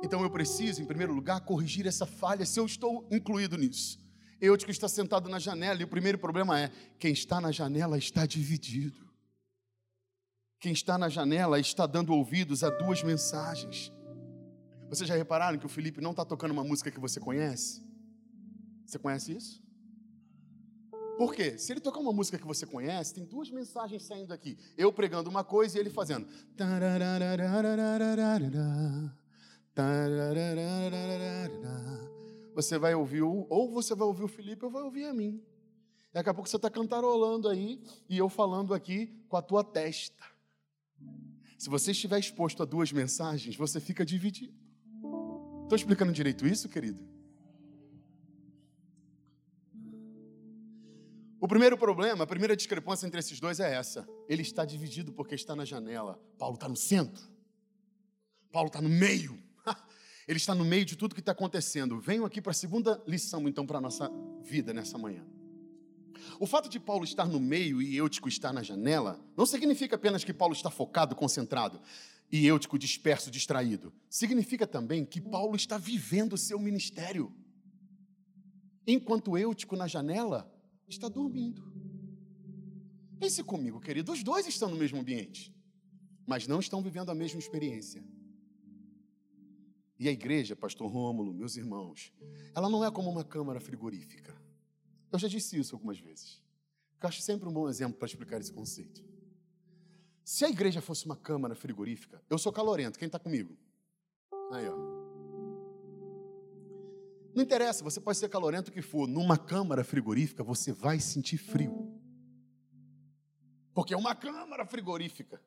Então 0.02 0.22
eu 0.22 0.30
preciso, 0.30 0.80
em 0.80 0.86
primeiro 0.86 1.12
lugar, 1.12 1.42
corrigir 1.42 1.86
essa 1.86 2.06
falha, 2.06 2.46
se 2.46 2.58
eu 2.58 2.64
estou 2.64 3.06
incluído 3.10 3.58
nisso. 3.58 3.98
Eu 4.40 4.56
que 4.56 4.70
está 4.70 4.88
sentado 4.88 5.28
na 5.28 5.38
janela, 5.38 5.82
e 5.82 5.84
o 5.84 5.88
primeiro 5.88 6.18
problema 6.18 6.58
é: 6.58 6.70
quem 6.98 7.12
está 7.12 7.38
na 7.38 7.52
janela 7.52 7.98
está 7.98 8.24
dividido. 8.24 9.04
Quem 10.58 10.72
está 10.72 10.96
na 10.96 11.10
janela 11.10 11.60
está 11.60 11.86
dando 11.86 12.14
ouvidos 12.14 12.64
a 12.64 12.70
duas 12.70 13.02
mensagens. 13.02 13.92
Vocês 14.94 15.08
já 15.08 15.16
repararam 15.16 15.58
que 15.58 15.66
o 15.66 15.68
Felipe 15.68 16.00
não 16.00 16.12
está 16.12 16.24
tocando 16.24 16.52
uma 16.52 16.62
música 16.62 16.88
que 16.88 17.00
você 17.00 17.18
conhece? 17.18 17.82
Você 18.86 18.96
conhece 18.96 19.36
isso? 19.36 19.60
Por 21.18 21.34
quê? 21.34 21.58
Se 21.58 21.72
ele 21.72 21.80
tocar 21.80 21.98
uma 21.98 22.12
música 22.12 22.38
que 22.38 22.46
você 22.46 22.64
conhece, 22.64 23.12
tem 23.12 23.24
duas 23.24 23.50
mensagens 23.50 24.04
saindo 24.04 24.32
aqui. 24.32 24.56
Eu 24.76 24.92
pregando 24.92 25.28
uma 25.28 25.42
coisa 25.42 25.76
e 25.76 25.80
ele 25.80 25.90
fazendo. 25.90 26.28
Você 32.54 32.78
vai 32.78 32.94
ouvir, 32.94 33.22
ou 33.22 33.72
você 33.72 33.96
vai 33.96 34.06
ouvir 34.06 34.22
o 34.22 34.28
Felipe 34.28 34.64
ou 34.64 34.70
vai 34.70 34.84
ouvir 34.84 35.06
a 35.06 35.12
mim. 35.12 35.42
Daqui 36.12 36.28
a 36.28 36.34
pouco 36.34 36.48
você 36.48 36.54
está 36.54 36.70
cantarolando 36.70 37.48
aí 37.48 37.82
e 38.08 38.16
eu 38.16 38.28
falando 38.28 38.72
aqui 38.72 39.12
com 39.28 39.36
a 39.36 39.42
tua 39.42 39.64
testa. 39.64 40.22
Se 41.58 41.68
você 41.68 41.90
estiver 41.90 42.20
exposto 42.20 42.62
a 42.62 42.66
duas 42.66 42.92
mensagens, 42.92 43.56
você 43.56 43.80
fica 43.80 44.06
dividido. 44.06 44.63
Estou 45.64 45.76
explicando 45.76 46.12
direito 46.12 46.46
isso, 46.46 46.68
querido? 46.68 47.02
O 51.40 51.48
primeiro 51.48 51.76
problema, 51.76 52.24
a 52.24 52.26
primeira 52.26 52.54
discrepância 52.54 53.06
entre 53.06 53.18
esses 53.18 53.40
dois 53.40 53.60
é 53.60 53.74
essa. 53.74 54.06
Ele 54.28 54.42
está 54.42 54.64
dividido 54.64 55.12
porque 55.12 55.34
está 55.34 55.56
na 55.56 55.64
janela. 55.64 56.20
Paulo 56.38 56.54
está 56.54 56.68
no 56.68 56.76
centro. 56.76 57.22
Paulo 58.52 58.68
está 58.68 58.80
no 58.80 58.88
meio. 58.88 59.38
Ele 60.28 60.38
está 60.38 60.54
no 60.54 60.64
meio 60.64 60.84
de 60.84 60.96
tudo 60.96 61.14
que 61.14 61.20
está 61.20 61.32
acontecendo. 61.32 61.98
Venho 61.98 62.24
aqui 62.24 62.40
para 62.40 62.52
a 62.52 62.54
segunda 62.54 63.02
lição, 63.06 63.48
então, 63.48 63.66
para 63.66 63.78
a 63.78 63.80
nossa 63.80 64.10
vida 64.42 64.72
nessa 64.72 64.96
manhã. 64.96 65.24
O 66.38 66.46
fato 66.46 66.68
de 66.68 66.78
Paulo 66.78 67.04
estar 67.04 67.26
no 67.26 67.40
meio 67.40 67.82
e 67.82 67.96
Eutico 67.96 68.28
estar 68.28 68.52
na 68.52 68.62
janela 68.62 69.20
não 69.36 69.44
significa 69.44 69.96
apenas 69.96 70.24
que 70.24 70.32
Paulo 70.32 70.54
está 70.54 70.70
focado, 70.70 71.14
concentrado 71.16 71.80
e 72.34 72.46
Eutico 72.46 72.76
disperso, 72.76 73.30
distraído. 73.30 73.92
Significa 74.10 74.66
também 74.66 75.04
que 75.04 75.20
Paulo 75.20 75.54
está 75.54 75.78
vivendo 75.78 76.32
o 76.32 76.36
seu 76.36 76.58
ministério. 76.58 77.32
Enquanto 78.84 79.38
Eutico 79.38 79.76
na 79.76 79.86
janela 79.86 80.52
está 80.88 81.08
dormindo. 81.08 81.62
Pense 83.20 83.40
comigo, 83.44 83.78
querido, 83.80 84.10
os 84.10 84.24
dois 84.24 84.48
estão 84.48 84.68
no 84.68 84.74
mesmo 84.74 84.98
ambiente, 84.98 85.54
mas 86.26 86.48
não 86.48 86.58
estão 86.58 86.82
vivendo 86.82 87.08
a 87.10 87.14
mesma 87.14 87.38
experiência. 87.38 88.04
E 89.96 90.08
a 90.08 90.10
igreja, 90.10 90.56
pastor 90.56 90.90
Rômulo, 90.90 91.32
meus 91.32 91.56
irmãos, 91.56 92.12
ela 92.52 92.68
não 92.68 92.84
é 92.84 92.90
como 92.90 93.08
uma 93.08 93.22
câmara 93.22 93.60
frigorífica. 93.60 94.36
Eu 95.12 95.20
já 95.20 95.28
disse 95.28 95.56
isso 95.56 95.76
algumas 95.76 96.00
vezes. 96.00 96.42
Eu 97.00 97.08
acho 97.08 97.22
sempre 97.22 97.48
um 97.48 97.52
bom 97.52 97.68
exemplo 97.68 97.96
para 97.96 98.08
explicar 98.08 98.40
esse 98.40 98.52
conceito. 98.52 99.13
Se 100.24 100.44
a 100.44 100.48
igreja 100.48 100.80
fosse 100.80 101.04
uma 101.04 101.16
câmara 101.16 101.54
frigorífica, 101.54 102.22
eu 102.30 102.38
sou 102.38 102.52
calorento, 102.52 102.98
quem 102.98 103.06
está 103.06 103.18
comigo? 103.18 103.56
Aí, 104.52 104.68
ó. 104.68 104.76
Não 107.34 107.42
interessa, 107.42 107.84
você 107.84 108.00
pode 108.00 108.16
ser 108.16 108.28
calorento 108.28 108.72
que 108.72 108.80
for, 108.80 109.06
numa 109.06 109.36
câmara 109.36 109.84
frigorífica 109.84 110.42
você 110.42 110.72
vai 110.72 110.98
sentir 111.00 111.36
frio. 111.36 111.92
Porque 113.74 113.92
é 113.92 113.96
uma 113.96 114.14
câmara 114.14 114.64
frigorífica. 114.64 115.42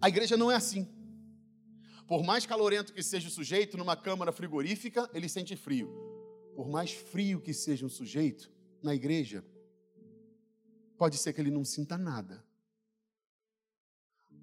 A 0.00 0.08
igreja 0.08 0.36
não 0.36 0.50
é 0.50 0.54
assim. 0.54 0.88
Por 2.06 2.22
mais 2.22 2.46
calorento 2.46 2.92
que 2.92 3.02
seja 3.02 3.28
o 3.28 3.30
sujeito, 3.30 3.76
numa 3.76 3.96
câmara 3.96 4.32
frigorífica, 4.32 5.10
ele 5.12 5.28
sente 5.28 5.54
frio 5.56 6.08
por 6.58 6.68
mais 6.68 6.90
frio 6.90 7.40
que 7.40 7.54
seja 7.54 7.86
um 7.86 7.88
sujeito, 7.88 8.50
na 8.82 8.92
igreja, 8.92 9.44
pode 10.96 11.16
ser 11.16 11.32
que 11.32 11.40
ele 11.40 11.52
não 11.52 11.64
sinta 11.64 11.96
nada. 11.96 12.44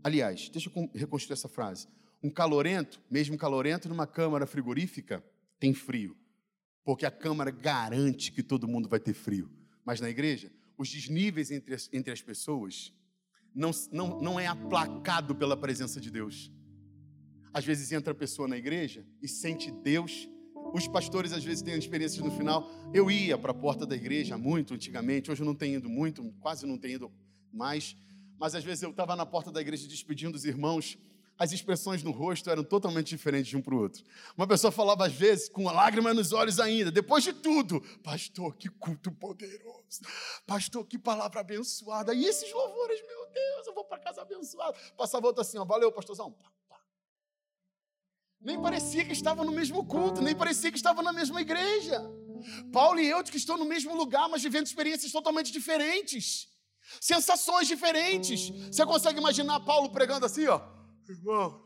Aliás, 0.06 0.50
deixa 0.50 0.70
eu 0.70 0.90
reconstruir 0.94 1.34
essa 1.34 1.50
frase. 1.50 1.88
Um 2.22 2.30
calorento, 2.30 3.02
mesmo 3.10 3.36
calorento, 3.40 3.90
numa 3.90 4.06
câmara 4.06 4.46
frigorífica, 4.46 5.26
tem 5.60 5.74
frio. 5.74 6.16
Porque 6.84 7.08
a 7.08 7.10
câmara 7.10 7.50
garante 7.50 8.32
que 8.32 8.44
todo 8.44 8.68
mundo 8.68 8.88
vai 8.88 9.00
ter 9.00 9.16
frio. 9.16 9.50
Mas 9.84 10.00
na 10.00 10.08
igreja, 10.08 10.52
os 10.78 10.92
desníveis 10.92 11.50
entre 11.50 11.74
as, 11.74 11.90
entre 11.92 12.14
as 12.14 12.22
pessoas 12.22 12.94
não, 13.52 13.72
não, 13.92 14.22
não 14.22 14.40
é 14.40 14.46
aplacado 14.46 15.34
pela 15.34 15.58
presença 15.58 16.00
de 16.00 16.12
Deus. 16.12 16.52
Às 17.52 17.66
vezes 17.66 17.92
entra 17.92 18.12
a 18.12 18.16
pessoa 18.16 18.48
na 18.48 18.58
igreja 18.58 19.04
e 19.24 19.28
sente 19.28 19.72
Deus 19.72 20.30
os 20.72 20.88
pastores 20.88 21.34
às 21.34 21.44
vezes 21.44 21.64
têm 21.64 21.76
experiências 21.80 22.24
no 22.24 22.30
final. 22.30 22.70
Eu 22.94 23.10
ia 23.10 23.40
para 23.40 23.50
a 23.50 23.56
porta 23.56 23.88
da 23.88 23.96
igreja 23.96 24.38
muito 24.38 24.76
antigamente, 24.76 25.32
hoje 25.32 25.42
eu 25.42 25.46
não 25.48 25.56
tenho 25.56 25.78
ido 25.78 25.90
muito, 25.90 26.24
quase 26.42 26.68
não 26.68 26.78
tenho 26.78 26.96
ido 26.96 27.12
mais. 27.52 27.98
Mas 28.40 28.56
às 28.56 28.64
vezes 28.64 28.84
eu 28.84 28.92
estava 28.92 29.16
na 29.16 29.26
porta 29.26 29.52
da 29.52 29.62
igreja 29.62 29.88
despedindo 29.88 30.36
os 30.36 30.46
irmãos, 30.46 30.98
as 31.38 31.52
expressões 31.52 32.02
no 32.02 32.12
rosto 32.12 32.50
eram 32.50 32.64
totalmente 32.64 33.08
diferentes 33.08 33.48
de 33.48 33.58
um 33.58 33.62
para 33.62 33.76
o 33.76 33.80
outro. 33.80 34.04
Uma 34.38 34.48
pessoa 34.48 34.72
falava 34.72 35.06
às 35.06 35.14
vezes 35.14 35.50
com 35.50 35.66
lágrima 35.66 36.14
nos 36.14 36.32
olhos 36.32 36.60
ainda, 36.60 36.90
depois 36.92 37.24
de 37.24 37.34
tudo, 37.34 37.82
pastor, 38.02 38.56
que 38.56 38.70
culto 38.70 39.12
poderoso, 39.12 40.02
pastor, 40.48 40.86
que 40.86 40.98
palavra 40.98 41.42
abençoada. 41.42 42.14
E 42.14 42.26
esses 42.26 42.52
louvores, 42.54 43.02
meu 43.06 43.28
Deus, 43.34 43.68
eu 43.68 43.74
vou 43.74 43.84
para 43.84 44.00
casa 44.00 44.22
abençoado. 44.22 44.78
Passava 44.96 45.28
outra 45.28 45.42
assim, 45.42 45.58
ó, 45.58 45.66
valeu, 45.66 45.92
pastorzão. 45.92 46.36
Nem 48.40 48.62
parecia 48.62 49.04
que 49.04 49.12
estava 49.12 49.44
no 49.44 49.52
mesmo 49.52 49.86
culto, 49.86 50.22
nem 50.22 50.36
parecia 50.36 50.72
que 50.72 50.78
estava 50.78 51.02
na 51.02 51.12
mesma 51.12 51.42
igreja. 51.42 52.00
Paulo 52.72 53.00
e 53.00 53.08
eu 53.08 53.24
que 53.24 53.38
estão 53.38 53.58
no 53.58 53.66
mesmo 53.66 53.96
lugar, 53.96 54.30
mas 54.30 54.44
vivendo 54.44 54.68
experiências 54.68 55.12
totalmente 55.12 55.52
diferentes. 55.52 56.55
Sensações 57.00 57.68
diferentes. 57.68 58.50
Você 58.68 58.86
consegue 58.86 59.20
imaginar 59.20 59.60
Paulo 59.62 59.90
pregando 59.90 60.26
assim, 60.26 60.48
ó? 60.48 60.62
Irmão. 61.08 61.64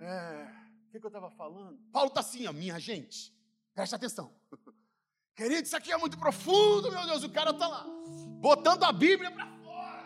É, 0.00 0.48
o 0.88 0.92
que, 0.92 1.00
que 1.00 1.06
eu 1.06 1.08
estava 1.08 1.30
falando? 1.30 1.78
Paulo 1.92 2.08
está 2.08 2.20
assim, 2.20 2.46
ó, 2.46 2.52
minha 2.52 2.78
gente. 2.78 3.34
Presta 3.74 3.96
atenção. 3.96 4.32
Querido, 5.34 5.66
isso 5.66 5.76
aqui 5.76 5.92
é 5.92 5.96
muito 5.96 6.16
profundo, 6.18 6.90
meu 6.92 7.06
Deus. 7.06 7.24
O 7.24 7.30
cara 7.30 7.50
está 7.50 7.66
lá, 7.66 7.84
botando 8.40 8.84
a 8.84 8.92
Bíblia 8.92 9.30
para 9.30 9.54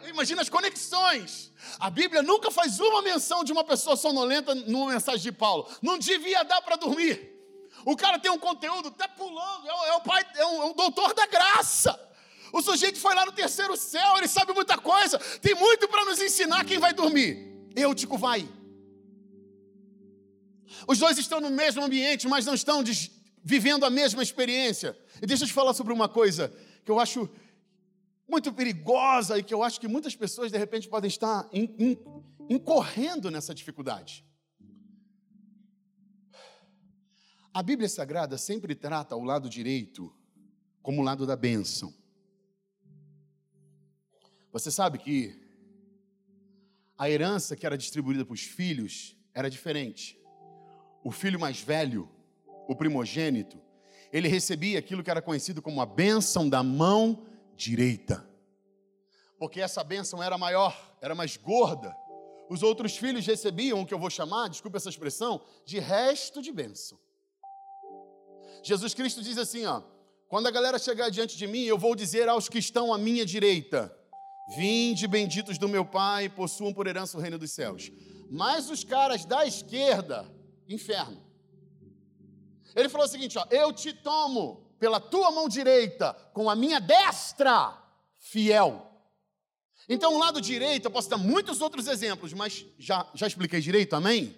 Imagina 0.06 0.42
as 0.42 0.48
conexões. 0.48 1.52
A 1.78 1.90
Bíblia 1.90 2.22
nunca 2.22 2.50
faz 2.50 2.78
uma 2.78 3.02
menção 3.02 3.42
de 3.42 3.52
uma 3.52 3.64
pessoa 3.64 3.96
sonolenta 3.96 4.54
numa 4.54 4.92
mensagem 4.92 5.20
de 5.20 5.32
Paulo. 5.32 5.68
Não 5.82 5.98
devia 5.98 6.44
dar 6.44 6.62
para 6.62 6.76
dormir. 6.76 7.37
O 7.84 7.96
cara 7.96 8.18
tem 8.18 8.30
um 8.30 8.38
conteúdo, 8.38 8.88
está 8.88 9.08
pulando, 9.08 9.66
é, 9.66 9.88
é, 9.88 9.92
o 9.94 10.00
pai, 10.00 10.24
é 10.36 10.46
um, 10.46 10.70
é 10.70 10.74
doutor 10.74 11.14
da 11.14 11.26
graça. 11.26 11.98
O 12.52 12.62
sujeito 12.62 12.98
foi 12.98 13.14
lá 13.14 13.26
no 13.26 13.32
terceiro 13.32 13.76
céu, 13.76 14.16
ele 14.16 14.28
sabe 14.28 14.52
muita 14.52 14.78
coisa. 14.78 15.18
Tem 15.40 15.54
muito 15.54 15.86
para 15.88 16.04
nos 16.04 16.20
ensinar 16.20 16.64
quem 16.64 16.78
vai 16.78 16.92
dormir. 16.92 17.68
Eutico 17.76 18.16
vai. 18.16 18.48
Os 20.86 20.98
dois 20.98 21.18
estão 21.18 21.40
no 21.40 21.50
mesmo 21.50 21.82
ambiente, 21.82 22.26
mas 22.26 22.46
não 22.46 22.54
estão 22.54 22.82
vivendo 23.42 23.84
a 23.84 23.90
mesma 23.90 24.22
experiência. 24.22 24.96
E 25.20 25.26
deixa 25.26 25.44
eu 25.44 25.48
te 25.48 25.52
falar 25.52 25.74
sobre 25.74 25.92
uma 25.92 26.08
coisa 26.08 26.52
que 26.84 26.90
eu 26.90 26.98
acho 26.98 27.28
muito 28.28 28.52
perigosa 28.52 29.38
e 29.38 29.42
que 29.42 29.54
eu 29.54 29.62
acho 29.62 29.80
que 29.80 29.88
muitas 29.88 30.14
pessoas 30.14 30.52
de 30.52 30.58
repente 30.58 30.88
podem 30.88 31.08
estar 31.08 31.48
incorrendo 32.48 33.30
nessa 33.30 33.54
dificuldade. 33.54 34.24
A 37.58 37.62
Bíblia 37.64 37.88
Sagrada 37.88 38.38
sempre 38.38 38.72
trata 38.72 39.16
o 39.16 39.24
lado 39.24 39.48
direito 39.50 40.14
como 40.80 41.02
o 41.02 41.04
lado 41.04 41.26
da 41.26 41.34
bênção. 41.34 41.92
Você 44.52 44.70
sabe 44.70 44.96
que 44.96 45.36
a 46.96 47.10
herança 47.10 47.56
que 47.56 47.66
era 47.66 47.76
distribuída 47.76 48.24
para 48.24 48.34
os 48.34 48.42
filhos 48.42 49.16
era 49.34 49.50
diferente. 49.50 50.16
O 51.02 51.10
filho 51.10 51.40
mais 51.40 51.60
velho, 51.60 52.08
o 52.68 52.76
primogênito, 52.76 53.60
ele 54.12 54.28
recebia 54.28 54.78
aquilo 54.78 55.02
que 55.02 55.10
era 55.10 55.20
conhecido 55.20 55.60
como 55.60 55.80
a 55.80 55.86
bênção 55.86 56.48
da 56.48 56.62
mão 56.62 57.26
direita. 57.56 58.24
Porque 59.36 59.60
essa 59.60 59.82
bênção 59.82 60.22
era 60.22 60.38
maior, 60.38 60.96
era 61.00 61.12
mais 61.12 61.36
gorda. 61.36 61.92
Os 62.48 62.62
outros 62.62 62.96
filhos 62.96 63.26
recebiam 63.26 63.80
o 63.80 63.84
que 63.84 63.92
eu 63.92 63.98
vou 63.98 64.10
chamar, 64.10 64.46
desculpe 64.46 64.76
essa 64.76 64.88
expressão, 64.88 65.42
de 65.66 65.80
resto 65.80 66.40
de 66.40 66.52
bênção. 66.52 66.96
Jesus 68.62 68.94
Cristo 68.94 69.22
diz 69.22 69.38
assim, 69.38 69.64
ó: 69.66 69.82
quando 70.28 70.46
a 70.46 70.50
galera 70.50 70.78
chegar 70.78 71.08
diante 71.10 71.38
de 71.38 71.46
mim, 71.46 71.62
eu 71.62 71.78
vou 71.78 71.94
dizer 71.94 72.28
aos 72.28 72.48
que 72.48 72.58
estão 72.58 72.92
à 72.92 72.98
minha 72.98 73.24
direita: 73.24 73.96
Vinde, 74.56 75.06
benditos 75.06 75.56
do 75.56 75.68
meu 75.68 75.84
Pai, 75.84 76.28
possuam 76.28 76.72
por 76.72 76.86
herança 76.86 77.16
o 77.16 77.20
reino 77.20 77.38
dos 77.38 77.50
céus. 77.50 77.90
Mas 78.30 78.68
os 78.68 78.84
caras 78.84 79.24
da 79.24 79.46
esquerda, 79.46 80.30
inferno. 80.68 81.22
Ele 82.76 82.90
falou 82.90 83.06
o 83.06 83.10
seguinte: 83.10 83.38
ó, 83.38 83.46
eu 83.50 83.72
te 83.72 83.92
tomo 83.92 84.68
pela 84.78 85.00
tua 85.00 85.30
mão 85.30 85.48
direita, 85.48 86.12
com 86.34 86.50
a 86.50 86.54
minha 86.54 86.78
destra 86.78 87.76
fiel. 88.18 88.84
Então, 89.88 90.14
o 90.14 90.18
lado 90.18 90.40
direito, 90.42 90.84
eu 90.84 90.90
posso 90.90 91.08
dar 91.08 91.16
muitos 91.16 91.62
outros 91.62 91.88
exemplos, 91.88 92.34
mas 92.34 92.66
já, 92.78 93.08
já 93.14 93.26
expliquei 93.26 93.60
direito, 93.60 93.96
amém? 93.96 94.36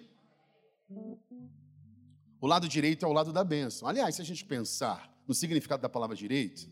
O 2.41 2.47
lado 2.47 2.67
direito 2.67 3.05
é 3.05 3.07
o 3.07 3.13
lado 3.13 3.31
da 3.31 3.43
bênção. 3.43 3.87
Aliás, 3.87 4.15
se 4.15 4.21
a 4.23 4.25
gente 4.25 4.43
pensar 4.43 5.15
no 5.27 5.33
significado 5.35 5.79
da 5.79 5.87
palavra 5.87 6.15
direito, 6.15 6.67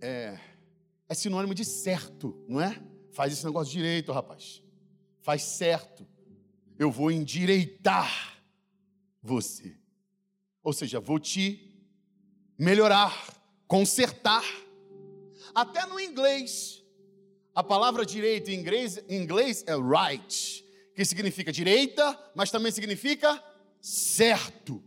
é, 0.00 0.40
é 1.06 1.14
sinônimo 1.14 1.54
de 1.54 1.62
certo, 1.62 2.42
não 2.48 2.58
é? 2.58 2.82
Faz 3.12 3.34
esse 3.34 3.44
negócio 3.44 3.70
direito, 3.70 4.12
rapaz. 4.12 4.62
Faz 5.20 5.42
certo. 5.42 6.06
Eu 6.78 6.90
vou 6.90 7.10
endireitar 7.10 8.40
você. 9.22 9.76
Ou 10.62 10.72
seja, 10.72 10.98
vou 11.00 11.18
te 11.18 11.78
melhorar, 12.58 13.14
consertar. 13.68 14.42
Até 15.54 15.84
no 15.84 16.00
inglês, 16.00 16.82
a 17.54 17.62
palavra 17.62 18.06
direito 18.06 18.50
em 18.50 18.58
inglês, 18.58 18.96
em 19.06 19.22
inglês 19.22 19.62
é 19.66 19.74
right, 19.76 20.64
que 20.96 21.04
significa 21.04 21.52
direita, 21.52 22.18
mas 22.34 22.50
também 22.50 22.72
significa 22.72 23.42
certo. 23.84 24.82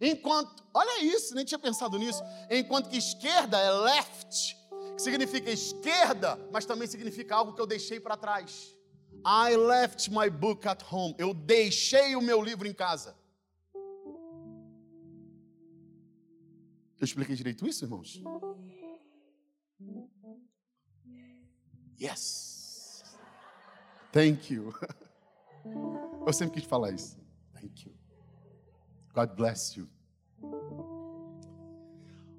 Enquanto, 0.00 0.64
olha 0.74 1.04
isso, 1.04 1.34
nem 1.36 1.44
tinha 1.44 1.58
pensado 1.58 1.96
nisso. 1.98 2.20
Enquanto 2.50 2.90
que 2.90 2.96
esquerda 2.96 3.56
é 3.56 3.70
left, 3.70 4.56
que 4.96 5.00
significa 5.00 5.50
esquerda, 5.50 6.36
mas 6.52 6.66
também 6.66 6.88
significa 6.88 7.36
algo 7.36 7.54
que 7.54 7.60
eu 7.60 7.66
deixei 7.66 8.00
para 8.00 8.16
trás. 8.16 8.74
I 9.24 9.56
left 9.56 10.10
my 10.10 10.28
book 10.28 10.66
at 10.66 10.82
home. 10.90 11.14
Eu 11.16 11.32
deixei 11.32 12.16
o 12.16 12.20
meu 12.20 12.42
livro 12.42 12.66
em 12.66 12.74
casa. 12.74 13.16
Eu 16.98 17.04
expliquei 17.04 17.36
direito 17.36 17.66
isso, 17.66 17.84
irmãos? 17.84 18.20
Yes. 22.00 23.04
Thank 24.12 24.52
you. 24.52 24.74
Eu 26.26 26.32
sempre 26.32 26.60
quis 26.60 26.68
falar 26.68 26.92
isso. 26.92 27.16
Thank 27.52 27.86
you. 27.86 27.93
God 29.14 29.36
bless 29.36 29.78
you. 29.78 29.88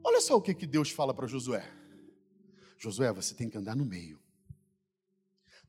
Olha 0.03 0.19
só 0.19 0.35
o 0.35 0.41
que, 0.41 0.53
que 0.53 0.67
Deus 0.67 0.91
fala 0.91 1.13
para 1.13 1.25
Josué. 1.25 1.63
Josué, 2.77 3.13
você 3.13 3.33
tem 3.33 3.49
que 3.49 3.57
andar 3.57 3.75
no 3.75 3.85
meio. 3.85 4.19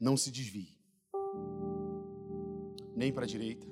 Não 0.01 0.17
se 0.17 0.31
desvie. 0.33 0.77
Nem 2.95 3.13
para 3.13 3.25
a 3.25 3.29
direita 3.29 3.67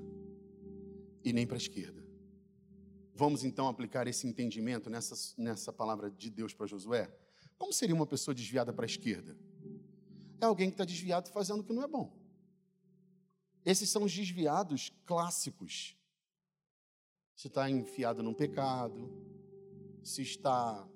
e 1.25 1.33
nem 1.33 1.47
para 1.47 1.57
a 1.57 1.59
esquerda. 1.59 2.05
Vamos 3.15 3.45
então 3.45 3.69
aplicar 3.69 4.07
esse 4.07 4.27
entendimento 4.27 4.89
nessa, 4.89 5.15
nessa 5.37 5.73
palavra 5.73 6.11
de 6.11 6.31
Deus 6.31 6.55
para 6.55 6.67
Josué? 6.67 7.13
Como 7.59 7.73
seria 7.73 7.95
uma 7.95 8.07
pessoa 8.07 8.35
desviada 8.35 8.73
para 8.73 8.85
a 8.85 8.87
esquerda? 8.87 9.37
É 10.41 10.45
alguém 10.45 10.69
que 10.69 10.75
está 10.75 10.85
desviado 10.85 11.31
fazendo 11.31 11.61
o 11.61 11.65
que 11.65 11.73
não 11.73 11.83
é 11.83 11.89
bom. 11.89 12.17
Esses 13.65 13.91
são 13.91 14.05
os 14.05 14.13
desviados 14.13 14.93
clássicos. 15.05 15.97
Se 17.37 17.49
está 17.49 17.69
enfiado 17.69 18.23
num 18.23 18.35
pecado, 18.35 19.11
se 20.03 20.23
está 20.23 20.87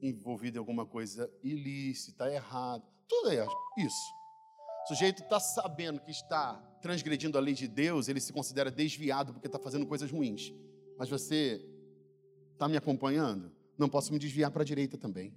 envolvido 0.00 0.56
em 0.56 0.60
alguma 0.60 0.86
coisa 0.86 1.30
ilícita, 1.42 2.30
errado, 2.32 2.84
tudo 3.08 3.30
é 3.30 3.46
isso. 3.78 4.18
O 4.84 4.88
sujeito 4.88 5.22
está 5.22 5.40
sabendo 5.40 6.00
que 6.00 6.10
está 6.10 6.54
transgredindo 6.80 7.36
a 7.36 7.40
lei 7.40 7.54
de 7.54 7.66
Deus, 7.66 8.08
ele 8.08 8.20
se 8.20 8.32
considera 8.32 8.70
desviado 8.70 9.32
porque 9.32 9.48
está 9.48 9.58
fazendo 9.58 9.86
coisas 9.86 10.10
ruins. 10.10 10.52
Mas 10.96 11.08
você 11.08 11.64
está 12.52 12.68
me 12.68 12.76
acompanhando? 12.76 13.52
Não 13.76 13.88
posso 13.88 14.12
me 14.12 14.18
desviar 14.18 14.50
para 14.50 14.62
a 14.62 14.64
direita 14.64 14.96
também. 14.96 15.34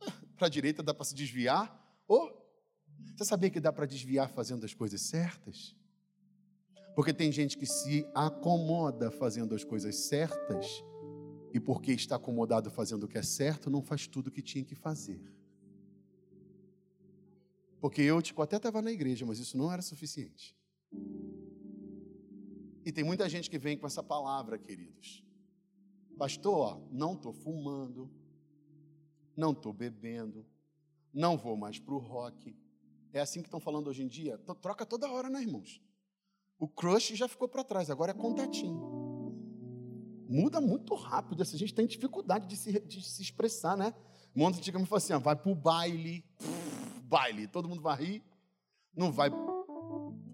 para 0.36 0.46
a 0.46 0.50
direita 0.50 0.82
dá 0.82 0.92
para 0.92 1.04
se 1.04 1.14
desviar? 1.14 1.78
Ou 2.06 2.26
oh, 2.26 2.40
você 3.16 3.24
sabia 3.24 3.50
que 3.50 3.60
dá 3.60 3.72
para 3.72 3.86
desviar 3.86 4.28
fazendo 4.30 4.64
as 4.64 4.74
coisas 4.74 5.00
certas? 5.02 5.76
Porque 6.94 7.12
tem 7.12 7.30
gente 7.30 7.56
que 7.56 7.66
se 7.66 8.06
acomoda 8.14 9.10
fazendo 9.10 9.54
as 9.54 9.64
coisas 9.64 9.96
certas 9.96 10.84
e 11.52 11.60
porque 11.60 11.92
está 11.92 12.16
acomodado 12.16 12.70
fazendo 12.70 13.04
o 13.04 13.08
que 13.08 13.18
é 13.18 13.22
certo, 13.22 13.70
não 13.70 13.82
faz 13.82 14.06
tudo 14.06 14.28
o 14.28 14.30
que 14.30 14.42
tinha 14.42 14.64
que 14.64 14.74
fazer. 14.74 15.20
Porque 17.80 18.02
eu 18.02 18.20
tipo, 18.20 18.42
até 18.42 18.56
estava 18.56 18.82
na 18.82 18.92
igreja, 18.92 19.24
mas 19.24 19.38
isso 19.38 19.56
não 19.56 19.72
era 19.72 19.82
suficiente. 19.82 20.56
E 22.84 22.92
tem 22.92 23.04
muita 23.04 23.28
gente 23.28 23.48
que 23.48 23.58
vem 23.58 23.76
com 23.76 23.86
essa 23.86 24.02
palavra, 24.02 24.58
queridos. 24.58 25.24
Pastor, 26.18 26.58
ó, 26.58 26.80
não 26.90 27.14
estou 27.14 27.32
fumando, 27.32 28.10
não 29.36 29.52
estou 29.52 29.72
bebendo, 29.72 30.46
não 31.12 31.36
vou 31.36 31.56
mais 31.56 31.78
para 31.78 31.94
o 31.94 31.98
rock. 31.98 32.56
É 33.12 33.20
assim 33.20 33.40
que 33.40 33.48
estão 33.48 33.60
falando 33.60 33.88
hoje 33.88 34.02
em 34.02 34.08
dia? 34.08 34.38
Troca 34.38 34.84
toda 34.84 35.10
hora, 35.10 35.28
né, 35.28 35.40
irmãos? 35.40 35.80
O 36.60 36.68
crush 36.68 37.16
já 37.16 37.26
ficou 37.26 37.48
para 37.48 37.64
trás, 37.64 37.88
agora 37.88 38.10
é 38.10 38.14
contatinho. 38.14 38.78
Muda 40.28 40.60
muito 40.60 40.94
rápido, 40.94 41.42
essa 41.42 41.56
gente 41.56 41.74
tem 41.74 41.86
dificuldade 41.86 42.46
de 42.46 42.54
se, 42.54 42.78
de 42.80 43.02
se 43.02 43.22
expressar, 43.22 43.78
né? 43.78 43.94
O 44.34 44.38
mundo 44.38 44.58
antigamente 44.58 44.88
fala 44.88 44.98
assim: 44.98 45.14
ó, 45.14 45.18
vai 45.18 45.34
para 45.34 45.50
o 45.50 45.54
baile, 45.54 46.22
pff, 46.38 47.00
baile, 47.04 47.48
todo 47.48 47.66
mundo 47.66 47.80
vai 47.80 47.96
rir, 47.96 48.24
não 48.94 49.10
vai. 49.10 49.30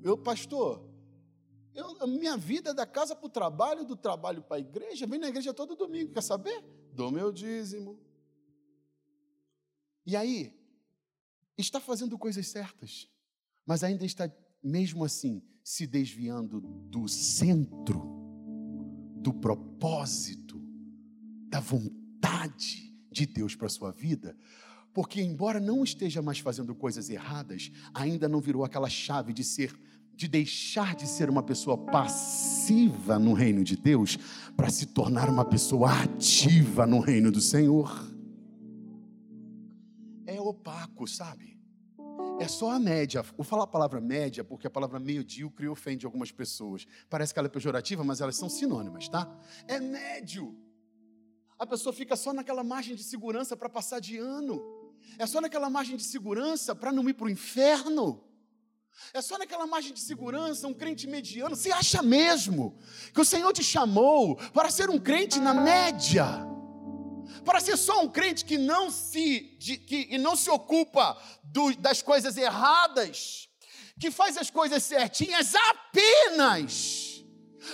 Eu, 0.03 0.19
pastor, 0.19 0.85
eu, 1.73 2.09
minha 2.09 2.37
vida 2.37 2.71
é 2.71 2.75
da 2.75 2.85
casa 2.85 3.15
para 3.15 3.27
o 3.27 3.31
trabalho, 3.31 3.85
do 3.85 3.95
trabalho 3.95 4.43
para 4.43 4.57
a 4.57 4.61
igreja, 4.61 5.07
vem 5.07 5.21
na 5.21 5.29
igreja 5.29 5.55
todo 5.55 5.77
domingo, 5.77 6.13
quer 6.13 6.23
saber? 6.23 6.61
Dou 6.93 7.13
meu 7.13 7.31
dízimo. 7.31 8.01
E 10.05 10.17
aí, 10.17 10.53
está 11.57 11.79
fazendo 11.79 12.19
coisas 12.19 12.49
certas, 12.49 13.09
mas 13.65 13.85
ainda 13.85 14.05
está, 14.05 14.29
mesmo 14.63 15.05
assim, 15.05 15.43
se 15.63 15.87
desviando 15.87 16.61
do 16.61 17.09
centro, 17.09 18.03
do 19.17 19.33
propósito, 19.33 20.61
da 21.49 21.61
vontade 21.61 22.95
de 23.11 23.27
Deus 23.27 23.55
para 23.55 23.67
a 23.67 23.71
sua 23.71 23.91
vida, 23.91 24.37
porque, 24.93 25.21
embora 25.21 25.61
não 25.61 25.85
esteja 25.85 26.23
mais 26.23 26.39
fazendo 26.39 26.75
coisas 26.75 27.11
erradas, 27.11 27.71
ainda 27.93 28.29
não 28.29 28.41
virou 28.41 28.65
aquela 28.65 28.89
chave 28.89 29.33
de 29.33 29.45
ser 29.45 29.79
de 30.17 30.27
deixar 30.27 30.97
de 30.97 31.07
ser 31.07 31.29
uma 31.29 31.43
pessoa 31.43 31.77
passiva 31.77 33.19
no 33.19 33.35
reino 33.35 33.63
de 33.63 33.77
Deus 33.77 34.17
para 34.57 34.71
se 34.71 34.87
tornar 34.87 35.29
uma 35.29 35.45
pessoa 35.45 35.93
ativa 35.93 36.87
no 36.87 37.01
reino 37.01 37.31
do 37.31 37.41
Senhor. 37.41 38.11
É 40.25 40.41
opaco, 40.41 41.07
sabe? 41.07 41.56
É 42.39 42.49
só 42.49 42.71
a 42.71 42.79
média. 42.79 43.23
Vou 43.37 43.45
falar 43.45 43.65
a 43.65 43.67
palavra 43.67 44.01
média 44.01 44.45
porque 44.45 44.67
a 44.67 44.71
palavra 44.71 44.99
medíocre 45.01 45.69
ofende 45.69 46.05
algumas 46.05 46.31
pessoas. 46.31 46.87
Parece 47.09 47.33
que 47.33 47.39
ela 47.39 47.49
é 47.49 47.51
pejorativa, 47.51 48.05
mas 48.05 48.21
elas 48.21 48.37
são 48.37 48.49
sinônimas, 48.49 49.09
tá? 49.09 49.29
É 49.67 49.81
médio. 49.81 50.55
A 51.59 51.67
pessoa 51.67 51.93
fica 51.93 52.15
só 52.15 52.35
naquela 52.35 52.63
margem 52.63 52.95
de 52.95 53.03
segurança 53.03 53.57
para 53.57 53.69
passar 53.69 54.01
de 54.01 54.19
ano. 54.19 54.63
É 55.19 55.27
só 55.27 55.41
naquela 55.41 55.71
margem 55.71 55.97
de 55.97 56.03
segurança 56.03 56.75
para 56.75 56.93
não 56.93 57.09
ir 57.09 57.15
para 57.15 57.27
o 57.27 57.31
inferno. 57.31 58.23
É 59.15 59.23
só 59.23 59.39
naquela 59.39 59.67
margem 59.67 59.93
de 59.93 60.01
segurança, 60.01 60.67
um 60.67 60.75
crente 60.75 61.07
mediano. 61.07 61.57
Você 61.57 61.71
acha 61.71 62.03
mesmo 62.03 62.79
que 63.15 63.21
o 63.21 63.25
Senhor 63.25 63.53
te 63.53 63.63
chamou 63.63 64.37
para 64.53 64.71
ser 64.71 64.91
um 64.91 64.99
crente 64.99 65.39
na 65.39 65.55
média? 65.55 66.56
Para 67.45 67.61
ser 67.61 67.77
só 67.77 68.03
um 68.03 68.09
crente 68.09 68.45
que 68.45 68.59
não 68.59 68.91
se, 68.91 69.57
de, 69.59 69.77
que, 69.77 70.19
não 70.19 70.37
se 70.37 70.51
ocupa 70.51 71.17
do, 71.45 71.75
das 71.77 72.03
coisas 72.03 72.37
erradas, 72.37 73.49
que 73.99 74.11
faz 74.11 74.37
as 74.37 74.51
coisas 74.51 74.83
certinhas 74.83 75.55
apenas 75.55 77.07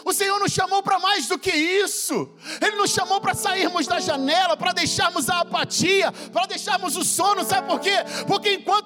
o 0.05 0.13
Senhor 0.13 0.39
nos 0.41 0.53
chamou 0.53 0.83
para 0.83 0.99
mais 0.99 1.27
do 1.29 1.39
que 1.39 1.51
isso. 1.51 2.35
Ele 2.61 2.77
nos 2.77 2.91
chamou 2.91 3.21
para 3.21 3.35
sairmos 3.35 3.87
da 3.87 4.01
janela, 4.01 4.57
para 4.57 4.73
deixarmos 4.73 5.29
a 5.29 5.41
apatia, 5.41 6.11
para 6.33 6.47
deixarmos 6.47 6.97
o 6.97 7.05
sono. 7.05 7.45
Sabe 7.45 7.69
por 7.69 7.81
quê? 7.81 7.97
Porque 8.27 8.55
enquanto 8.55 8.82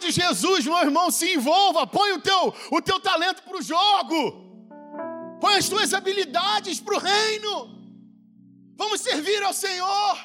de 0.00 0.10
Jesus, 0.10 0.66
meu 0.66 0.78
irmão, 0.78 1.10
se 1.10 1.34
envolva, 1.34 1.86
põe 1.86 2.12
o 2.12 2.20
teu, 2.20 2.54
o 2.70 2.82
teu 2.82 2.98
talento 2.98 3.42
para 3.42 3.58
o 3.58 3.62
jogo, 3.62 4.18
põe 5.40 5.56
as 5.56 5.68
tuas 5.68 5.94
habilidades 5.94 6.80
para 6.80 6.96
o 6.96 6.98
reino. 6.98 7.54
Vamos 8.76 9.00
servir 9.02 9.42
ao 9.42 9.52
Senhor. 9.52 10.16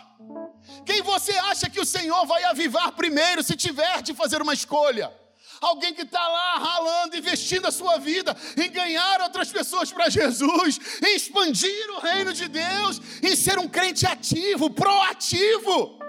Quem 0.85 1.01
você 1.01 1.33
acha 1.33 1.69
que 1.69 1.79
o 1.79 1.85
Senhor 1.85 2.25
vai 2.25 2.43
avivar 2.45 2.91
primeiro 2.93 3.43
se 3.43 3.55
tiver 3.55 4.01
de 4.01 4.13
fazer 4.13 4.41
uma 4.41 4.53
escolha? 4.53 5.13
Alguém 5.61 5.93
que 5.93 6.01
está 6.03 6.25
lá 6.27 6.57
ralando, 6.57 7.17
investindo 7.17 7.67
a 7.67 7.71
sua 7.71 7.97
vida 7.97 8.35
em 8.57 8.69
ganhar 8.69 9.21
outras 9.21 9.51
pessoas 9.51 9.91
para 9.91 10.09
Jesus, 10.09 10.79
em 11.03 11.15
expandir 11.15 11.89
o 11.91 11.99
reino 11.99 12.33
de 12.33 12.47
Deus, 12.47 13.01
em 13.23 13.35
ser 13.35 13.57
um 13.57 13.67
crente 13.67 14.05
ativo, 14.05 14.69
proativo. 14.69 16.04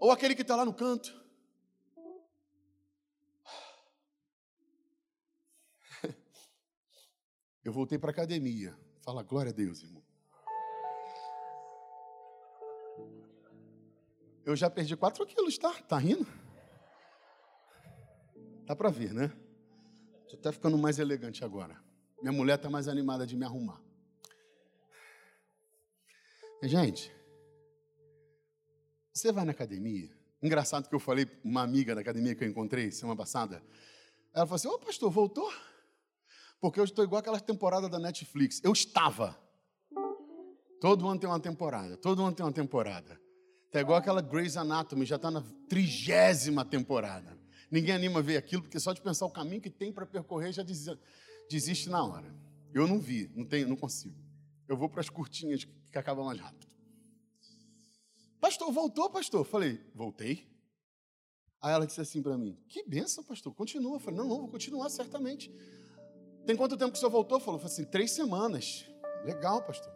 Ou 0.00 0.10
aquele 0.10 0.34
que 0.34 0.42
está 0.42 0.56
lá 0.56 0.64
no 0.64 0.74
canto. 0.74 1.12
Eu 7.64 7.72
voltei 7.72 7.98
para 7.98 8.10
a 8.10 8.12
academia. 8.12 8.78
Fala 9.02 9.22
glória 9.22 9.50
a 9.50 9.54
Deus, 9.54 9.82
irmão. 9.82 10.02
Eu 14.44 14.56
já 14.56 14.70
perdi 14.70 14.96
4 14.96 15.26
quilos, 15.26 15.58
tá? 15.58 15.74
Tá 15.82 15.98
rindo? 15.98 16.26
Dá 18.64 18.74
para 18.74 18.90
ver, 18.90 19.12
né? 19.12 19.32
Estou 20.22 20.38
até 20.38 20.52
ficando 20.52 20.78
mais 20.78 20.98
elegante 20.98 21.44
agora. 21.44 21.82
Minha 22.20 22.32
mulher 22.32 22.56
está 22.56 22.70
mais 22.70 22.88
animada 22.88 23.26
de 23.26 23.36
me 23.36 23.44
arrumar. 23.44 23.80
Gente, 26.62 27.14
você 29.18 29.32
vai 29.32 29.44
na 29.44 29.50
academia. 29.50 30.08
Engraçado 30.42 30.88
que 30.88 30.94
eu 30.94 31.00
falei, 31.00 31.28
uma 31.44 31.62
amiga 31.62 31.94
da 31.94 32.00
academia 32.00 32.34
que 32.34 32.44
eu 32.44 32.48
encontrei 32.48 32.90
semana 32.92 33.16
passada. 33.16 33.62
Ela 34.32 34.46
falou 34.46 34.56
assim: 34.56 34.68
Ô 34.68 34.78
pastor, 34.78 35.10
voltou? 35.10 35.52
Porque 36.60 36.78
eu 36.78 36.84
estou 36.84 37.04
igual 37.04 37.20
aquela 37.20 37.40
temporada 37.40 37.88
da 37.88 37.98
Netflix. 37.98 38.60
Eu 38.62 38.72
estava. 38.72 39.38
Todo 40.80 41.08
ano 41.08 41.18
tem 41.18 41.28
uma 41.28 41.40
temporada. 41.40 41.96
Todo 41.96 42.22
ano 42.22 42.34
tem 42.34 42.46
uma 42.46 42.52
temporada. 42.52 43.20
Está 43.66 43.80
igual 43.80 43.98
aquela 43.98 44.22
Grey's 44.22 44.56
Anatomy, 44.56 45.04
já 45.04 45.16
está 45.16 45.30
na 45.30 45.42
trigésima 45.68 46.64
temporada. 46.64 47.36
Ninguém 47.70 47.94
anima 47.94 48.20
a 48.20 48.22
ver 48.22 48.36
aquilo, 48.36 48.62
porque 48.62 48.80
só 48.80 48.92
de 48.92 49.00
pensar 49.00 49.26
o 49.26 49.30
caminho 49.30 49.60
que 49.60 49.68
tem 49.68 49.92
para 49.92 50.06
percorrer 50.06 50.52
já 50.52 50.64
desiste 51.50 51.90
na 51.90 52.02
hora. 52.02 52.34
Eu 52.72 52.86
não 52.86 52.98
vi, 52.98 53.30
não 53.34 53.44
tenho, 53.44 53.68
não 53.68 53.76
consigo. 53.76 54.16
Eu 54.66 54.76
vou 54.76 54.88
para 54.88 55.00
as 55.00 55.10
curtinhas 55.10 55.64
que 55.64 55.98
acabam 55.98 56.24
mais 56.24 56.40
rápido. 56.40 56.67
Pastor, 58.40 58.72
voltou, 58.72 59.10
pastor? 59.10 59.44
Falei, 59.44 59.80
voltei. 59.94 60.46
Aí 61.60 61.72
ela 61.72 61.86
disse 61.86 62.00
assim 62.00 62.22
para 62.22 62.38
mim: 62.38 62.56
Que 62.68 62.84
benção, 62.84 63.24
pastor, 63.24 63.52
continua. 63.54 63.96
Eu 63.96 64.00
falei: 64.00 64.18
Não, 64.18 64.28
não, 64.28 64.38
vou 64.38 64.48
continuar 64.48 64.88
certamente. 64.90 65.52
Tem 66.46 66.56
quanto 66.56 66.76
tempo 66.76 66.92
que 66.92 66.96
o 66.96 67.00
senhor 67.00 67.10
voltou? 67.10 67.40
Falou 67.40 67.60
assim: 67.62 67.84
Três 67.84 68.12
semanas. 68.12 68.86
Legal, 69.24 69.62
pastor. 69.62 69.92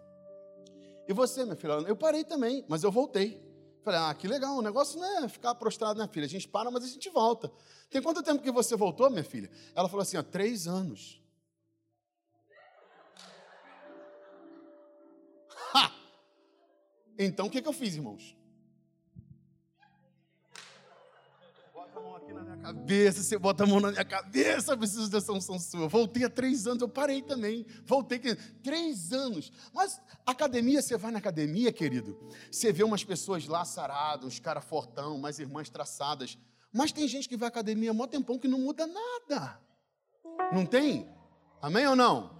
E 1.08 1.12
você, 1.12 1.44
minha 1.44 1.56
filha? 1.56 1.72
Eu 1.86 1.96
parei 1.96 2.24
também, 2.24 2.64
mas 2.68 2.82
eu 2.82 2.90
voltei. 2.90 3.40
Falei, 3.82 3.98
ah, 3.98 4.14
que 4.14 4.28
legal, 4.28 4.56
o 4.56 4.62
negócio 4.62 4.98
não 4.98 5.24
é 5.24 5.28
ficar 5.28 5.54
prostrado, 5.56 5.96
minha 5.96 6.06
filha. 6.06 6.24
A 6.24 6.28
gente 6.28 6.46
para, 6.46 6.70
mas 6.70 6.84
a 6.84 6.86
gente 6.86 7.10
volta. 7.10 7.50
Tem 7.90 8.00
quanto 8.00 8.22
tempo 8.22 8.42
que 8.42 8.50
você 8.50 8.76
voltou, 8.76 9.10
minha 9.10 9.24
filha? 9.24 9.50
Ela 9.74 9.88
falou 9.88 10.02
assim, 10.02 10.16
ó, 10.16 10.22
três 10.22 10.68
anos. 10.68 11.21
Então 17.18 17.46
o 17.46 17.50
que, 17.50 17.62
que 17.62 17.68
eu 17.68 17.72
fiz, 17.72 17.94
irmãos? 17.94 18.36
Bota 21.72 21.98
a 21.98 22.02
mão 22.02 22.16
aqui 22.16 22.32
na 22.32 22.42
minha 22.42 22.56
cabeça, 22.56 23.22
você 23.22 23.38
bota 23.38 23.64
a 23.64 23.66
mão 23.66 23.80
na 23.80 23.90
minha 23.90 24.04
cabeça, 24.04 24.76
preciso 24.76 25.10
dessa 25.10 25.32
unção 25.32 25.58
sua. 25.58 25.88
Voltei 25.88 26.24
há 26.24 26.30
três 26.30 26.66
anos, 26.66 26.80
eu 26.80 26.88
parei 26.88 27.22
também. 27.22 27.66
Voltei, 27.84 28.18
três 28.62 29.12
anos. 29.12 29.52
Mas 29.72 30.00
academia, 30.24 30.80
você 30.80 30.96
vai 30.96 31.10
na 31.10 31.18
academia, 31.18 31.72
querido, 31.72 32.18
você 32.50 32.72
vê 32.72 32.82
umas 32.82 33.04
pessoas 33.04 33.46
lá 33.46 33.64
saradas, 33.64 34.26
uns 34.26 34.38
caras 34.38 34.64
fortão, 34.64 35.16
umas 35.16 35.38
irmãs 35.38 35.68
traçadas. 35.68 36.38
Mas 36.72 36.92
tem 36.92 37.06
gente 37.06 37.28
que 37.28 37.36
vai 37.36 37.48
à 37.48 37.50
academia 37.50 37.90
há 37.90 37.94
mó 37.94 38.06
tempão 38.06 38.38
que 38.38 38.48
não 38.48 38.58
muda 38.58 38.86
nada. 38.86 39.60
Não 40.52 40.64
tem? 40.64 41.08
Amém 41.60 41.86
ou 41.86 41.94
não? 41.94 42.30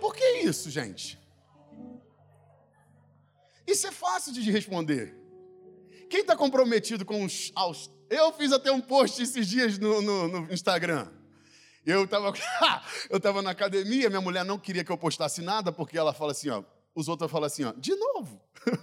Por 0.00 0.14
que 0.14 0.24
isso, 0.40 0.70
gente? 0.70 1.23
Isso 3.66 3.86
é 3.86 3.92
fácil 3.92 4.32
de 4.32 4.50
responder. 4.50 5.14
Quem 6.10 6.20
está 6.20 6.36
comprometido 6.36 7.04
com 7.04 7.24
os. 7.24 7.50
Aos, 7.54 7.90
eu 8.10 8.32
fiz 8.32 8.52
até 8.52 8.70
um 8.70 8.80
post 8.80 9.22
esses 9.22 9.48
dias 9.48 9.78
no, 9.78 10.02
no, 10.02 10.28
no 10.28 10.52
Instagram. 10.52 11.08
Eu 11.86 12.04
estava 12.04 12.32
eu 13.10 13.20
tava 13.20 13.42
na 13.42 13.50
academia, 13.50 14.08
minha 14.08 14.20
mulher 14.20 14.44
não 14.44 14.58
queria 14.58 14.84
que 14.84 14.92
eu 14.92 14.98
postasse 14.98 15.42
nada, 15.42 15.72
porque 15.72 15.98
ela 15.98 16.12
fala 16.12 16.32
assim, 16.32 16.50
ó. 16.50 16.62
Os 16.94 17.08
outros 17.08 17.30
falam 17.30 17.46
assim, 17.46 17.64
ó, 17.64 17.72
de 17.72 17.94
novo. 17.96 18.40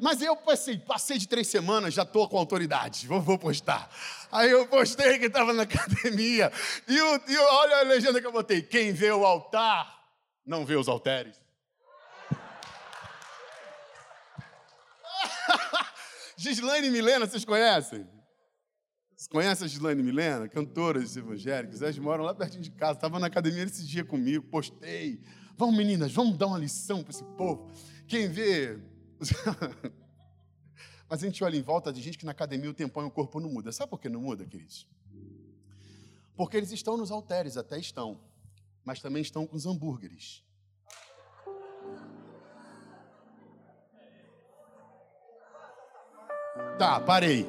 Mas 0.00 0.20
eu 0.20 0.36
passei, 0.36 0.78
passei 0.78 1.18
de 1.18 1.28
três 1.28 1.46
semanas, 1.46 1.94
já 1.94 2.02
estou 2.02 2.28
com 2.28 2.38
autoridade, 2.38 3.06
vou, 3.06 3.20
vou, 3.20 3.38
postar. 3.38 3.90
Aí 4.30 4.50
eu 4.50 4.66
postei 4.66 5.18
que 5.18 5.26
estava 5.26 5.52
na 5.52 5.62
academia, 5.64 6.52
e, 6.86 7.00
o, 7.00 7.20
e 7.28 7.36
olha 7.36 7.78
a 7.78 7.82
legenda 7.82 8.20
que 8.20 8.26
eu 8.26 8.32
botei: 8.32 8.62
quem 8.62 8.92
vê 8.92 9.10
o 9.10 9.24
altar, 9.24 10.02
não 10.44 10.64
vê 10.64 10.76
os 10.76 10.88
halteres. 10.88 11.45
Gislaine 16.36 16.90
Milena, 16.90 17.26
vocês 17.26 17.44
conhecem? 17.44 18.06
Vocês 19.14 19.28
conhecem 19.28 19.64
a 19.64 19.68
Gislaine 19.68 20.02
Milena? 20.02 20.48
Cantoras 20.48 21.16
evangélicas, 21.16 21.80
elas 21.80 21.98
moram 21.98 22.24
lá 22.24 22.34
pertinho 22.34 22.62
de 22.62 22.70
casa, 22.70 22.94
estavam 22.94 23.18
na 23.18 23.28
academia 23.28 23.64
esse 23.64 23.84
dia 23.86 24.04
comigo, 24.04 24.44
postei. 24.46 25.22
Vamos, 25.56 25.76
meninas, 25.76 26.12
vamos 26.12 26.36
dar 26.36 26.46
uma 26.48 26.58
lição 26.58 27.02
para 27.02 27.12
esse 27.12 27.24
povo. 27.36 27.70
Quem 28.06 28.28
vê 28.28 28.78
Mas 31.08 31.22
a 31.22 31.26
gente 31.26 31.42
olha 31.44 31.56
em 31.56 31.62
volta 31.62 31.92
de 31.92 32.02
gente 32.02 32.18
que 32.18 32.24
na 32.24 32.32
academia 32.32 32.68
o 32.70 32.74
tempão 32.74 33.04
e 33.04 33.06
o 33.06 33.10
corpo 33.10 33.40
não 33.40 33.48
muda. 33.48 33.70
Sabe 33.72 33.90
por 33.90 34.00
que 34.00 34.08
não 34.08 34.20
muda, 34.20 34.44
queridos? 34.44 34.88
Porque 36.36 36.56
eles 36.56 36.72
estão 36.72 36.96
nos 36.96 37.10
halteres, 37.10 37.56
até 37.56 37.78
estão, 37.78 38.20
mas 38.84 39.00
também 39.00 39.22
estão 39.22 39.46
com 39.46 39.56
os 39.56 39.64
hambúrgueres. 39.66 40.44
Tá, 46.78 47.00
parei. 47.00 47.46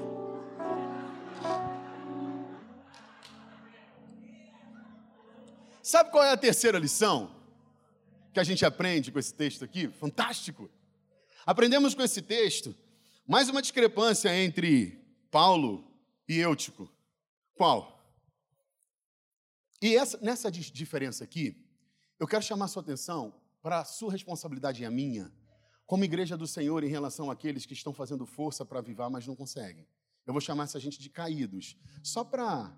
Sabe 5.82 6.12
qual 6.12 6.24
é 6.24 6.32
a 6.32 6.38
terceira 6.38 6.78
lição 6.78 7.34
que 8.34 8.40
a 8.40 8.44
gente 8.44 8.66
aprende 8.66 9.12
com 9.12 9.20
esse 9.20 9.34
texto 9.34 9.64
aqui? 9.64 9.88
Fantástico! 9.88 10.70
Aprendemos 11.46 11.96
com 11.96 12.02
esse 12.04 12.22
texto 12.22 12.76
mais 13.26 13.50
uma 13.50 13.62
discrepância 13.62 14.36
entre 14.36 15.00
Paulo 15.32 15.90
e 16.28 16.40
Eutico. 16.40 16.90
Qual? 17.56 17.98
E 19.82 19.96
essa, 19.96 20.18
nessa 20.20 20.52
diferença 20.52 21.24
aqui, 21.24 21.66
eu 22.20 22.28
quero 22.28 22.44
chamar 22.44 22.68
sua 22.68 22.82
atenção 22.82 23.34
para 23.62 23.80
a 23.80 23.86
sua 23.86 24.12
responsabilidade 24.12 24.82
e 24.82 24.86
a 24.86 24.92
minha, 24.92 25.32
como 25.88 26.04
igreja 26.04 26.36
do 26.36 26.46
Senhor, 26.46 26.84
em 26.84 26.90
relação 26.90 27.32
àqueles 27.32 27.66
que 27.66 27.74
estão 27.74 27.94
fazendo 27.94 28.26
força 28.26 28.66
para 28.66 28.80
avivar, 28.80 29.10
mas 29.10 29.26
não 29.26 29.36
conseguem. 29.36 29.88
Eu 30.26 30.34
vou 30.34 30.42
chamar 30.42 30.66
essa 30.66 30.78
gente 30.80 31.00
de 31.00 31.10
caídos, 31.10 31.78
só 32.04 32.26
para 32.26 32.78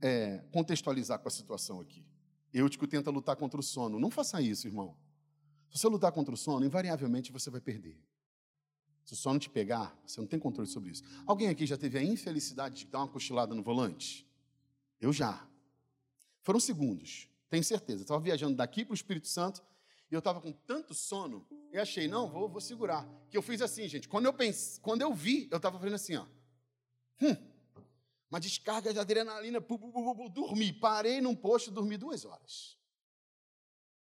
é, 0.00 0.38
contextualizar 0.52 1.18
com 1.18 1.26
a 1.26 1.30
situação 1.30 1.80
aqui. 1.80 2.06
Eutico 2.54 2.86
tenta 2.86 3.10
lutar 3.10 3.34
contra 3.34 3.58
o 3.58 3.62
sono. 3.62 3.98
Não 3.98 4.10
faça 4.12 4.40
isso, 4.40 4.68
irmão. 4.68 4.96
Se 5.68 5.78
você 5.78 5.88
lutar 5.88 6.12
contra 6.12 6.32
o 6.32 6.36
sono, 6.36 6.64
invariavelmente 6.64 7.32
você 7.32 7.50
vai 7.50 7.60
perder. 7.60 8.00
Se 9.04 9.14
o 9.14 9.16
sono 9.16 9.40
te 9.40 9.50
pegar, 9.50 10.00
você 10.06 10.20
não 10.20 10.28
tem 10.28 10.38
controle 10.38 10.68
sobre 10.68 10.92
isso. 10.92 11.02
Alguém 11.26 11.48
aqui 11.48 11.66
já 11.66 11.76
teve 11.76 11.98
a 11.98 12.02
infelicidade 12.02 12.84
de 12.84 12.86
dar 12.86 13.00
uma 13.00 13.08
cochilada 13.08 13.56
no 13.56 13.62
volante? 13.62 14.24
Eu 15.00 15.12
já. 15.12 15.44
Foram 16.42 16.60
segundos, 16.60 17.28
tenho 17.48 17.64
certeza. 17.64 18.02
Estava 18.02 18.20
viajando 18.20 18.54
daqui 18.56 18.84
para 18.84 18.92
o 18.92 18.94
Espírito 18.94 19.26
Santo 19.26 19.60
e 20.10 20.14
eu 20.14 20.18
estava 20.18 20.40
com 20.40 20.50
tanto 20.50 20.92
sono 20.92 21.46
e 21.72 21.78
achei, 21.78 22.08
não, 22.08 22.28
vou, 22.28 22.48
vou 22.48 22.60
segurar. 22.60 23.08
Que 23.30 23.36
eu 23.36 23.42
fiz 23.42 23.62
assim, 23.62 23.86
gente. 23.86 24.08
Quando 24.08 24.26
eu 24.26 24.32
pensei, 24.32 24.80
quando 24.82 25.02
eu 25.02 25.14
vi, 25.14 25.48
eu 25.50 25.58
estava 25.58 25.78
fazendo 25.78 25.94
assim, 25.94 26.16
ó. 26.16 26.26
Hum, 27.22 27.36
uma 28.28 28.40
descarga 28.40 28.92
de 28.92 28.98
adrenalina, 28.98 29.60
pu, 29.60 29.78
pu, 29.78 29.92
pu, 29.92 30.28
dormi. 30.28 30.72
Parei 30.72 31.20
num 31.20 31.34
posto, 31.34 31.70
dormi 31.70 31.96
duas 31.96 32.24
horas. 32.24 32.76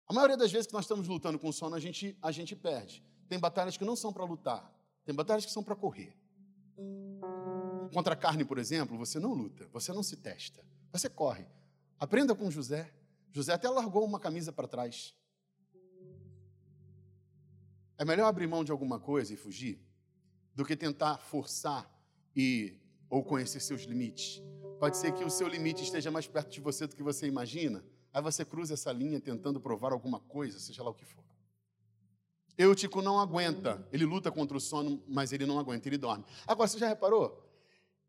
A 0.06 0.12
maioria 0.12 0.36
das 0.36 0.52
vezes 0.52 0.66
que 0.66 0.74
nós 0.74 0.84
estamos 0.84 1.08
lutando 1.08 1.38
com 1.38 1.50
sono, 1.50 1.74
a 1.74 1.80
gente, 1.80 2.16
a 2.20 2.30
gente 2.30 2.54
perde. 2.54 3.02
Tem 3.28 3.38
batalhas 3.38 3.76
que 3.76 3.84
não 3.84 3.96
são 3.96 4.12
para 4.12 4.24
lutar, 4.24 4.72
tem 5.04 5.14
batalhas 5.14 5.44
que 5.44 5.50
são 5.50 5.64
para 5.64 5.74
correr. 5.74 6.16
Contra 7.92 8.12
a 8.12 8.16
carne, 8.16 8.44
por 8.44 8.58
exemplo, 8.58 8.98
você 8.98 9.18
não 9.18 9.32
luta, 9.32 9.66
você 9.72 9.92
não 9.92 10.02
se 10.02 10.16
testa, 10.16 10.62
você 10.92 11.08
corre. 11.08 11.46
Aprenda 11.98 12.34
com 12.34 12.50
José. 12.50 12.92
José 13.32 13.54
até 13.54 13.68
largou 13.68 14.04
uma 14.04 14.20
camisa 14.20 14.52
para 14.52 14.68
trás. 14.68 15.15
É 17.98 18.04
melhor 18.04 18.26
abrir 18.26 18.46
mão 18.46 18.62
de 18.62 18.70
alguma 18.70 18.98
coisa 18.98 19.32
e 19.32 19.36
fugir 19.36 19.80
do 20.54 20.64
que 20.64 20.76
tentar 20.76 21.18
forçar 21.18 21.90
e 22.34 22.74
ou 23.08 23.22
conhecer 23.22 23.60
seus 23.60 23.82
limites. 23.82 24.42
Pode 24.78 24.96
ser 24.96 25.12
que 25.12 25.24
o 25.24 25.30
seu 25.30 25.48
limite 25.48 25.82
esteja 25.82 26.10
mais 26.10 26.26
perto 26.26 26.50
de 26.50 26.60
você 26.60 26.86
do 26.86 26.94
que 26.94 27.02
você 27.02 27.26
imagina. 27.26 27.84
Aí 28.12 28.22
você 28.22 28.44
cruza 28.44 28.74
essa 28.74 28.92
linha 28.92 29.20
tentando 29.20 29.60
provar 29.60 29.92
alguma 29.92 30.20
coisa, 30.20 30.58
seja 30.58 30.82
lá 30.82 30.90
o 30.90 30.94
que 30.94 31.04
for. 31.04 31.24
Eutico 32.58 33.02
não 33.02 33.20
aguenta. 33.20 33.86
Ele 33.92 34.04
luta 34.04 34.30
contra 34.30 34.56
o 34.56 34.60
sono, 34.60 35.02
mas 35.06 35.32
ele 35.32 35.44
não 35.44 35.58
aguenta, 35.58 35.88
ele 35.88 35.98
dorme. 35.98 36.24
Agora, 36.46 36.68
você 36.68 36.78
já 36.78 36.88
reparou? 36.88 37.42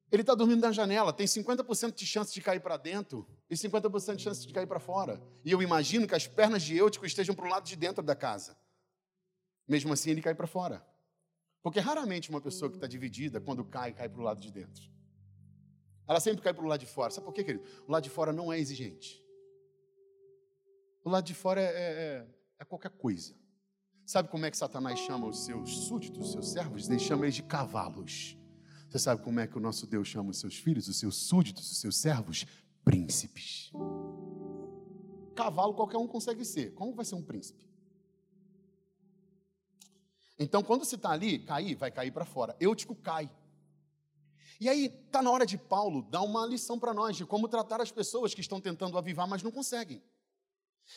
Ele 0.10 0.22
está 0.22 0.34
dormindo 0.34 0.62
na 0.62 0.72
janela, 0.72 1.12
tem 1.12 1.26
50% 1.26 1.94
de 1.94 2.06
chance 2.06 2.34
de 2.34 2.42
cair 2.42 2.62
para 2.62 2.78
dentro 2.78 3.28
e 3.50 3.56
50% 3.56 4.16
de 4.16 4.24
chance 4.24 4.48
de 4.48 4.54
cair 4.54 4.66
para 4.66 4.80
fora. 4.80 5.22
E 5.44 5.52
eu 5.52 5.62
imagino 5.62 6.08
que 6.08 6.16
as 6.16 6.26
pernas 6.26 6.64
de 6.64 6.78
Eutico 6.78 7.06
estejam 7.06 7.36
para 7.36 7.46
o 7.46 7.50
lado 7.50 7.66
de 7.66 7.76
dentro 7.76 8.02
da 8.02 8.16
casa. 8.16 8.58
Mesmo 9.68 9.92
assim, 9.94 10.12
ele 10.12 10.22
cai 10.22 10.34
para 10.34 10.48
fora. 10.48 10.86
Porque 11.62 11.80
raramente 11.80 12.30
uma 12.30 12.40
pessoa 12.40 12.70
que 12.70 12.78
está 12.78 12.88
dividida, 12.88 13.42
quando 13.42 13.66
cai, 13.66 13.94
cai 13.94 14.08
para 14.08 14.22
o 14.22 14.24
lado 14.24 14.40
de 14.40 14.52
dentro. 14.52 14.84
Ela 16.08 16.20
sempre 16.20 16.42
cai 16.42 16.54
para 16.54 16.64
o 16.64 16.68
lado 16.68 16.80
de 16.80 16.86
fora. 16.86 17.12
Sabe 17.12 17.26
por 17.26 17.34
quê, 17.34 17.44
querido? 17.44 17.66
O 17.86 17.92
lado 17.92 18.04
de 18.04 18.10
fora 18.10 18.32
não 18.32 18.54
é 18.54 18.60
exigente. 18.60 19.22
O 21.04 21.10
lado 21.10 21.26
de 21.26 21.34
fora 21.34 21.62
é, 21.62 21.66
é, 21.66 21.70
é, 21.70 22.28
é 22.60 22.66
qualquer 22.66 22.92
coisa. 22.92 23.36
Sabe 24.06 24.30
como 24.30 24.46
é 24.46 24.52
que 24.52 24.56
Satanás 24.56 25.00
chama 25.00 25.28
os 25.28 25.44
seus 25.44 25.70
súditos, 25.88 26.28
os 26.28 26.32
seus 26.32 26.50
servos? 26.50 26.90
Ele 26.90 27.00
chama 27.00 27.26
eles 27.26 27.36
de 27.36 27.44
cavalos. 27.44 28.38
Você 28.90 29.00
sabe 29.00 29.22
como 29.22 29.40
é 29.42 29.48
que 29.48 29.58
o 29.58 29.60
nosso 29.60 29.86
Deus 29.86 30.08
chama 30.08 30.30
os 30.30 30.40
seus 30.40 30.56
filhos, 30.56 30.88
os 30.88 30.98
seus 30.98 31.18
súditos, 31.18 31.70
os 31.70 31.82
seus 31.82 31.98
servos? 31.98 32.46
Príncipes. 32.86 33.70
Cavalo 35.36 35.74
qualquer 35.74 35.98
um 35.98 36.08
consegue 36.08 36.46
ser. 36.46 36.74
Como 36.74 36.96
vai 36.96 37.04
ser 37.04 37.16
um 37.16 37.22
príncipe? 37.22 37.60
Então, 40.40 40.62
quando 40.64 40.86
você 40.86 40.96
está 40.96 41.12
ali, 41.12 41.40
cair, 41.40 41.76
vai 41.76 41.92
cair 41.92 42.12
para 42.12 42.26
fora. 42.26 42.56
Eutico 42.60 42.96
cai. 42.96 43.30
E 44.60 44.70
aí, 44.70 44.86
está 44.86 45.22
na 45.22 45.32
hora 45.32 45.46
de 45.46 45.58
Paulo 45.58 46.02
dar 46.02 46.22
uma 46.22 46.46
lição 46.46 46.80
para 46.80 46.94
nós 46.94 47.16
de 47.16 47.26
como 47.26 47.48
tratar 47.48 47.82
as 47.82 47.92
pessoas 47.92 48.34
que 48.34 48.42
estão 48.42 48.62
tentando 48.62 48.98
avivar, 48.98 49.28
mas 49.28 49.44
não 49.44 49.52
conseguem. 49.52 50.02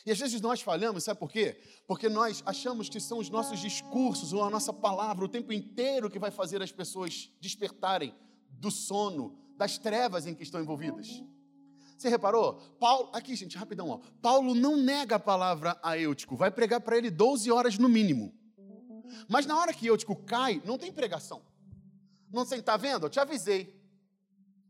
E 0.07 0.13
às 0.13 0.19
vezes 0.19 0.41
nós 0.41 0.61
falhamos, 0.61 1.05
sabe 1.05 1.19
por 1.19 1.31
quê? 1.31 1.61
Porque 1.87 2.09
nós 2.09 2.43
achamos 2.47 2.89
que 2.89 3.01
são 3.01 3.19
os 3.19 3.29
nossos 3.29 3.59
discursos 3.59 4.33
ou 4.33 4.43
a 4.45 4.51
nossa 4.51 4.73
palavra 4.73 5.25
o 5.25 5.29
tempo 5.29 5.53
inteiro 5.53 6.09
que 6.09 6.19
vai 6.19 6.31
fazer 6.31 6.63
as 6.63 6.71
pessoas 6.71 7.31
despertarem 7.41 8.15
do 8.49 8.71
sono, 8.71 9.37
das 9.57 9.79
trevas 9.79 10.27
em 10.27 10.35
que 10.35 10.43
estão 10.43 10.61
envolvidas. 10.61 11.23
Você 11.99 12.09
reparou? 12.09 12.55
Paulo, 12.79 13.11
aqui, 13.13 13.35
gente, 13.37 13.59
rapidão, 13.59 13.91
ó. 13.91 14.01
Paulo 14.23 14.55
não 14.55 14.77
nega 14.77 15.17
a 15.17 15.21
palavra 15.21 15.79
a 15.83 15.99
Eutico, 15.99 16.37
vai 16.37 16.51
pregar 16.51 16.81
para 16.81 16.97
ele 16.97 17.11
12 17.11 17.51
horas 17.51 17.77
no 17.77 17.89
mínimo. 17.89 18.33
Mas 19.29 19.47
na 19.47 19.59
hora 19.59 19.73
que 19.73 19.87
Eutico 19.87 20.17
cai, 20.17 20.63
não 20.65 20.79
tem 20.79 20.93
pregação. 20.93 21.43
Não 22.31 22.45
sei, 22.45 22.63
tá 22.63 22.77
vendo? 22.77 23.07
Eu 23.07 23.11
te 23.11 23.19
avisei. 23.19 23.79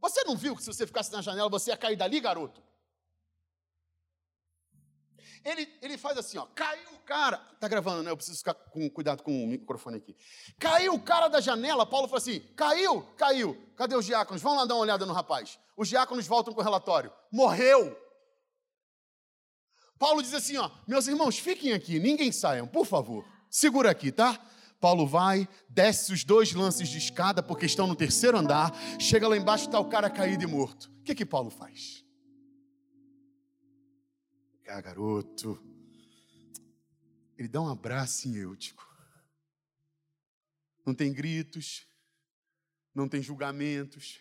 Você 0.01 0.25
não 0.25 0.37
viu 0.37 0.57
que 0.57 0.63
se 0.63 0.73
você 0.73 0.87
ficasse 0.87 1.13
na 1.13 1.21
janela, 1.21 1.49
você 1.49 1.71
ia 1.71 1.77
cair 1.77 1.97
dali, 1.97 2.21
garoto? 2.21 2.63
Ele, 5.45 5.69
ele 5.81 5.97
faz 5.97 6.19
assim, 6.19 6.37
ó, 6.39 6.47
caiu 6.55 6.91
o 6.95 6.99
cara. 7.01 7.39
Tá 7.59 7.67
gravando, 7.67 8.03
né? 8.03 8.11
Eu 8.11 8.17
preciso 8.17 8.39
ficar 8.39 8.55
com 8.55 8.89
cuidado 8.91 9.23
com 9.23 9.45
o 9.45 9.47
microfone 9.47 9.97
aqui. 9.97 10.17
Caiu 10.59 10.95
o 10.95 11.01
cara 11.01 11.29
da 11.29 11.41
janela. 11.41 11.87
Paulo 11.87 12.09
falou 12.09 12.19
assim: 12.19 12.41
caiu, 12.55 13.03
caiu. 13.17 13.57
Cadê 13.77 13.95
os 13.95 14.05
diáconos? 14.05 14.43
Vão 14.43 14.57
lá 14.57 14.67
dar 14.67 14.75
uma 14.75 14.83
olhada 14.83 15.07
no 15.07 15.13
rapaz. 15.13 15.59
Os 15.77 15.89
diáconos 15.89 16.27
voltam 16.27 16.53
com 16.53 16.61
o 16.61 16.65
relatório. 16.65 17.13
Morreu. 17.33 17.97
Paulo 19.99 20.23
diz 20.23 20.35
assim: 20.35 20.57
ó, 20.59 20.71
meus 20.87 21.07
irmãos, 21.07 21.39
fiquem 21.39 21.73
aqui, 21.73 21.99
ninguém 21.99 22.31
saiam, 22.33 22.67
por 22.67 22.87
favor. 22.87 23.25
Segura 23.51 23.91
aqui, 23.91 24.13
tá? 24.13 24.41
Paulo 24.81 25.07
vai, 25.07 25.47
desce 25.69 26.13
os 26.13 26.25
dois 26.25 26.55
lances 26.55 26.89
de 26.89 26.97
escada, 26.97 27.43
porque 27.43 27.67
estão 27.67 27.87
no 27.87 27.95
terceiro 27.95 28.39
andar, 28.39 28.73
chega 28.99 29.29
lá 29.29 29.37
embaixo 29.37 29.67
está 29.67 29.79
o 29.79 29.89
cara 29.89 30.09
caído 30.09 30.43
e 30.43 30.47
morto. 30.47 30.91
O 31.01 31.03
que 31.03 31.15
que 31.15 31.27
Paulo 31.27 31.51
faz? 31.51 32.05
Ah, 34.67 34.81
garoto. 34.81 35.61
Ele 37.37 37.49
dá 37.49 37.61
um 37.61 37.69
abraço 37.69 38.29
em 38.29 38.37
Eutico. 38.37 38.89
Não 40.87 40.95
tem 40.95 41.13
gritos, 41.13 41.87
não 42.95 43.09
tem 43.09 43.21
julgamentos. 43.21 44.21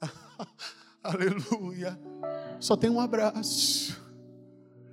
Aleluia. 1.02 1.98
Só 2.60 2.76
tem 2.76 2.90
um 2.90 3.00
abraço. 3.00 4.07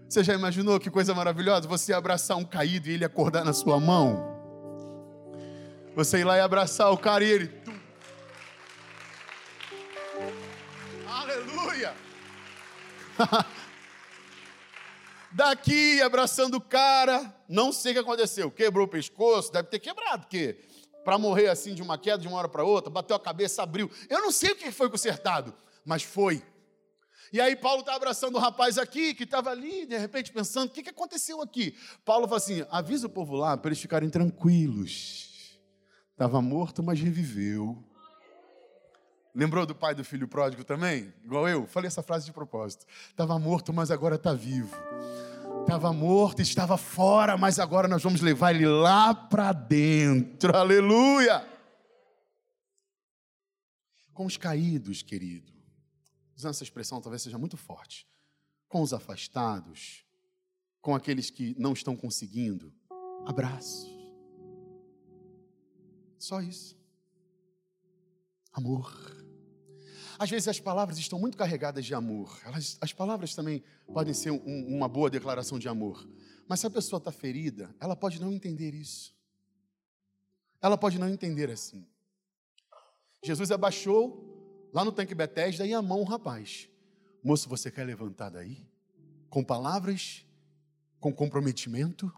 Você 0.07 0.23
já 0.23 0.33
imaginou 0.33 0.79
que 0.79 0.89
coisa 0.89 1.13
maravilhosa? 1.13 1.67
Você 1.67 1.91
abraçar 1.91 2.37
um 2.37 2.45
caído 2.45 2.87
e 2.87 2.93
ele 2.93 3.03
acordar 3.03 3.43
na 3.43 3.53
sua 3.53 3.79
mão? 3.79 4.33
Você 5.95 6.19
ir 6.19 6.23
lá 6.23 6.37
e 6.37 6.41
abraçar 6.41 6.91
o 6.91 6.97
cara 6.97 7.23
e 7.23 7.29
ele. 7.29 7.51
Aleluia! 11.07 11.93
Daqui, 15.31 16.01
abraçando 16.01 16.55
o 16.55 16.61
cara, 16.61 17.33
não 17.49 17.73
sei 17.73 17.91
o 17.91 17.95
que 17.95 17.99
aconteceu. 17.99 18.51
Quebrou 18.51 18.85
o 18.85 18.89
pescoço, 18.89 19.51
deve 19.51 19.67
ter 19.69 19.79
quebrado, 19.79 20.27
porque 20.27 20.57
para 21.03 21.17
morrer 21.17 21.49
assim 21.49 21.73
de 21.73 21.81
uma 21.81 21.97
queda 21.97 22.19
de 22.19 22.27
uma 22.27 22.37
hora 22.37 22.47
para 22.47 22.63
outra, 22.63 22.89
bateu 22.89 23.15
a 23.15 23.19
cabeça, 23.19 23.61
abriu. 23.61 23.91
Eu 24.09 24.21
não 24.21 24.31
sei 24.31 24.51
o 24.51 24.55
que 24.55 24.71
foi 24.71 24.89
consertado, 24.89 25.53
mas 25.83 26.03
foi. 26.03 26.41
E 27.31 27.41
aí 27.41 27.55
Paulo 27.55 27.81
está 27.81 27.95
abraçando 27.95 28.35
o 28.35 28.39
rapaz 28.39 28.77
aqui, 28.77 29.13
que 29.13 29.23
estava 29.23 29.49
ali, 29.49 29.85
de 29.85 29.97
repente 29.97 30.31
pensando, 30.31 30.69
o 30.69 30.71
que, 30.71 30.83
que 30.83 30.89
aconteceu 30.89 31.41
aqui? 31.41 31.75
Paulo 32.03 32.27
fala 32.27 32.37
assim, 32.37 32.65
avisa 32.69 33.07
o 33.07 33.09
povo 33.09 33.35
lá 33.35 33.57
para 33.57 33.69
eles 33.69 33.79
ficarem 33.79 34.09
tranquilos. 34.09 35.59
Estava 36.11 36.41
morto, 36.41 36.81
mas 36.81 36.99
reviveu. 36.99 37.83
Lembrou 39.33 39.65
do 39.65 39.75
pai 39.75 39.93
do 39.93 40.03
filho 40.03 40.27
pródigo 40.27 40.63
também? 40.63 41.13
Igual 41.25 41.49
eu? 41.49 41.67
Falei 41.67 41.87
essa 41.87 42.01
frase 42.01 42.25
de 42.25 42.31
propósito. 42.31 42.85
Estava 43.09 43.37
morto, 43.37 43.73
mas 43.73 43.91
agora 43.91 44.15
está 44.15 44.33
vivo. 44.33 44.73
Estava 45.61 45.91
morto, 45.91 46.41
estava 46.41 46.77
fora, 46.77 47.35
mas 47.35 47.59
agora 47.59 47.87
nós 47.87 48.01
vamos 48.01 48.21
levar 48.21 48.53
ele 48.53 48.67
lá 48.67 49.13
para 49.13 49.51
dentro. 49.51 50.55
Aleluia! 50.55 51.45
Com 54.13 54.25
os 54.25 54.37
caídos, 54.37 55.01
querido 55.01 55.54
usando 56.35 56.51
essa 56.51 56.63
expressão 56.63 57.01
talvez 57.01 57.21
seja 57.21 57.37
muito 57.37 57.57
forte, 57.57 58.07
com 58.67 58.81
os 58.81 58.93
afastados, 58.93 60.05
com 60.81 60.93
aqueles 60.93 61.29
que 61.29 61.55
não 61.57 61.73
estão 61.73 61.95
conseguindo, 61.95 62.73
abraços. 63.25 63.89
Só 66.17 66.41
isso. 66.41 66.77
Amor. 68.51 69.25
Às 70.17 70.29
vezes 70.29 70.47
as 70.47 70.59
palavras 70.59 70.97
estão 70.97 71.19
muito 71.19 71.37
carregadas 71.37 71.85
de 71.85 71.93
amor. 71.93 72.39
Elas, 72.45 72.77
as 72.79 72.93
palavras 72.93 73.35
também 73.35 73.63
podem 73.93 74.13
ser 74.13 74.31
um, 74.31 74.67
uma 74.67 74.87
boa 74.87 75.09
declaração 75.09 75.59
de 75.59 75.67
amor. 75.67 76.07
Mas 76.47 76.59
se 76.61 76.67
a 76.67 76.69
pessoa 76.69 76.97
está 76.97 77.11
ferida, 77.11 77.75
ela 77.79 77.95
pode 77.95 78.19
não 78.19 78.31
entender 78.31 78.73
isso. 78.73 79.13
Ela 80.61 80.77
pode 80.77 80.97
não 80.97 81.09
entender 81.09 81.49
assim. 81.49 81.85
Jesus 83.23 83.51
abaixou 83.51 84.34
lá 84.75 84.83
no 84.83 84.91
tanque 84.91 85.15
Betesda 85.15 85.65
e 85.65 85.73
a 85.73 85.81
mão 85.81 86.01
o 86.01 86.03
rapaz. 86.03 86.69
Moço, 87.23 87.47
você 87.47 87.71
quer 87.71 87.85
levantar 87.85 88.29
daí? 88.29 88.67
Com 89.29 89.41
palavras, 89.41 90.25
com 90.99 91.13
comprometimento, 91.13 92.11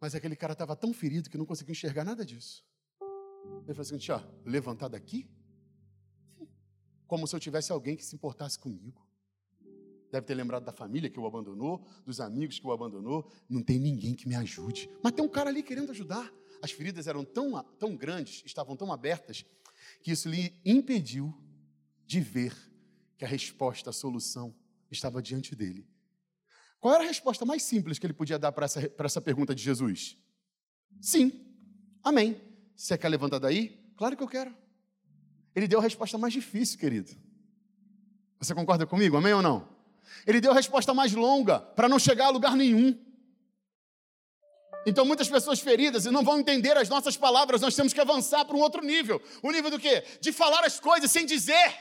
mas 0.00 0.14
aquele 0.14 0.36
cara 0.36 0.52
estava 0.52 0.76
tão 0.76 0.94
ferido 0.94 1.28
que 1.28 1.36
não 1.36 1.44
conseguia 1.44 1.72
enxergar 1.72 2.04
nada 2.04 2.24
disso. 2.24 2.64
Ele 3.66 3.74
falou 3.74 3.80
assim: 3.80 4.12
ó, 4.12 4.20
levantar 4.46 4.86
daqui? 4.86 5.28
Como 7.08 7.26
se 7.26 7.34
eu 7.34 7.40
tivesse 7.40 7.72
alguém 7.72 7.96
que 7.96 8.04
se 8.04 8.14
importasse 8.14 8.56
comigo. 8.56 9.04
Deve 10.12 10.28
ter 10.28 10.34
lembrado 10.34 10.64
da 10.64 10.72
família 10.72 11.10
que 11.10 11.18
o 11.18 11.26
abandonou, 11.26 11.84
dos 12.06 12.20
amigos 12.20 12.60
que 12.60 12.66
o 12.68 12.70
abandonou. 12.70 13.28
Não 13.48 13.60
tem 13.60 13.80
ninguém 13.80 14.14
que 14.14 14.28
me 14.28 14.36
ajude. 14.36 14.88
Mas 15.02 15.12
tem 15.12 15.24
um 15.24 15.28
cara 15.28 15.50
ali 15.50 15.60
querendo 15.60 15.90
ajudar. 15.90 16.32
As 16.62 16.70
feridas 16.70 17.08
eram 17.08 17.24
tão, 17.24 17.60
tão 17.80 17.96
grandes, 17.96 18.44
estavam 18.46 18.76
tão 18.76 18.92
abertas, 18.92 19.44
que 20.00 20.12
isso 20.12 20.28
lhe 20.28 20.54
impediu 20.64 21.34
de 22.06 22.20
ver 22.20 22.54
que 23.16 23.24
a 23.24 23.28
resposta, 23.28 23.90
a 23.90 23.92
solução 23.92 24.54
estava 24.90 25.22
diante 25.22 25.54
dele. 25.54 25.86
Qual 26.80 26.94
era 26.94 27.04
a 27.04 27.06
resposta 27.06 27.44
mais 27.44 27.62
simples 27.62 27.98
que 27.98 28.06
ele 28.06 28.12
podia 28.12 28.38
dar 28.38 28.52
para 28.52 28.66
essa, 28.66 28.92
essa 28.98 29.20
pergunta 29.20 29.54
de 29.54 29.62
Jesus? 29.62 30.18
Sim, 31.00 31.32
amém. 32.02 32.40
Você 32.76 32.98
quer 32.98 33.08
levantar 33.08 33.38
daí? 33.38 33.82
Claro 33.96 34.16
que 34.16 34.22
eu 34.22 34.28
quero. 34.28 34.54
Ele 35.54 35.68
deu 35.68 35.78
a 35.78 35.82
resposta 35.82 36.18
mais 36.18 36.32
difícil, 36.32 36.78
querido. 36.78 37.12
Você 38.38 38.54
concorda 38.54 38.86
comigo? 38.86 39.16
Amém 39.16 39.32
ou 39.32 39.40
não? 39.40 39.68
Ele 40.26 40.40
deu 40.40 40.52
a 40.52 40.54
resposta 40.54 40.92
mais 40.92 41.12
longa 41.12 41.60
para 41.60 41.88
não 41.88 41.98
chegar 41.98 42.26
a 42.26 42.30
lugar 42.30 42.56
nenhum. 42.56 42.98
Então, 44.86 45.04
muitas 45.04 45.28
pessoas 45.28 45.60
feridas 45.60 46.04
não 46.04 46.22
vão 46.22 46.38
entender 46.38 46.76
as 46.76 46.88
nossas 46.88 47.16
palavras, 47.16 47.62
nós 47.62 47.74
temos 47.74 47.94
que 47.94 48.00
avançar 48.00 48.44
para 48.44 48.56
um 48.56 48.60
outro 48.60 48.84
nível. 48.84 49.22
O 49.42 49.50
nível 49.50 49.70
do 49.70 49.78
quê? 49.78 50.04
De 50.20 50.30
falar 50.32 50.62
as 50.64 50.78
coisas 50.78 51.10
sem 51.10 51.24
dizer 51.24 51.72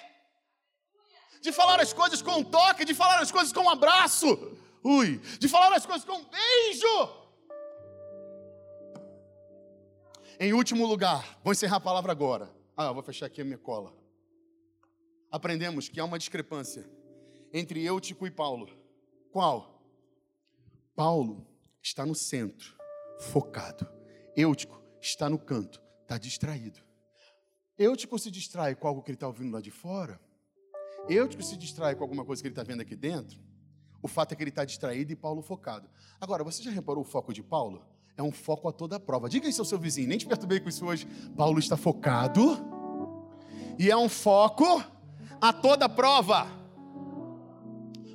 de 1.44 1.52
falar 1.52 1.82
as 1.82 1.92
coisas 1.92 2.22
com 2.22 2.38
um 2.38 2.44
toque, 2.44 2.86
de 2.86 2.94
falar 2.94 3.20
as 3.20 3.30
coisas 3.30 3.52
com 3.52 3.60
um 3.60 3.70
abraço, 3.70 4.58
ui, 4.82 5.18
de 5.38 5.50
falar 5.50 5.76
as 5.76 5.86
coisas 5.86 6.06
com 6.06 6.14
um 6.14 6.24
beijo. 6.24 7.24
Em 10.40 10.54
último 10.54 10.88
lugar, 10.88 11.38
vou 11.44 11.52
encerrar 11.52 11.76
a 11.76 11.82
palavra 11.82 12.14
agora. 12.14 12.50
Ah, 12.78 12.94
vou 12.94 13.04
fechar 13.04 13.26
aqui 13.26 13.42
a 13.42 13.44
minha 13.44 13.58
cola. 13.58 13.94
Aprendemos 15.30 15.90
que 15.90 16.00
há 16.00 16.06
uma 16.06 16.18
discrepância 16.18 16.90
entre 17.52 17.84
Eutico 17.84 18.26
e 18.26 18.32
Paulo. 18.32 18.70
Qual? 19.30 19.84
Paulo 20.96 21.46
está 21.82 22.06
no 22.06 22.16
centro, 22.16 22.74
focado. 23.20 23.86
Eutico 24.34 24.82
está 25.02 25.30
no 25.30 25.38
canto, 25.38 25.82
está 26.04 26.18
distraído. 26.18 26.80
Eutico 27.78 28.18
se 28.18 28.32
distrai 28.32 28.76
com 28.76 28.88
algo 28.88 29.04
que 29.04 29.12
ele 29.12 29.18
está 29.18 29.28
ouvindo 29.28 29.54
lá 29.54 29.60
de 29.60 29.72
fora 29.72 30.18
Eutico 31.10 31.44
se 31.44 31.58
distrai 31.58 31.96
com 31.96 32.04
alguma 32.04 32.24
coisa 32.24 32.42
que 32.42 32.48
ele 32.48 32.54
está 32.54 32.64
vendo 32.64 32.82
aqui 32.82 32.96
dentro. 32.96 33.40
O 34.02 34.08
fato 34.08 34.34
é 34.34 34.36
que 34.36 34.44
ele 34.44 34.50
está 34.50 34.66
distraído 34.66 35.12
e 35.12 35.16
Paulo 35.16 35.42
focado. 35.42 35.90
Agora, 36.20 36.44
você 36.44 36.62
já 36.62 36.72
reparou 36.72 37.04
o 37.04 37.06
foco 37.06 37.34
de 37.34 37.42
Paulo? 37.42 37.86
É 38.16 38.22
um 38.22 38.32
foco 38.32 38.68
a 38.68 38.72
toda 38.72 39.00
prova. 39.00 39.30
Diga 39.30 39.48
isso 39.48 39.62
ao 39.62 39.66
seu 39.66 39.80
vizinho, 39.80 40.08
nem 40.08 40.18
te 40.18 40.26
perturbei 40.26 40.60
com 40.60 40.70
isso 40.70 40.86
hoje. 40.86 41.06
Paulo 41.36 41.58
está 41.60 41.76
focado 41.76 42.58
e 43.80 43.90
é 43.90 43.98
um 43.98 44.10
foco 44.10 44.84
a 45.42 45.52
toda 45.52 45.90
prova. 45.90 46.48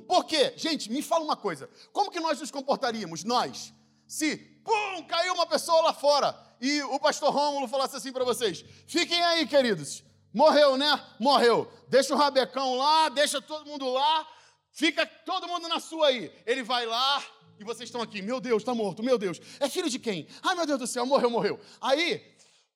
Por 0.07 0.25
quê? 0.25 0.53
Gente, 0.55 0.91
me 0.91 1.01
fala 1.01 1.23
uma 1.23 1.35
coisa. 1.35 1.69
Como 1.91 2.09
que 2.09 2.19
nós 2.19 2.39
nos 2.39 2.49
comportaríamos, 2.49 3.23
nós, 3.23 3.73
se, 4.07 4.37
pum, 4.63 5.03
caiu 5.07 5.33
uma 5.33 5.45
pessoa 5.45 5.81
lá 5.81 5.93
fora 5.93 6.35
e 6.59 6.81
o 6.83 6.99
pastor 6.99 7.31
Rômulo 7.31 7.67
falasse 7.67 7.95
assim 7.95 8.11
para 8.11 8.23
vocês: 8.23 8.63
fiquem 8.87 9.21
aí, 9.23 9.45
queridos, 9.45 10.03
Morreu, 10.33 10.77
né? 10.77 10.87
Morreu. 11.19 11.71
Deixa 11.87 12.13
o 12.13 12.17
rabecão 12.17 12.75
lá, 12.75 13.09
deixa 13.09 13.41
todo 13.41 13.65
mundo 13.65 13.89
lá, 13.89 14.27
fica 14.71 15.05
todo 15.05 15.47
mundo 15.47 15.67
na 15.67 15.79
sua 15.79 16.07
aí. 16.07 16.31
Ele 16.45 16.63
vai 16.63 16.85
lá 16.85 17.23
e 17.59 17.63
vocês 17.63 17.87
estão 17.89 18.01
aqui. 18.01 18.21
Meu 18.21 18.39
Deus, 18.39 18.61
está 18.61 18.73
morto, 18.73 19.03
meu 19.03 19.17
Deus. 19.17 19.39
É 19.59 19.67
filho 19.67 19.89
de 19.89 19.99
quem? 19.99 20.27
Ai, 20.43 20.55
meu 20.55 20.65
Deus 20.65 20.79
do 20.79 20.87
céu, 20.87 21.05
morreu, 21.05 21.29
morreu. 21.29 21.59
Aí, 21.81 22.35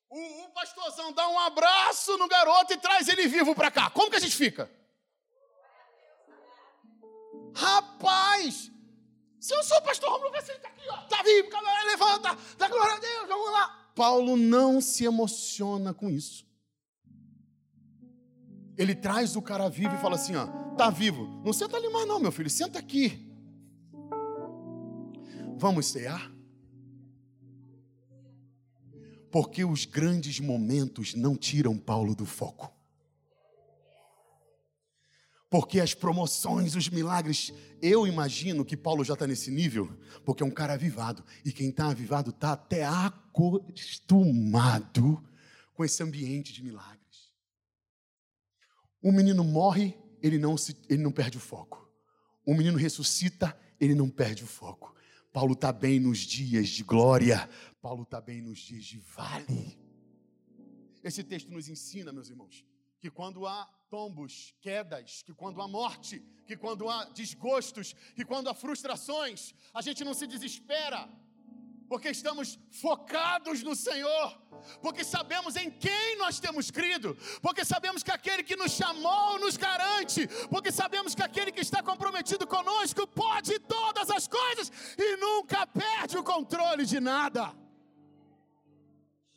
o, 0.10 0.44
o 0.44 0.50
pastorzão 0.50 1.12
dá 1.14 1.28
um 1.28 1.40
abraço 1.40 2.18
no 2.18 2.28
garoto 2.28 2.74
e 2.74 2.78
traz 2.78 3.08
ele 3.08 3.28
vivo 3.28 3.56
para 3.56 3.72
cá. 3.72 3.90
Como 3.90 4.10
que 4.10 4.18
a 4.18 4.20
gente 4.20 4.36
fica? 4.36 4.70
Rapaz, 7.56 8.72
se 9.40 9.54
eu 9.54 9.64
sou 9.64 9.82
pastor 9.82 10.10
Romulo, 10.10 10.32
você 10.32 10.54
está 10.54 10.70
aqui, 10.70 10.88
ó. 10.90 10.98
Tá 11.04 11.22
vivo, 11.22 11.50
levanta, 11.86 12.38
dá 12.58 12.68
glória 12.68 12.96
a 12.96 13.00
Deus, 13.00 13.28
vamos 13.28 13.52
lá. 13.52 13.92
Paulo 13.96 14.36
não 14.36 14.82
se 14.82 15.06
emociona 15.06 15.94
com 15.94 16.10
isso. 16.10 16.46
Ele 18.78 18.96
traz 18.96 19.36
o 19.36 19.42
cara 19.42 19.70
vivo 19.70 19.96
e 19.96 20.00
fala 20.00 20.16
assim: 20.16 20.36
ó, 20.36 20.48
tá 20.76 20.90
vivo. 20.90 21.42
Não 21.44 21.54
senta 21.54 21.78
ali 21.78 21.90
mais, 21.90 22.08
não, 22.08 22.20
meu 22.20 22.32
filho, 22.32 22.50
senta 22.50 22.80
aqui. 22.80 23.32
Vamos 25.58 25.86
cear? 25.88 26.32
Porque 29.32 29.64
os 29.64 29.86
grandes 29.86 30.40
momentos 30.40 31.16
não 31.16 31.36
tiram 31.36 31.78
Paulo 31.78 32.16
do 32.16 32.26
foco. 32.26 32.72
Porque 35.50 35.80
as 35.80 35.94
promoções, 35.94 36.76
os 36.76 36.90
milagres, 36.90 37.54
eu 37.80 38.08
imagino 38.08 38.66
que 38.66 38.76
Paulo 38.76 39.04
já 39.04 39.14
está 39.14 39.28
nesse 39.28 39.52
nível, 39.52 39.88
porque 40.26 40.42
é 40.42 40.46
um 40.46 40.52
cara 40.52 40.74
avivado. 40.74 41.24
E 41.46 41.52
quem 41.52 41.70
está 41.70 41.92
avivado 41.92 42.32
está 42.32 42.54
até 42.54 42.84
acostumado 42.86 44.04
com 45.76 45.86
esse 45.86 46.02
ambiente 46.02 46.52
de 46.52 46.64
milagres. 46.64 47.03
Um 49.04 49.12
menino 49.12 49.44
morre, 49.44 49.98
ele 50.22 50.38
não, 50.38 50.58
se, 50.58 50.76
ele 50.88 51.04
não 51.04 51.12
perde 51.12 51.38
o 51.38 51.42
foco. 51.42 51.92
Um 52.48 52.56
menino 52.56 52.78
ressuscita, 52.78 53.58
ele 53.80 53.94
não 53.94 54.10
perde 54.10 54.44
o 54.44 54.48
foco. 54.48 54.96
Paulo 55.34 55.54
está 55.54 55.72
bem 55.72 56.00
nos 56.00 56.20
dias 56.20 56.70
de 56.70 56.84
glória, 56.84 57.50
Paulo 57.82 58.04
está 58.04 58.22
bem 58.22 58.42
nos 58.42 58.60
dias 58.60 58.86
de 58.86 59.00
vale. 59.00 59.78
Esse 61.04 61.24
texto 61.24 61.52
nos 61.52 61.68
ensina, 61.68 62.14
meus 62.14 62.30
irmãos, 62.30 62.64
que 63.00 63.10
quando 63.10 63.46
há 63.46 63.66
tombos, 63.90 64.56
quedas, 64.62 65.22
que 65.24 65.34
quando 65.34 65.62
há 65.62 65.68
morte, 65.68 66.24
que 66.48 66.56
quando 66.56 66.90
há 66.90 67.06
desgostos, 67.06 67.94
que 68.16 68.24
quando 68.24 68.50
há 68.50 68.54
frustrações, 68.54 69.54
a 69.74 69.82
gente 69.82 70.04
não 70.04 70.14
se 70.14 70.26
desespera, 70.26 71.10
porque 71.94 72.10
estamos 72.10 72.58
focados 72.72 73.62
no 73.62 73.76
Senhor, 73.76 74.28
porque 74.82 75.04
sabemos 75.04 75.56
em 75.56 75.70
quem 75.70 76.18
nós 76.18 76.40
temos 76.40 76.72
crido, 76.72 77.16
porque 77.40 77.64
sabemos 77.64 78.02
que 78.02 78.10
aquele 78.10 78.42
que 78.42 78.56
nos 78.56 78.72
chamou 78.72 79.38
nos 79.38 79.58
garante, 79.58 80.22
porque 80.50 80.72
sabemos 80.72 81.14
que 81.14 81.22
aquele 81.22 81.52
que 81.52 81.62
está 81.62 81.84
comprometido 81.84 82.48
conosco 82.48 83.06
pode 83.06 83.60
todas 83.60 84.10
as 84.10 84.28
coisas 84.28 84.72
e 84.98 85.18
nunca 85.18 85.68
perde 85.68 86.18
o 86.18 86.24
controle 86.24 86.84
de 86.84 87.00
nada. 87.00 87.54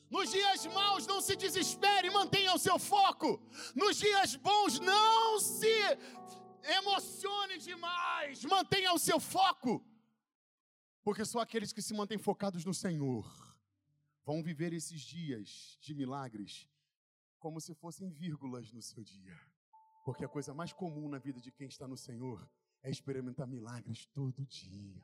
Nos 0.08 0.30
dias 0.30 0.64
maus, 0.78 1.06
não 1.06 1.20
se 1.20 1.36
desespere, 1.36 2.08
mantenha 2.08 2.54
o 2.54 2.58
seu 2.58 2.78
foco. 2.78 3.38
Nos 3.74 3.98
dias 3.98 4.34
bons, 4.36 4.80
não 4.80 5.38
se 5.38 5.76
emocione 6.78 7.58
demais, 7.58 8.46
mantenha 8.46 8.94
o 8.94 8.98
seu 8.98 9.20
foco. 9.20 9.84
Porque 11.06 11.24
só 11.24 11.38
aqueles 11.38 11.72
que 11.72 11.80
se 11.80 11.94
mantêm 11.94 12.18
focados 12.18 12.64
no 12.64 12.74
Senhor 12.74 13.24
vão 14.24 14.42
viver 14.42 14.72
esses 14.72 15.00
dias 15.00 15.78
de 15.80 15.94
milagres 15.94 16.68
como 17.38 17.60
se 17.60 17.72
fossem 17.76 18.10
vírgulas 18.10 18.72
no 18.72 18.82
seu 18.82 19.04
dia. 19.04 19.40
Porque 20.04 20.24
a 20.24 20.28
coisa 20.28 20.52
mais 20.52 20.72
comum 20.72 21.08
na 21.08 21.20
vida 21.20 21.40
de 21.40 21.52
quem 21.52 21.68
está 21.68 21.86
no 21.86 21.96
Senhor 21.96 22.50
é 22.82 22.90
experimentar 22.90 23.46
milagres 23.46 24.06
todo 24.06 24.44
dia. 24.46 25.00